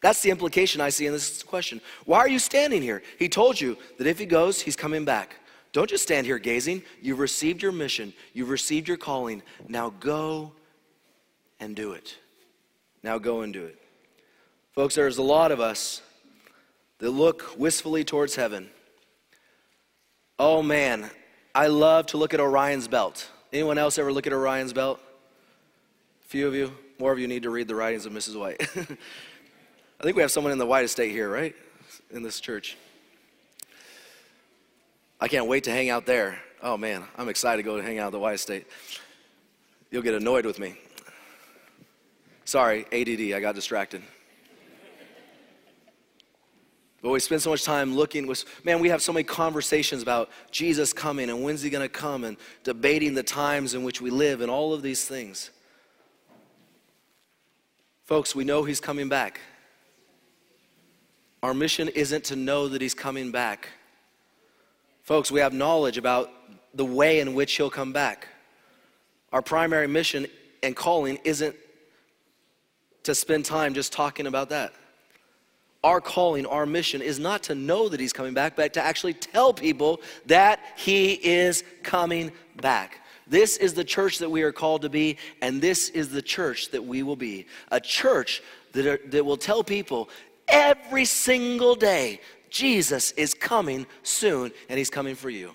That's 0.00 0.20
the 0.20 0.30
implication 0.30 0.80
I 0.80 0.88
see 0.88 1.06
in 1.06 1.12
this 1.12 1.42
question. 1.44 1.80
Why 2.06 2.18
are 2.18 2.28
you 2.28 2.40
standing 2.40 2.82
here? 2.82 3.02
He 3.18 3.28
told 3.28 3.60
you 3.60 3.78
that 3.98 4.06
if 4.06 4.18
he 4.18 4.26
goes, 4.26 4.60
he's 4.60 4.74
coming 4.74 5.04
back. 5.04 5.36
Don't 5.72 5.88
just 5.88 6.02
stand 6.02 6.26
here 6.26 6.38
gazing. 6.38 6.82
You've 7.00 7.20
received 7.20 7.62
your 7.62 7.72
mission, 7.72 8.12
you've 8.32 8.50
received 8.50 8.88
your 8.88 8.96
calling. 8.96 9.42
Now 9.68 9.90
go 10.00 10.52
and 11.60 11.76
do 11.76 11.92
it. 11.92 12.16
Now 13.02 13.18
go 13.18 13.42
and 13.42 13.52
do 13.52 13.64
it. 13.64 13.78
Folks, 14.74 14.94
there's 14.94 15.18
a 15.18 15.22
lot 15.22 15.52
of 15.52 15.60
us 15.60 16.02
that 17.02 17.10
look 17.10 17.58
wistfully 17.58 18.04
towards 18.04 18.36
heaven. 18.36 18.70
Oh 20.38 20.62
man, 20.62 21.10
I 21.52 21.66
love 21.66 22.06
to 22.06 22.16
look 22.16 22.32
at 22.32 22.38
Orion's 22.38 22.86
belt. 22.86 23.28
Anyone 23.52 23.76
else 23.76 23.98
ever 23.98 24.12
look 24.12 24.28
at 24.28 24.32
Orion's 24.32 24.72
belt? 24.72 25.00
A 26.24 26.28
few 26.28 26.46
of 26.46 26.54
you, 26.54 26.72
more 27.00 27.10
of 27.12 27.18
you 27.18 27.26
need 27.26 27.42
to 27.42 27.50
read 27.50 27.66
the 27.66 27.74
writings 27.74 28.06
of 28.06 28.12
Mrs. 28.12 28.38
White. 28.38 28.60
I 28.76 30.04
think 30.04 30.14
we 30.14 30.22
have 30.22 30.30
someone 30.30 30.52
in 30.52 30.58
the 30.58 30.66
White 30.66 30.84
Estate 30.84 31.10
here, 31.10 31.28
right? 31.28 31.56
In 32.12 32.22
this 32.22 32.38
church. 32.38 32.76
I 35.20 35.26
can't 35.26 35.48
wait 35.48 35.64
to 35.64 35.72
hang 35.72 35.90
out 35.90 36.06
there. 36.06 36.38
Oh 36.62 36.76
man, 36.76 37.02
I'm 37.18 37.28
excited 37.28 37.64
to 37.64 37.68
go 37.68 37.82
hang 37.82 37.98
out 37.98 38.06
at 38.06 38.12
the 38.12 38.20
White 38.20 38.34
Estate. 38.34 38.68
You'll 39.90 40.02
get 40.02 40.14
annoyed 40.14 40.46
with 40.46 40.60
me. 40.60 40.78
Sorry, 42.44 42.86
ADD, 42.92 43.34
I 43.34 43.40
got 43.40 43.56
distracted. 43.56 44.02
But 47.02 47.10
we 47.10 47.20
spend 47.20 47.42
so 47.42 47.50
much 47.50 47.64
time 47.64 47.94
looking 47.94 48.26
with, 48.26 48.44
man, 48.64 48.78
we 48.78 48.88
have 48.88 49.02
so 49.02 49.12
many 49.12 49.24
conversations 49.24 50.02
about 50.02 50.30
Jesus 50.52 50.92
coming 50.92 51.28
and 51.28 51.42
when's 51.42 51.60
he 51.60 51.68
going 51.68 51.84
to 51.84 51.88
come 51.88 52.22
and 52.22 52.36
debating 52.62 53.14
the 53.14 53.24
times 53.24 53.74
in 53.74 53.82
which 53.82 54.00
we 54.00 54.08
live 54.08 54.40
and 54.40 54.50
all 54.50 54.72
of 54.72 54.82
these 54.82 55.04
things. 55.04 55.50
Folks, 58.04 58.34
we 58.34 58.44
know 58.44 58.62
he's 58.62 58.80
coming 58.80 59.08
back. 59.08 59.40
Our 61.42 61.54
mission 61.54 61.88
isn't 61.88 62.24
to 62.24 62.36
know 62.36 62.68
that 62.68 62.80
He's 62.80 62.94
coming 62.94 63.32
back. 63.32 63.68
Folks, 65.02 65.32
we 65.32 65.40
have 65.40 65.52
knowledge 65.52 65.98
about 65.98 66.30
the 66.74 66.84
way 66.84 67.18
in 67.18 67.34
which 67.34 67.52
He'll 67.56 67.70
come 67.70 67.92
back. 67.92 68.28
Our 69.32 69.42
primary 69.42 69.88
mission 69.88 70.26
and 70.62 70.76
calling 70.76 71.18
isn't 71.24 71.56
to 73.02 73.14
spend 73.14 73.44
time 73.44 73.74
just 73.74 73.92
talking 73.92 74.28
about 74.28 74.50
that. 74.50 74.72
Our 75.84 76.00
calling, 76.00 76.46
our 76.46 76.66
mission 76.66 77.02
is 77.02 77.18
not 77.18 77.42
to 77.44 77.54
know 77.54 77.88
that 77.88 77.98
He's 77.98 78.12
coming 78.12 78.34
back, 78.34 78.54
but 78.54 78.72
to 78.74 78.82
actually 78.82 79.14
tell 79.14 79.52
people 79.52 80.00
that 80.26 80.60
He 80.76 81.12
is 81.12 81.64
coming 81.82 82.30
back. 82.60 83.00
This 83.26 83.56
is 83.56 83.74
the 83.74 83.84
church 83.84 84.18
that 84.18 84.30
we 84.30 84.42
are 84.42 84.52
called 84.52 84.82
to 84.82 84.88
be, 84.88 85.16
and 85.40 85.60
this 85.60 85.88
is 85.88 86.10
the 86.10 86.22
church 86.22 86.70
that 86.70 86.84
we 86.84 87.02
will 87.02 87.16
be. 87.16 87.46
A 87.70 87.80
church 87.80 88.42
that, 88.72 88.86
are, 88.86 89.00
that 89.08 89.24
will 89.24 89.36
tell 89.36 89.64
people 89.64 90.08
every 90.48 91.04
single 91.04 91.74
day. 91.74 92.20
Jesus 92.50 93.12
is 93.12 93.32
coming 93.32 93.86
soon, 94.02 94.52
and 94.68 94.78
he's 94.78 94.90
coming 94.90 95.14
for 95.14 95.30
you. 95.30 95.52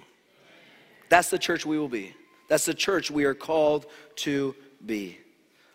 That's 1.09 1.29
the 1.29 1.37
church 1.37 1.65
we 1.65 1.77
will 1.77 1.87
be. 1.87 2.15
That's 2.47 2.65
the 2.65 2.73
church 2.73 3.11
we 3.11 3.25
are 3.25 3.35
called 3.35 3.85
to 4.17 4.55
be. 4.85 5.19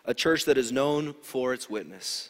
A 0.05 0.13
church 0.13 0.45
that 0.45 0.57
is 0.57 0.71
known 0.71 1.15
for 1.21 1.53
its 1.53 1.69
witness. 1.69 2.29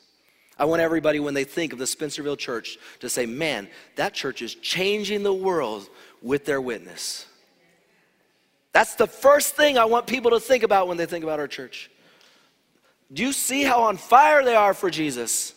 I 0.64 0.66
want 0.66 0.82
everybody, 0.82 1.20
when 1.20 1.34
they 1.34 1.44
think 1.44 1.74
of 1.74 1.80
the 1.80 1.84
Spencerville 1.84 2.38
church, 2.38 2.78
to 3.02 3.10
say, 3.10 3.26
man, 3.26 3.68
that 3.98 4.14
church 4.14 4.42
is 4.42 4.56
changing 4.56 5.22
the 5.22 5.34
world 5.34 5.90
with 6.22 6.46
their 6.46 6.62
witness. 6.62 7.26
That's 8.72 8.96
the 8.96 9.06
first 9.06 9.58
thing 9.58 9.78
I 9.78 9.84
want 9.84 10.08
people 10.08 10.32
to 10.32 10.40
think 10.40 10.64
about 10.64 10.88
when 10.88 10.96
they 10.96 11.06
think 11.06 11.26
about 11.26 11.42
our 11.42 11.50
church. 11.50 11.92
Do 13.12 13.24
you 13.24 13.34
see 13.34 13.64
how 13.64 13.84
on 13.84 13.98
fire 13.98 14.42
they 14.42 14.56
are 14.56 14.74
for 14.74 14.90
Jesus? 14.90 15.54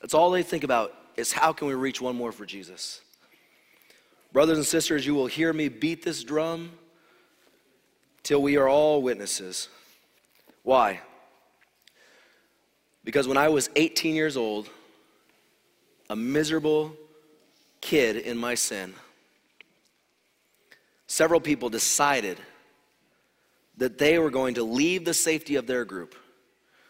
That's 0.00 0.14
all 0.14 0.30
they 0.30 0.42
think 0.42 0.64
about 0.64 0.94
is 1.18 1.32
how 1.32 1.52
can 1.52 1.68
we 1.68 1.74
reach 1.74 2.00
one 2.00 2.16
more 2.16 2.32
for 2.32 2.46
Jesus? 2.46 3.02
Brothers 4.32 4.56
and 4.56 4.66
sisters, 4.66 5.04
you 5.04 5.14
will 5.14 5.26
hear 5.26 5.52
me 5.52 5.68
beat 5.68 6.02
this 6.02 6.24
drum 6.24 6.70
till 8.22 8.40
we 8.40 8.56
are 8.56 8.70
all 8.70 9.02
witnesses. 9.02 9.68
Why? 10.62 11.02
Because 13.08 13.26
when 13.26 13.38
I 13.38 13.48
was 13.48 13.70
18 13.74 14.14
years 14.14 14.36
old, 14.36 14.68
a 16.10 16.14
miserable 16.14 16.94
kid 17.80 18.16
in 18.16 18.36
my 18.36 18.54
sin, 18.54 18.92
several 21.06 21.40
people 21.40 21.70
decided 21.70 22.36
that 23.78 23.96
they 23.96 24.18
were 24.18 24.28
going 24.28 24.56
to 24.56 24.62
leave 24.62 25.06
the 25.06 25.14
safety 25.14 25.56
of 25.56 25.66
their 25.66 25.86
group, 25.86 26.16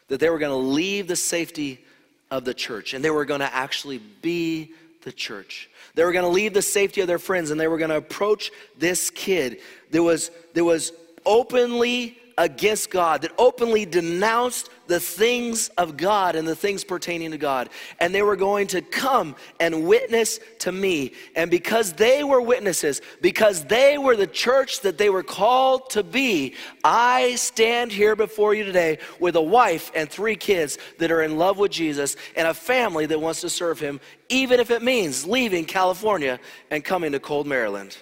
that 0.09 0.19
they 0.19 0.29
were 0.29 0.41
going 0.41 0.51
to 0.51 0.57
leave 0.57 1.07
the 1.07 1.15
safety 1.15 1.85
of 2.33 2.45
the 2.45 2.53
church, 2.53 2.95
and 2.95 3.05
they 3.05 3.11
were 3.11 3.25
going 3.25 3.39
to 3.39 3.55
actually 3.55 3.99
be 3.99 4.73
the 5.05 5.13
church. 5.13 5.71
They 5.95 6.03
were 6.03 6.11
going 6.11 6.25
to 6.25 6.33
leave 6.33 6.53
the 6.53 6.63
safety 6.63 7.01
of 7.01 7.07
their 7.07 7.21
friends, 7.21 7.53
and 7.53 7.61
they 7.61 7.69
were 7.69 7.79
going 7.79 7.91
to 7.91 7.97
approach 7.97 8.51
this 8.77 9.09
kid 9.09 9.59
that 9.93 10.03
was, 10.03 10.33
that 10.55 10.65
was 10.65 10.91
openly 11.25 12.19
against 12.39 12.91
God, 12.91 13.23
that 13.23 13.33
openly 13.37 13.85
denounced 13.85 14.71
the 14.87 15.01
things 15.01 15.69
of 15.77 15.97
God 15.99 16.35
and 16.35 16.49
the 16.49 16.57
things 16.57 16.83
pertaining 16.83 17.33
to 17.33 17.39
God. 17.39 17.69
And 18.01 18.15
they 18.15 18.23
were 18.23 18.37
going 18.37 18.69
to 18.69 18.81
come 18.81 19.37
and 19.61 19.87
witness 19.87 20.41
to 20.61 20.73
me. 20.73 21.13
And 21.37 21.51
because 21.51 21.93
they 21.93 22.25
were 22.25 22.41
witnesses, 22.41 23.03
because 23.21 23.65
they 23.65 23.99
were 23.99 24.17
the 24.17 24.27
church 24.27 24.81
that 24.81 24.97
they 24.97 25.11
were 25.11 25.23
called 25.23 25.91
to 25.91 26.03
be, 26.03 26.55
I 26.83 27.35
stand 27.35 27.93
here 27.93 28.17
before 28.17 28.55
you 28.55 28.65
today 28.65 28.99
with 29.21 29.37
a 29.37 29.43
wife 29.43 29.93
and 29.95 30.09
three 30.09 30.37
kids 30.37 30.79
that 30.99 31.11
are 31.11 31.23
in 31.23 31.37
love 31.37 31.59
with 31.59 31.73
Jesus 31.73 32.17
and 32.35 32.49
a 32.49 32.55
family 32.55 33.05
that 33.07 33.21
wants 33.21 33.43
to 33.43 33.51
serve 33.51 33.79
him, 33.79 34.01
even 34.31 34.61
if 34.61 34.71
it 34.71 34.83
means 34.83 35.27
leaving 35.27 35.67
California 35.67 36.41
and 36.71 36.83
coming 36.83 37.13
to 37.13 37.21
cold 37.21 37.47
Maryland. 37.47 37.99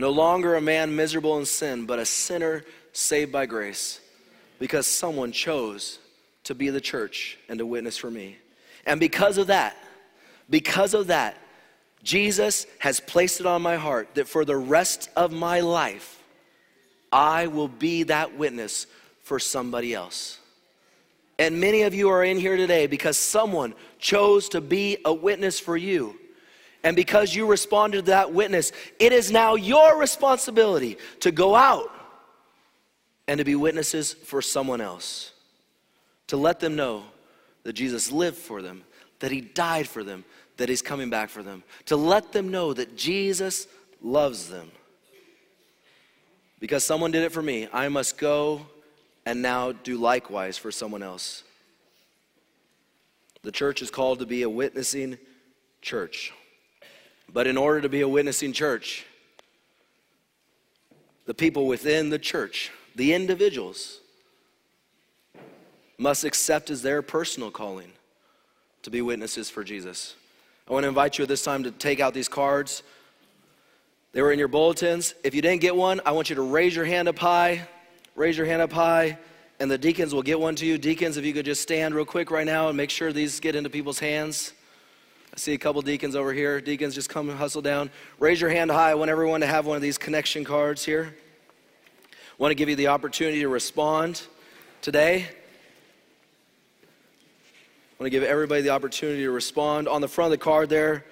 No 0.00 0.08
longer 0.08 0.54
a 0.54 0.62
man 0.62 0.96
miserable 0.96 1.36
in 1.38 1.44
sin, 1.44 1.84
but 1.84 1.98
a 1.98 2.06
sinner 2.06 2.64
saved 2.94 3.30
by 3.30 3.44
grace 3.44 4.00
because 4.58 4.86
someone 4.86 5.30
chose 5.30 5.98
to 6.44 6.54
be 6.54 6.70
the 6.70 6.80
church 6.80 7.36
and 7.50 7.58
to 7.58 7.66
witness 7.66 7.98
for 7.98 8.10
me. 8.10 8.38
And 8.86 8.98
because 8.98 9.36
of 9.36 9.48
that, 9.48 9.76
because 10.48 10.94
of 10.94 11.08
that, 11.08 11.36
Jesus 12.02 12.66
has 12.78 12.98
placed 12.98 13.40
it 13.40 13.46
on 13.46 13.60
my 13.60 13.76
heart 13.76 14.14
that 14.14 14.26
for 14.26 14.46
the 14.46 14.56
rest 14.56 15.10
of 15.16 15.32
my 15.32 15.60
life, 15.60 16.22
I 17.12 17.48
will 17.48 17.68
be 17.68 18.04
that 18.04 18.38
witness 18.38 18.86
for 19.22 19.38
somebody 19.38 19.92
else. 19.92 20.38
And 21.38 21.60
many 21.60 21.82
of 21.82 21.92
you 21.92 22.08
are 22.08 22.24
in 22.24 22.38
here 22.38 22.56
today 22.56 22.86
because 22.86 23.18
someone 23.18 23.74
chose 23.98 24.48
to 24.48 24.62
be 24.62 24.96
a 25.04 25.12
witness 25.12 25.60
for 25.60 25.76
you. 25.76 26.19
And 26.82 26.96
because 26.96 27.34
you 27.34 27.46
responded 27.46 28.06
to 28.06 28.10
that 28.10 28.32
witness, 28.32 28.72
it 28.98 29.12
is 29.12 29.30
now 29.30 29.54
your 29.54 29.98
responsibility 29.98 30.96
to 31.20 31.30
go 31.30 31.54
out 31.54 31.90
and 33.28 33.38
to 33.38 33.44
be 33.44 33.54
witnesses 33.54 34.12
for 34.12 34.40
someone 34.40 34.80
else. 34.80 35.32
To 36.28 36.36
let 36.36 36.60
them 36.60 36.76
know 36.76 37.04
that 37.64 37.74
Jesus 37.74 38.10
lived 38.10 38.38
for 38.38 38.62
them, 38.62 38.82
that 39.18 39.30
he 39.30 39.40
died 39.40 39.86
for 39.86 40.02
them, 40.02 40.24
that 40.56 40.68
he's 40.68 40.82
coming 40.82 41.10
back 41.10 41.28
for 41.28 41.42
them. 41.42 41.62
To 41.86 41.96
let 41.96 42.32
them 42.32 42.50
know 42.50 42.72
that 42.72 42.96
Jesus 42.96 43.66
loves 44.00 44.48
them. 44.48 44.70
Because 46.60 46.84
someone 46.84 47.10
did 47.10 47.22
it 47.22 47.32
for 47.32 47.42
me, 47.42 47.68
I 47.72 47.88
must 47.88 48.18
go 48.18 48.66
and 49.26 49.42
now 49.42 49.72
do 49.72 49.96
likewise 49.96 50.56
for 50.56 50.70
someone 50.70 51.02
else. 51.02 51.42
The 53.42 53.52
church 53.52 53.80
is 53.80 53.90
called 53.90 54.18
to 54.18 54.26
be 54.26 54.42
a 54.42 54.50
witnessing 54.50 55.18
church. 55.80 56.32
But 57.32 57.46
in 57.46 57.56
order 57.56 57.80
to 57.80 57.88
be 57.88 58.00
a 58.00 58.08
witnessing 58.08 58.52
church, 58.52 59.06
the 61.26 61.34
people 61.34 61.66
within 61.66 62.10
the 62.10 62.18
church, 62.18 62.70
the 62.96 63.12
individuals, 63.14 64.00
must 65.96 66.24
accept 66.24 66.70
as 66.70 66.82
their 66.82 67.02
personal 67.02 67.50
calling 67.50 67.92
to 68.82 68.90
be 68.90 69.02
witnesses 69.02 69.50
for 69.50 69.62
Jesus. 69.62 70.16
I 70.68 70.72
want 70.72 70.84
to 70.84 70.88
invite 70.88 71.18
you 71.18 71.26
this 71.26 71.44
time 71.44 71.62
to 71.64 71.70
take 71.70 72.00
out 72.00 72.14
these 72.14 72.28
cards. 72.28 72.82
They 74.12 74.22
were 74.22 74.32
in 74.32 74.38
your 74.38 74.48
bulletins. 74.48 75.14
If 75.22 75.34
you 75.34 75.42
didn't 75.42 75.60
get 75.60 75.76
one, 75.76 76.00
I 76.06 76.12
want 76.12 76.30
you 76.30 76.36
to 76.36 76.42
raise 76.42 76.74
your 76.74 76.84
hand 76.84 77.06
up 77.06 77.18
high. 77.18 77.68
Raise 78.16 78.36
your 78.36 78.46
hand 78.46 78.60
up 78.60 78.72
high, 78.72 79.16
and 79.60 79.70
the 79.70 79.78
deacons 79.78 80.12
will 80.12 80.22
get 80.22 80.38
one 80.38 80.54
to 80.56 80.66
you. 80.66 80.78
Deacons, 80.78 81.16
if 81.16 81.24
you 81.24 81.32
could 81.32 81.44
just 81.44 81.62
stand 81.62 81.94
real 81.94 82.04
quick 82.04 82.30
right 82.30 82.44
now 82.44 82.68
and 82.68 82.76
make 82.76 82.90
sure 82.90 83.12
these 83.12 83.38
get 83.40 83.54
into 83.54 83.70
people's 83.70 83.98
hands. 83.98 84.52
I 85.32 85.36
see 85.36 85.54
a 85.54 85.58
couple 85.58 85.80
deacons 85.80 86.16
over 86.16 86.32
here. 86.32 86.60
Deacons, 86.60 86.94
just 86.94 87.08
come 87.08 87.28
and 87.28 87.38
hustle 87.38 87.62
down. 87.62 87.90
Raise 88.18 88.40
your 88.40 88.50
hand 88.50 88.70
high. 88.70 88.90
I 88.90 88.94
want 88.94 89.10
everyone 89.10 89.40
to 89.42 89.46
have 89.46 89.64
one 89.64 89.76
of 89.76 89.82
these 89.82 89.96
connection 89.96 90.44
cards 90.44 90.84
here. 90.84 91.14
I 92.12 92.16
want 92.38 92.50
to 92.50 92.56
give 92.56 92.68
you 92.68 92.74
the 92.74 92.88
opportunity 92.88 93.40
to 93.40 93.48
respond 93.48 94.22
today. 94.82 95.28
I 96.82 98.02
want 98.02 98.06
to 98.06 98.10
give 98.10 98.24
everybody 98.24 98.62
the 98.62 98.70
opportunity 98.70 99.22
to 99.22 99.30
respond. 99.30 99.86
On 99.86 100.00
the 100.00 100.08
front 100.08 100.32
of 100.32 100.38
the 100.38 100.42
card 100.42 100.68
there 100.68 101.04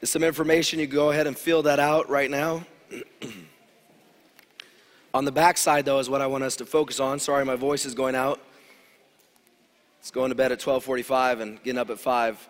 is 0.00 0.10
some 0.10 0.24
information. 0.24 0.80
You 0.80 0.88
go 0.88 1.10
ahead 1.10 1.28
and 1.28 1.38
fill 1.38 1.62
that 1.62 1.78
out 1.78 2.10
right 2.10 2.30
now. 2.30 2.66
on 5.14 5.24
the 5.24 5.32
back 5.32 5.58
side, 5.58 5.84
though, 5.84 6.00
is 6.00 6.10
what 6.10 6.20
I 6.20 6.26
want 6.26 6.42
us 6.42 6.56
to 6.56 6.66
focus 6.66 6.98
on. 6.98 7.20
Sorry, 7.20 7.44
my 7.44 7.56
voice 7.56 7.86
is 7.86 7.94
going 7.94 8.16
out. 8.16 8.40
It's 10.00 10.10
going 10.10 10.30
to 10.30 10.34
bed 10.34 10.50
at 10.50 10.58
12:45 10.58 11.40
and 11.40 11.62
getting 11.62 11.78
up 11.78 11.90
at 11.90 12.00
5 12.00 12.48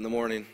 in 0.00 0.04
the 0.04 0.08
morning. 0.08 0.46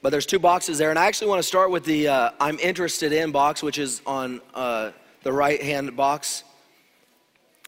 But 0.00 0.08
there's 0.08 0.24
two 0.24 0.38
boxes 0.38 0.78
there, 0.78 0.88
and 0.88 0.98
I 0.98 1.08
actually 1.08 1.28
want 1.28 1.40
to 1.40 1.46
start 1.46 1.70
with 1.70 1.84
the 1.84 2.08
uh, 2.08 2.30
I'm 2.40 2.58
interested 2.58 3.12
in 3.12 3.32
box, 3.32 3.62
which 3.62 3.76
is 3.76 4.00
on 4.06 4.40
uh, 4.54 4.92
the 5.22 5.30
right 5.30 5.62
hand 5.62 5.94
box. 5.94 6.42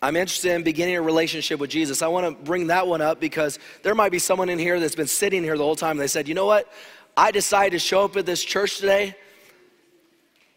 I'm 0.00 0.16
interested 0.16 0.52
in 0.52 0.62
beginning 0.62 0.96
a 0.96 1.02
relationship 1.02 1.60
with 1.60 1.68
Jesus. 1.68 2.00
I 2.00 2.06
want 2.06 2.26
to 2.26 2.42
bring 2.42 2.68
that 2.68 2.86
one 2.86 3.02
up 3.02 3.20
because 3.20 3.58
there 3.82 3.94
might 3.94 4.12
be 4.12 4.18
someone 4.18 4.48
in 4.48 4.58
here 4.58 4.80
that's 4.80 4.94
been 4.94 5.06
sitting 5.06 5.42
here 5.42 5.58
the 5.58 5.62
whole 5.62 5.76
time 5.76 5.90
and 5.90 6.00
they 6.00 6.06
said, 6.06 6.26
you 6.26 6.32
know 6.32 6.46
what? 6.46 6.72
I 7.14 7.32
decided 7.32 7.72
to 7.72 7.78
show 7.80 8.06
up 8.06 8.16
at 8.16 8.24
this 8.24 8.42
church 8.42 8.78
today, 8.78 9.14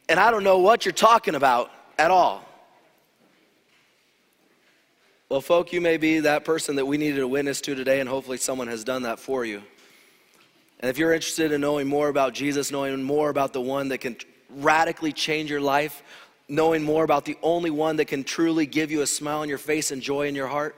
and 0.08 0.18
I 0.18 0.32
don't 0.32 0.46
know 0.46 0.60
what 0.60 0.86
you're 0.86 0.94
talking 0.94 1.36
about 1.36 1.72
at 2.00 2.10
all. 2.10 2.45
Well, 5.36 5.42
folk, 5.42 5.74
you 5.74 5.82
may 5.82 5.98
be 5.98 6.22
that 6.22 6.46
person 6.46 6.78
that 6.78 6.86
we 6.86 6.98
needed 6.98 7.20
a 7.20 7.28
witness 7.28 7.60
to 7.60 7.76
today, 7.76 8.00
and 8.00 8.08
hopefully 8.08 8.38
someone 8.38 8.70
has 8.70 8.86
done 8.86 9.02
that 9.02 9.20
for 9.20 9.44
you. 9.44 9.62
And 10.80 10.90
if 10.90 10.98
you're 10.98 11.12
interested 11.12 11.52
in 11.52 11.60
knowing 11.60 11.90
more 11.90 12.08
about 12.08 12.34
Jesus, 12.34 12.72
knowing 12.72 13.04
more 13.04 13.30
about 13.30 13.52
the 13.52 13.60
one 13.60 13.90
that 13.90 13.98
can 13.98 14.16
radically 14.50 15.12
change 15.12 15.50
your 15.50 15.60
life, 15.60 16.04
knowing 16.48 16.84
more 16.84 17.04
about 17.04 17.26
the 17.26 17.38
only 17.44 17.70
one 17.70 17.98
that 17.98 18.06
can 18.06 18.24
truly 18.24 18.66
give 18.66 18.92
you 18.92 19.02
a 19.02 19.06
smile 19.06 19.40
on 19.40 19.50
your 19.50 19.58
face 19.58 19.92
and 19.92 20.02
joy 20.02 20.30
in 20.30 20.36
your 20.36 20.48
heart, 20.48 20.78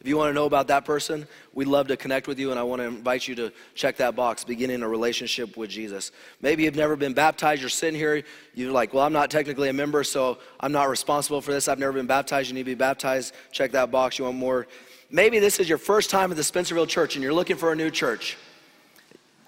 if 0.00 0.08
you 0.08 0.16
want 0.16 0.30
to 0.30 0.34
know 0.34 0.46
about 0.46 0.68
that 0.68 0.86
person, 0.86 1.26
we'd 1.52 1.68
love 1.68 1.88
to 1.88 1.96
connect 1.96 2.26
with 2.26 2.38
you, 2.38 2.50
and 2.50 2.58
I 2.58 2.62
want 2.62 2.80
to 2.80 2.86
invite 2.86 3.28
you 3.28 3.34
to 3.34 3.52
check 3.74 3.98
that 3.98 4.16
box, 4.16 4.44
beginning 4.44 4.82
a 4.82 4.88
relationship 4.88 5.58
with 5.58 5.68
Jesus. 5.68 6.10
Maybe 6.40 6.62
you've 6.62 6.74
never 6.74 6.96
been 6.96 7.12
baptized, 7.12 7.60
you're 7.60 7.68
sitting 7.68 8.00
here, 8.00 8.22
you're 8.54 8.72
like, 8.72 8.94
well, 8.94 9.04
I'm 9.04 9.12
not 9.12 9.30
technically 9.30 9.68
a 9.68 9.74
member, 9.74 10.02
so 10.02 10.38
I'm 10.58 10.72
not 10.72 10.88
responsible 10.88 11.42
for 11.42 11.52
this. 11.52 11.68
I've 11.68 11.78
never 11.78 11.92
been 11.92 12.06
baptized, 12.06 12.48
you 12.48 12.54
need 12.54 12.62
to 12.62 12.70
be 12.70 12.74
baptized. 12.74 13.34
Check 13.52 13.72
that 13.72 13.90
box, 13.90 14.18
you 14.18 14.24
want 14.24 14.38
more. 14.38 14.66
Maybe 15.10 15.38
this 15.38 15.60
is 15.60 15.68
your 15.68 15.78
first 15.78 16.08
time 16.08 16.30
at 16.30 16.36
the 16.36 16.42
Spencerville 16.42 16.88
Church 16.88 17.16
and 17.16 17.22
you're 17.22 17.34
looking 17.34 17.56
for 17.56 17.72
a 17.72 17.76
new 17.76 17.90
church. 17.90 18.38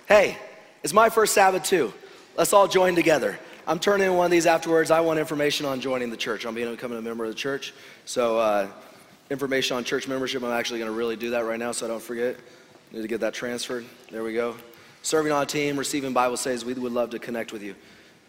Hey, 0.07 0.37
it's 0.83 0.93
my 0.93 1.09
first 1.09 1.33
Sabbath 1.33 1.63
too. 1.63 1.95
Let's 2.37 2.53
all 2.53 2.67
join 2.67 2.95
together. 2.95 3.39
I'm 3.67 3.79
turning 3.79 4.09
in 4.09 4.15
one 4.15 4.27
of 4.27 4.33
these 4.33 4.47
afterwards. 4.47 4.91
I 4.91 5.01
want 5.01 5.21
information 5.21 5.65
on 5.65 5.81
joining 5.81 6.11
the 6.11 6.17
church. 6.17 6.45
I'm 6.45 6.55
becoming 6.55 6.99
a 6.99 7.03
member 7.03 7.25
of 7.25 7.31
the 7.31 7.37
church. 7.37 7.73
So, 8.05 8.39
uh, 8.39 8.69
information 9.33 9.77
on 9.77 9.83
church 9.83 10.07
membership. 10.07 10.43
I'm 10.43 10.53
actually 10.53 10.79
going 10.79 10.91
to 10.91 10.97
really 10.97 11.17
do 11.17 11.31
that 11.31 11.45
right 11.45 11.59
now 11.59 11.73
so 11.73 11.87
I 11.87 11.89
don't 11.89 12.03
forget. 12.03 12.37
Need 12.93 13.03
to 13.03 13.09
get 13.09 13.21
that 13.21 13.35
transferred. 13.35 13.87
There 14.11 14.23
we 14.23 14.35
go. 14.35 14.55
Serving 15.03 15.33
on 15.33 15.43
a 15.43 15.47
team, 15.47 15.77
receiving 15.77 16.13
Bible 16.13 16.37
studies, 16.37 16.65
we 16.65 16.75
would 16.75 16.93
love 16.93 17.11
to 17.11 17.19
connect 17.19 17.53
with 17.53 17.63
you. 17.63 17.75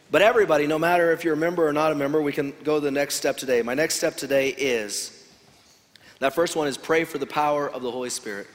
But 0.10 0.22
everybody, 0.22 0.66
no 0.66 0.80
matter 0.80 1.12
if 1.12 1.24
you're 1.24 1.34
a 1.34 1.38
member 1.38 1.68
or 1.68 1.74
not 1.74 1.91
a 1.91 1.95
member, 1.95 2.22
we 2.22 2.32
can 2.32 2.54
go 2.64 2.80
to 2.80 2.82
the 2.84 2.91
next 2.91 3.16
step 3.16 3.38
today. 3.38 3.62
My 3.62 3.74
next 3.74 3.95
step 3.95 4.16
today 4.16 4.49
is 4.49 5.28
that 6.20 6.34
first 6.34 6.56
one 6.56 6.68
is 6.68 6.78
pray 6.78 7.04
for 7.04 7.18
the 7.18 7.26
power 7.26 7.70
of 7.70 7.82
the 7.82 7.91
Holy 7.91 8.10
Spirit. 8.10 8.47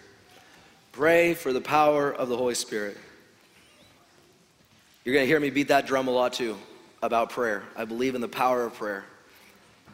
Pray 0.92 1.34
for 1.34 1.52
the 1.52 1.60
power 1.60 2.12
of 2.12 2.28
the 2.28 2.36
Holy 2.36 2.54
Spirit. 2.54 2.96
You're 5.04 5.14
going 5.14 5.24
to 5.24 5.28
hear 5.28 5.40
me 5.40 5.50
beat 5.50 5.68
that 5.68 5.86
drum 5.86 6.08
a 6.08 6.10
lot 6.10 6.32
too 6.32 6.56
about 7.02 7.30
prayer. 7.30 7.62
I 7.76 7.84
believe 7.84 8.14
in 8.14 8.20
the 8.20 8.28
power 8.28 8.64
of 8.64 8.74
prayer. 8.74 9.04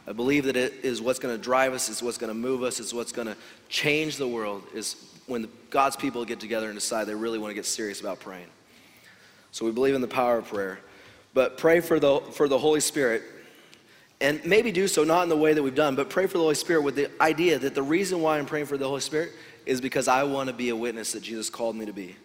I 0.06 0.12
believe 0.12 0.44
that 0.44 0.56
it 0.56 0.74
is 0.82 1.00
what's 1.00 1.18
going 1.18 1.34
to 1.34 1.42
drive 1.42 1.72
us, 1.72 1.88
is 1.88 2.02
what's 2.02 2.18
going 2.18 2.28
to 2.28 2.34
move 2.34 2.62
us, 2.62 2.78
is 2.78 2.92
what's 2.92 3.12
going 3.12 3.26
to 3.26 3.36
change 3.68 4.16
the 4.16 4.28
world, 4.28 4.62
is 4.74 4.96
when 5.26 5.48
God's 5.70 5.96
people 5.96 6.24
get 6.24 6.40
together 6.40 6.68
and 6.68 6.74
decide 6.74 7.06
they 7.06 7.14
really 7.14 7.38
want 7.38 7.50
to 7.50 7.54
get 7.54 7.64
serious 7.64 8.00
about 8.00 8.20
praying. 8.20 8.46
So 9.50 9.64
we 9.64 9.72
believe 9.72 9.94
in 9.94 10.00
the 10.00 10.08
power 10.08 10.36
of 10.36 10.46
prayer. 10.46 10.80
But 11.32 11.56
pray 11.58 11.80
for 11.80 11.98
the, 11.98 12.20
for 12.32 12.48
the 12.48 12.58
Holy 12.58 12.80
Spirit. 12.80 13.22
And 14.20 14.44
maybe 14.44 14.72
do 14.72 14.86
so 14.88 15.04
not 15.04 15.22
in 15.22 15.28
the 15.28 15.36
way 15.36 15.54
that 15.54 15.62
we've 15.62 15.74
done, 15.74 15.96
but 15.96 16.10
pray 16.10 16.26
for 16.26 16.34
the 16.34 16.44
Holy 16.44 16.54
Spirit 16.54 16.82
with 16.82 16.96
the 16.96 17.10
idea 17.20 17.58
that 17.58 17.74
the 17.74 17.82
reason 17.82 18.20
why 18.20 18.38
I'm 18.38 18.46
praying 18.46 18.66
for 18.66 18.76
the 18.76 18.86
Holy 18.86 19.00
Spirit 19.00 19.30
is 19.66 19.80
because 19.80 20.08
I 20.08 20.22
want 20.24 20.48
to 20.48 20.54
be 20.54 20.68
a 20.68 20.76
witness 20.76 21.12
that 21.12 21.22
Jesus 21.22 21.50
called 21.50 21.76
me 21.76 21.86
to 21.86 21.92
be. 21.92 22.16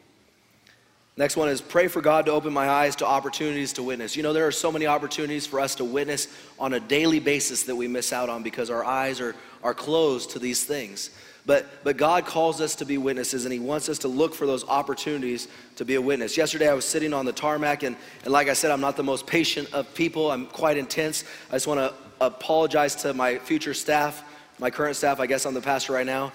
Next 1.19 1.35
one 1.35 1.49
is 1.49 1.59
pray 1.59 1.89
for 1.89 2.01
God 2.01 2.27
to 2.27 2.31
open 2.31 2.53
my 2.53 2.69
eyes 2.69 2.95
to 2.95 3.05
opportunities 3.05 3.73
to 3.73 3.83
witness. 3.83 4.15
You 4.15 4.23
know, 4.23 4.31
there 4.31 4.47
are 4.47 4.53
so 4.53 4.71
many 4.71 4.87
opportunities 4.87 5.45
for 5.45 5.59
us 5.59 5.75
to 5.75 5.83
witness 5.83 6.29
on 6.57 6.71
a 6.71 6.79
daily 6.79 7.19
basis 7.19 7.63
that 7.63 7.75
we 7.75 7.89
miss 7.89 8.13
out 8.13 8.29
on 8.29 8.41
because 8.41 8.69
our 8.69 8.85
eyes 8.85 9.19
are, 9.19 9.35
are 9.61 9.73
closed 9.73 10.29
to 10.31 10.39
these 10.39 10.63
things. 10.63 11.09
But, 11.45 11.83
but 11.83 11.97
God 11.97 12.25
calls 12.25 12.61
us 12.61 12.73
to 12.75 12.85
be 12.85 12.97
witnesses 12.97 13.43
and 13.43 13.51
He 13.51 13.59
wants 13.59 13.89
us 13.89 13.97
to 13.99 14.07
look 14.07 14.33
for 14.33 14.47
those 14.47 14.65
opportunities 14.69 15.49
to 15.75 15.83
be 15.83 15.95
a 15.95 16.01
witness. 16.01 16.37
Yesterday 16.37 16.69
I 16.69 16.73
was 16.73 16.85
sitting 16.85 17.13
on 17.13 17.25
the 17.25 17.33
tarmac, 17.33 17.83
and, 17.83 17.97
and 18.23 18.31
like 18.31 18.47
I 18.47 18.53
said, 18.53 18.71
I'm 18.71 18.79
not 18.79 18.95
the 18.95 19.03
most 19.03 19.27
patient 19.27 19.73
of 19.73 19.93
people. 19.93 20.31
I'm 20.31 20.45
quite 20.45 20.77
intense. 20.77 21.25
I 21.49 21.55
just 21.55 21.67
want 21.67 21.81
to 21.81 21.93
apologize 22.21 22.95
to 22.95 23.13
my 23.13 23.39
future 23.39 23.73
staff, 23.73 24.23
my 24.57 24.69
current 24.69 24.95
staff. 24.95 25.19
I 25.19 25.27
guess 25.27 25.45
I'm 25.45 25.53
the 25.53 25.59
pastor 25.59 25.91
right 25.91 26.05
now. 26.05 26.31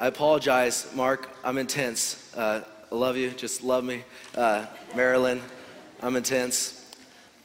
I 0.00 0.08
apologize, 0.08 0.92
Mark. 0.92 1.28
I'm 1.44 1.56
intense. 1.56 2.34
Uh, 2.36 2.62
I 2.94 2.96
love 2.96 3.16
you. 3.16 3.30
Just 3.30 3.64
love 3.64 3.82
me. 3.82 4.04
Uh, 4.36 4.66
Marilyn, 4.94 5.42
I'm 6.00 6.14
intense. 6.14 6.94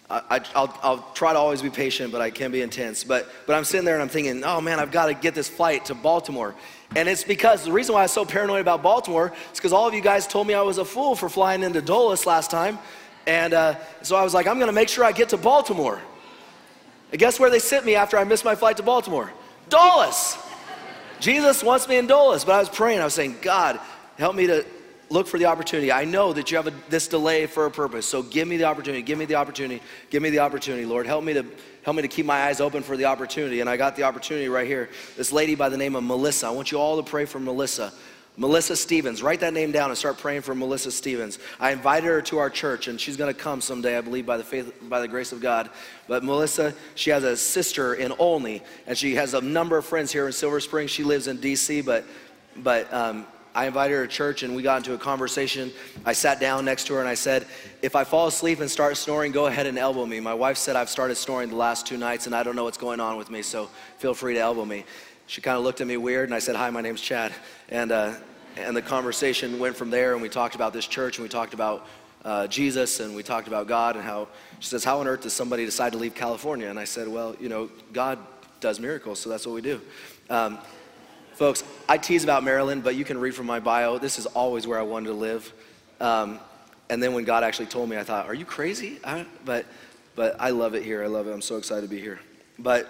I, 0.07 0.43
will 0.53 1.03
try 1.15 1.33
to 1.33 1.39
always 1.39 1.63
be 1.63 1.71
patient, 1.71 2.11
but 2.11 2.21
I 2.21 2.29
can 2.29 2.51
be 2.51 2.61
intense. 2.61 3.03
But, 3.03 3.27
but 3.47 3.55
I'm 3.55 3.63
sitting 3.63 3.83
there 3.83 3.95
and 3.95 4.03
I'm 4.03 4.09
thinking, 4.09 4.43
oh 4.43 4.61
man, 4.61 4.79
I've 4.79 4.91
got 4.91 5.07
to 5.07 5.15
get 5.15 5.33
this 5.33 5.49
flight 5.49 5.85
to 5.85 5.95
Baltimore. 5.95 6.53
And 6.95 7.09
it's 7.09 7.23
because 7.23 7.63
the 7.63 7.71
reason 7.71 7.95
why 7.95 8.01
I 8.01 8.03
was 8.03 8.11
so 8.11 8.25
paranoid 8.25 8.61
about 8.61 8.83
Baltimore 8.83 9.33
is 9.51 9.57
because 9.57 9.73
all 9.73 9.87
of 9.87 9.95
you 9.95 10.01
guys 10.01 10.27
told 10.27 10.45
me 10.45 10.53
I 10.53 10.61
was 10.61 10.77
a 10.77 10.85
fool 10.85 11.15
for 11.15 11.29
flying 11.29 11.63
into 11.63 11.81
Dulles 11.81 12.27
last 12.27 12.51
time. 12.51 12.77
And 13.25 13.55
uh, 13.55 13.75
so 14.03 14.15
I 14.15 14.23
was 14.23 14.35
like, 14.35 14.45
I'm 14.45 14.57
going 14.57 14.67
to 14.67 14.71
make 14.71 14.87
sure 14.89 15.03
I 15.03 15.11
get 15.11 15.29
to 15.29 15.37
Baltimore. 15.37 15.99
And 17.11 17.17
guess 17.17 17.39
where 17.39 17.49
they 17.49 17.57
sent 17.57 17.87
me 17.87 17.95
after 17.95 18.19
I 18.19 18.23
missed 18.23 18.45
my 18.45 18.53
flight 18.53 18.77
to 18.77 18.83
Baltimore? 18.83 19.33
Dulles. 19.67 20.37
Jesus 21.19 21.63
wants 21.63 21.87
me 21.87 21.97
in 21.97 22.05
Dulles. 22.05 22.45
But 22.45 22.53
I 22.53 22.59
was 22.59 22.69
praying, 22.69 22.99
I 22.99 23.05
was 23.05 23.15
saying, 23.15 23.37
God, 23.41 23.79
help 24.19 24.35
me 24.35 24.45
to 24.45 24.63
look 25.09 25.27
for 25.27 25.39
the 25.39 25.45
opportunity. 25.45 25.91
I 25.91 26.05
know 26.05 26.33
that 26.33 26.51
you 26.51 26.57
have 26.57 26.67
a, 26.67 26.73
this 26.89 27.07
delay 27.07 27.45
for 27.45 27.65
a 27.65 27.71
purpose. 27.71 28.05
So 28.05 28.21
give 28.21 28.47
me 28.47 28.57
the 28.57 28.65
opportunity. 28.65 29.01
Give 29.01 29.17
me 29.17 29.25
the 29.25 29.35
opportunity. 29.35 29.81
Give 30.09 30.21
me 30.21 30.29
the 30.29 30.39
opportunity, 30.39 30.85
Lord. 30.85 31.05
Help 31.05 31.23
me 31.23 31.33
to 31.33 31.45
help 31.83 31.95
me 31.95 32.01
to 32.01 32.07
keep 32.07 32.25
my 32.25 32.43
eyes 32.43 32.59
open 32.61 32.83
for 32.83 32.97
the 32.97 33.05
opportunity. 33.05 33.61
And 33.61 33.69
I 33.69 33.77
got 33.77 33.95
the 33.95 34.03
opportunity 34.03 34.49
right 34.49 34.67
here. 34.67 34.89
This 35.17 35.31
lady 35.31 35.55
by 35.55 35.69
the 35.69 35.77
name 35.77 35.95
of 35.95 36.03
Melissa. 36.03 36.47
I 36.47 36.51
want 36.51 36.71
you 36.71 36.79
all 36.79 37.01
to 37.01 37.09
pray 37.09 37.25
for 37.25 37.39
Melissa. 37.39 37.93
Melissa 38.37 38.77
Stevens. 38.77 39.21
Write 39.21 39.41
that 39.41 39.53
name 39.53 39.73
down 39.73 39.89
and 39.89 39.97
start 39.97 40.17
praying 40.17 40.43
for 40.43 40.55
Melissa 40.55 40.91
Stevens. 40.91 41.39
I 41.59 41.71
invited 41.71 42.05
her 42.07 42.21
to 42.21 42.37
our 42.37 42.49
church, 42.49 42.87
and 42.87 42.99
she's 42.99 43.17
going 43.17 43.33
to 43.33 43.37
come 43.37 43.59
someday, 43.59 43.97
I 43.97 44.01
believe, 44.01 44.25
by 44.25 44.37
the 44.37 44.45
faith, 44.45 44.73
by 44.83 45.01
the 45.01 45.09
grace 45.09 45.33
of 45.33 45.41
God. 45.41 45.69
But 46.07 46.23
Melissa, 46.23 46.73
she 46.95 47.09
has 47.09 47.25
a 47.25 47.35
sister 47.35 47.95
in 47.95 48.13
Olney, 48.17 48.61
and 48.87 48.97
she 48.97 49.15
has 49.15 49.33
a 49.33 49.41
number 49.41 49.77
of 49.77 49.85
friends 49.85 50.13
here 50.13 50.25
in 50.25 50.31
Silver 50.31 50.61
Spring. 50.61 50.87
She 50.87 51.03
lives 51.03 51.27
in 51.27 51.41
D.C., 51.41 51.81
but 51.81 52.05
but 52.63 52.93
um, 52.93 53.25
I 53.59 53.65
invited 53.65 53.93
her 53.95 54.07
to 54.07 54.11
church 54.11 54.43
and 54.43 54.55
we 54.55 54.63
got 54.63 54.77
into 54.77 54.93
a 54.93 54.97
conversation. 54.97 55.73
I 56.05 56.13
sat 56.13 56.39
down 56.39 56.63
next 56.63 56.87
to 56.87 56.93
her 56.93 57.01
and 57.01 57.09
I 57.09 57.13
said, 57.13 57.45
If 57.81 57.93
I 57.93 58.05
fall 58.05 58.27
asleep 58.27 58.61
and 58.61 58.71
start 58.71 58.95
snoring, 58.95 59.33
go 59.33 59.47
ahead 59.47 59.65
and 59.65 59.77
elbow 59.77 60.05
me. 60.05 60.21
My 60.21 60.33
wife 60.33 60.55
said 60.55 60.77
I've 60.77 60.87
started 60.87 61.15
snoring 61.15 61.49
the 61.49 61.57
last 61.57 61.85
two 61.85 61.97
nights 61.97 62.25
and 62.25 62.33
I 62.33 62.41
don't 62.41 62.55
know 62.55 62.63
what's 62.63 62.77
going 62.77 63.01
on 63.01 63.17
with 63.17 63.29
me, 63.29 63.41
so 63.41 63.69
feel 63.97 64.13
free 64.13 64.35
to 64.35 64.39
elbow 64.39 64.63
me. 64.63 64.85
She 65.27 65.41
kind 65.41 65.57
of 65.57 65.65
looked 65.65 65.81
at 65.81 65.87
me 65.87 65.97
weird 65.97 66.29
and 66.29 66.33
I 66.33 66.39
said, 66.39 66.55
Hi, 66.55 66.69
my 66.69 66.79
name's 66.79 67.01
Chad. 67.01 67.33
And, 67.67 67.91
uh, 67.91 68.13
and 68.55 68.77
the 68.77 68.81
conversation 68.81 69.59
went 69.59 69.75
from 69.75 69.89
there 69.89 70.13
and 70.13 70.21
we 70.21 70.29
talked 70.29 70.55
about 70.55 70.71
this 70.71 70.87
church 70.87 71.17
and 71.17 71.23
we 71.23 71.29
talked 71.29 71.53
about 71.53 71.85
uh, 72.23 72.47
Jesus 72.47 73.01
and 73.01 73.13
we 73.13 73.23
talked 73.23 73.49
about 73.49 73.67
God 73.67 73.97
and 73.97 74.05
how 74.05 74.29
she 74.59 74.69
says, 74.69 74.85
How 74.85 75.01
on 75.01 75.07
earth 75.09 75.23
does 75.23 75.33
somebody 75.33 75.65
decide 75.65 75.91
to 75.91 75.97
leave 75.97 76.15
California? 76.15 76.69
And 76.69 76.79
I 76.79 76.85
said, 76.85 77.09
Well, 77.09 77.35
you 77.41 77.49
know, 77.49 77.69
God 77.91 78.19
does 78.61 78.79
miracles, 78.79 79.19
so 79.19 79.29
that's 79.29 79.45
what 79.45 79.53
we 79.53 79.61
do. 79.61 79.81
Um, 80.29 80.59
folks, 81.39 81.63
I 81.87 81.97
tease 81.97 82.25
about 82.25 82.43
Maryland, 82.43 82.83
but 82.83 82.95
you 82.95 83.05
can 83.05 83.17
read 83.17 83.33
from 83.33 83.45
my 83.45 83.61
bio. 83.61 83.97
This 83.97 84.19
is 84.19 84.25
always 84.25 84.67
where 84.67 84.77
I 84.77 84.81
wanted 84.81 85.07
to 85.07 85.13
live. 85.13 85.53
Um, 86.01 86.37
and 86.89 87.01
then 87.01 87.13
when 87.13 87.23
God 87.23 87.45
actually 87.45 87.67
told 87.67 87.89
me, 87.89 87.97
I 87.97 88.03
thought, 88.03 88.25
"Are 88.25 88.33
you 88.33 88.43
crazy?" 88.43 88.99
I, 89.05 89.25
but 89.45 89.65
but 90.17 90.35
I 90.37 90.49
love 90.49 90.75
it 90.75 90.83
here. 90.83 91.01
I 91.01 91.07
love 91.07 91.27
it. 91.27 91.31
I'm 91.31 91.41
so 91.41 91.55
excited 91.55 91.83
to 91.83 91.87
be 91.87 92.01
here. 92.01 92.19
But 92.59 92.89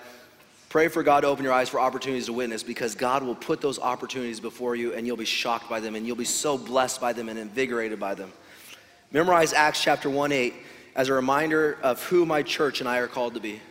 pray 0.69 0.87
for 0.87 1.03
God 1.03 1.21
to 1.21 1.27
open 1.27 1.43
your 1.43 1.53
eyes 1.53 1.69
for 1.69 1.79
opportunities 1.79 2.25
to 2.25 2.33
witness 2.33 2.63
because 2.63 2.95
God 2.95 3.21
will 3.21 3.35
put 3.35 3.61
those 3.61 3.77
opportunities 3.77 4.39
before 4.39 4.75
you 4.75 4.93
and 4.95 5.05
you'll 5.05 5.15
be 5.15 5.25
shocked 5.25 5.69
by 5.69 5.79
them 5.79 5.93
and 5.93 6.07
you'll 6.07 6.15
be 6.15 6.25
so 6.25 6.57
blessed 6.57 6.99
by 6.99 7.13
them 7.13 7.29
and 7.29 7.37
invigorated 7.37 7.99
by 7.99 8.15
them. 8.15 8.31
Memorize 9.11 9.53
Acts 9.53 9.83
chapter 9.83 10.09
1 10.09 10.31
8 10.31 10.55
as 10.95 11.07
a 11.07 11.13
reminder 11.13 11.77
of 11.83 12.01
who 12.05 12.25
my 12.25 12.41
church 12.41 12.79
and 12.79 12.89
I 12.89 12.97
are 12.97 13.07
called 13.07 13.35
to 13.35 13.39
be. 13.39 13.61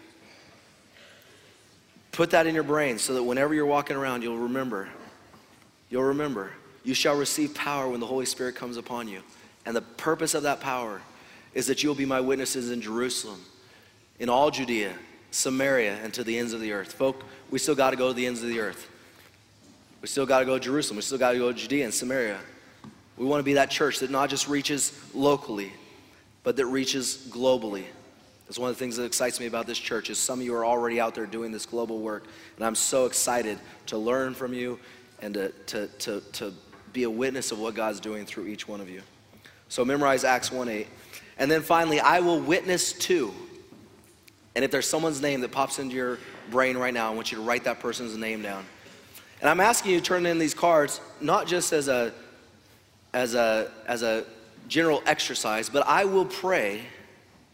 Put 2.19 2.31
that 2.31 2.49
in 2.49 2.55
your 2.57 2.64
brain 2.64 2.99
so 2.99 3.14
that 3.14 3.23
whenever 3.23 3.55
you're 3.55 3.64
walking 3.64 3.97
around, 3.97 4.25
you'll 4.25 4.39
remember. 4.39 4.89
You'll 5.89 6.03
remember. 6.03 6.51
You 6.83 6.93
shall 6.93 7.14
receive 7.16 7.55
power 7.55 7.89
when 7.89 8.01
the 8.01 8.07
Holy 8.07 8.27
Spirit 8.27 8.57
comes 8.57 8.77
upon 8.77 9.07
you. 9.07 9.23
And 9.64 9.77
the 9.77 9.83
purpose 9.83 10.35
of 10.35 10.43
that 10.43 10.59
power 10.59 11.01
is 11.55 11.69
that 11.69 11.85
you'll 11.85 11.95
be 11.95 12.07
my 12.07 12.21
witnesses 12.21 12.73
in 12.73 12.81
Jerusalem, 12.81 13.41
in 14.19 14.29
all 14.29 14.51
Judea, 14.51 14.95
Samaria, 15.31 15.97
and 16.03 16.12
to 16.14 16.25
the 16.25 16.37
ends 16.37 16.53
of 16.53 16.61
the 16.61 16.73
earth. 16.73 16.93
Folk, 16.93 17.23
we 17.53 17.61
still 17.61 17.77
got 17.77 17.91
to 17.91 17.97
go 17.97 18.09
to 18.09 18.14
the 18.14 18.27
ends 18.27 18.43
of 18.43 18.49
the 18.49 18.59
earth. 18.59 18.91
We 20.03 20.09
still 20.09 20.27
got 20.27 20.41
to 20.41 20.45
go 20.45 20.59
to 20.59 20.64
Jerusalem. 20.64 20.97
We 20.97 21.03
still 21.03 21.19
got 21.19 21.35
to 21.35 21.39
go 21.39 21.53
to 21.53 21.57
Judea 21.57 21.85
and 21.85 21.95
Samaria. 21.95 22.41
We 23.16 23.27
want 23.27 23.39
to 23.39 23.45
be 23.45 23.53
that 23.53 23.71
church 23.71 24.01
that 24.01 24.11
not 24.11 24.29
just 24.29 24.49
reaches 24.49 24.93
locally, 25.14 25.73
but 26.43 26.57
that 26.57 26.66
reaches 26.66 27.29
globally. 27.31 27.85
That's 28.49 28.59
one 28.59 28.70
of 28.70 28.76
the 28.76 28.80
things 28.80 28.96
that 28.96 29.05
excites 29.05 29.38
me 29.40 29.46
about 29.46 29.66
this 29.66 29.78
church 29.78 30.09
is 30.09 30.18
some 30.18 30.40
of 30.40 30.44
you 30.44 30.55
are 30.55 30.64
already 30.64 30.99
out 31.01 31.14
there 31.14 31.26
doing 31.26 31.53
this 31.53 31.66
global 31.66 31.99
work, 31.99 32.24
and 32.57 32.64
I'm 32.64 32.74
so 32.74 33.05
excited 33.05 33.59
to 33.86 33.99
learn 33.99 34.32
from 34.32 34.55
you 34.55 34.80
and 35.20 35.34
to, 35.34 35.51
to, 35.66 35.86
to, 35.86 36.20
to 36.32 36.55
be 36.94 37.03
a 37.03 37.11
witness 37.11 37.53
of 37.53 37.59
what 37.59 37.74
God's 37.74 38.01
doing 38.01 38.24
through 38.24 38.46
each 38.46 38.66
one 38.66 38.80
of 38.80 38.88
you. 38.88 39.03
So 39.68 39.84
memorize 39.84 40.24
Acts 40.24 40.49
1.8. 40.49 40.86
And 41.38 41.51
then 41.51 41.61
finally, 41.61 42.01
I 42.01 42.20
will 42.20 42.40
witness 42.40 42.94
to. 42.94 43.32
And 44.55 44.64
if 44.64 44.70
there's 44.70 44.88
someone's 44.88 45.20
name 45.20 45.42
that 45.42 45.53
pops 45.53 45.78
into 45.78 45.94
your 45.94 46.18
brain 46.51 46.78
right 46.78 46.94
now, 46.94 47.12
I 47.12 47.14
want 47.14 47.30
you 47.30 47.36
to 47.36 47.44
write 47.44 47.64
that 47.64 47.80
person's 47.80 48.16
name 48.16 48.40
down. 48.40 48.64
And 49.40 49.51
I'm 49.51 49.61
asking 49.61 49.92
you 49.92 50.01
to 50.01 50.05
turn 50.05 50.24
in 50.24 50.38
these 50.38 50.55
cards 50.55 51.01
not 51.20 51.46
just 51.46 51.72
as 51.72 51.86
a 51.86 52.12
as 53.12 53.34
a 53.34 53.70
as 53.86 54.03
a 54.03 54.24
general 54.66 55.03
exercise, 55.07 55.68
but 55.68 55.86
I 55.86 56.07
will 56.07 56.24
pray 56.24 56.82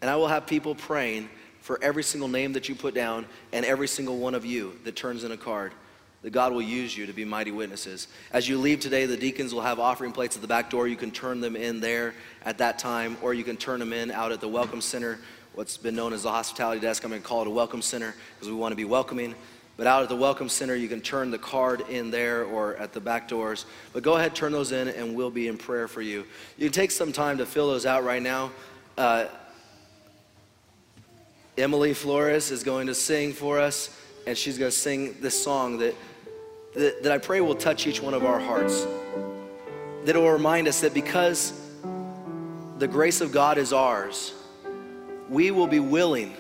and 0.05 0.11
I 0.11 0.17
will 0.17 0.29
have 0.29 0.47
people 0.47 0.75
praying 0.75 1.31
for 1.63 1.83
every 1.83 2.03
single 2.03 2.29
name 2.29 2.53
that 2.53 2.69
you 2.69 2.75
put 2.75 2.95
down 2.95 3.25
and 3.55 3.65
every 3.65 3.89
single 3.89 4.19
one 4.19 4.35
of 4.35 4.45
you 4.45 4.79
that 4.85 4.97
turns 4.97 5.25
in 5.25 5.33
a 5.33 5.37
card 5.39 5.73
that 6.21 6.29
God 6.29 6.53
will 6.53 6.61
use 6.61 6.95
you 6.95 7.07
to 7.07 7.15
be 7.15 7.25
mighty 7.25 7.51
witnesses. 7.51 8.09
As 8.31 8.47
you 8.47 8.59
leave 8.59 8.81
today, 8.81 9.07
the 9.07 9.17
deacons 9.17 9.55
will 9.55 9.63
have 9.63 9.81
offering 9.81 10.13
plates 10.13 10.37
at 10.37 10.43
the 10.43 10.47
back 10.47 10.69
door. 10.69 10.87
You 10.87 10.97
can 10.97 11.11
turn 11.11 11.41
them 11.41 11.57
in 11.57 11.81
there 11.81 12.13
at 12.45 12.59
that 12.59 12.79
time, 12.79 13.17
or 13.23 13.33
you 13.33 13.45
can 13.45 13.57
turn 13.57 13.81
them 13.81 13.95
in 13.95 14.11
out 14.11 14.31
at 14.31 14.43
the 14.43 14.49
Welcome 14.49 14.83
Center, 14.83 15.21
what's 15.55 15.79
been 15.79 15.97
known 15.97 16.13
as 16.13 16.25
the 16.25 16.31
hospitality 16.31 16.83
desk. 16.83 17.03
I'm 17.03 17.09
going 17.09 17.23
to 17.23 17.27
call 17.27 17.41
it 17.41 17.47
a 17.47 17.51
Welcome 17.51 17.81
Center 17.81 18.15
because 18.35 18.51
we 18.51 18.55
want 18.55 18.73
to 18.73 18.77
be 18.77 18.85
welcoming. 18.85 19.35
But 19.79 19.87
out 19.87 20.03
at 20.03 20.11
the 20.11 20.17
Welcome 20.17 20.51
Center, 20.51 20.77
you 20.77 20.89
can 20.89 21.01
turn 21.01 21.31
the 21.31 21.39
card 21.39 21.81
in 21.89 22.11
there 22.11 22.45
or 22.45 22.77
at 22.77 22.93
the 22.93 23.01
back 23.01 23.27
doors. 23.27 23.65
But 23.95 24.03
go 24.03 24.17
ahead, 24.17 24.35
turn 24.35 24.53
those 24.53 24.71
in, 24.71 24.89
and 24.89 25.17
we'll 25.17 25.31
be 25.31 25.49
in 25.49 25.57
prayer 25.57 25.89
for 25.89 26.03
you. 26.03 26.27
You 26.59 26.67
can 26.67 26.73
take 26.73 26.91
some 26.91 27.11
time 27.11 27.39
to 27.39 27.47
fill 27.47 27.69
those 27.69 27.87
out 27.87 28.05
right 28.05 28.23
now. 28.23 28.51
Uh, 28.99 29.27
Emily 31.57 31.95
Flores 31.95 32.51
is 32.51 32.63
going 32.65 32.89
to 32.89 32.95
sing 32.95 33.33
for 33.33 33.61
us, 33.61 33.91
and 34.27 34.37
she's 34.37 34.59
going 34.59 34.71
to 34.71 34.77
sing 34.77 35.17
this 35.21 35.41
song 35.41 35.79
that 35.79 35.95
that, 36.75 37.03
that 37.05 37.13
I 37.13 37.19
pray 37.19 37.41
will 37.41 37.55
touch 37.55 37.87
each 37.87 38.01
one 38.01 38.15
of 38.15 38.25
our 38.25 38.39
hearts. 38.39 38.87
That 40.05 40.17
it 40.17 40.19
will 40.19 40.33
remind 40.33 40.69
us 40.69 40.81
that 40.81 40.93
because 40.93 41.53
the 42.79 42.89
grace 42.89 43.21
of 43.21 43.33
God 43.33 43.59
is 43.59 43.73
ours, 43.73 44.35
we 45.31 45.51
will 45.51 45.67
be 45.67 45.81
willing 45.81 46.35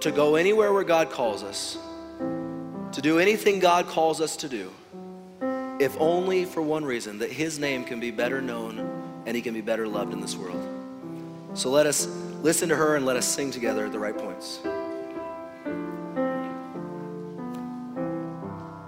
to 0.00 0.10
go 0.10 0.36
anywhere 0.36 0.72
where 0.72 0.84
God 0.84 1.10
calls 1.10 1.42
us, 1.42 1.78
to 2.92 3.00
do 3.00 3.18
anything 3.18 3.60
God 3.60 3.86
calls 3.86 4.20
us 4.20 4.36
to 4.38 4.48
do, 4.48 4.72
if 5.78 5.96
only 6.00 6.44
for 6.44 6.62
one 6.62 6.84
reason 6.84 7.18
that 7.18 7.30
His 7.30 7.58
name 7.58 7.84
can 7.84 8.00
be 8.00 8.10
better 8.10 8.40
known 8.40 9.22
and 9.26 9.36
He 9.36 9.42
can 9.42 9.54
be 9.54 9.60
better 9.60 9.86
loved 9.86 10.12
in 10.12 10.20
this 10.20 10.36
world. 10.36 10.62
So 11.54 11.70
let 11.70 11.86
us 11.86 12.06
listen 12.42 12.68
to 12.68 12.76
her 12.76 12.96
and 12.96 13.04
let 13.04 13.16
us 13.16 13.26
sing 13.26 13.50
together 13.50 13.86
at 13.86 13.92
the 13.92 13.98
right 13.98 14.16
points. 14.16 14.60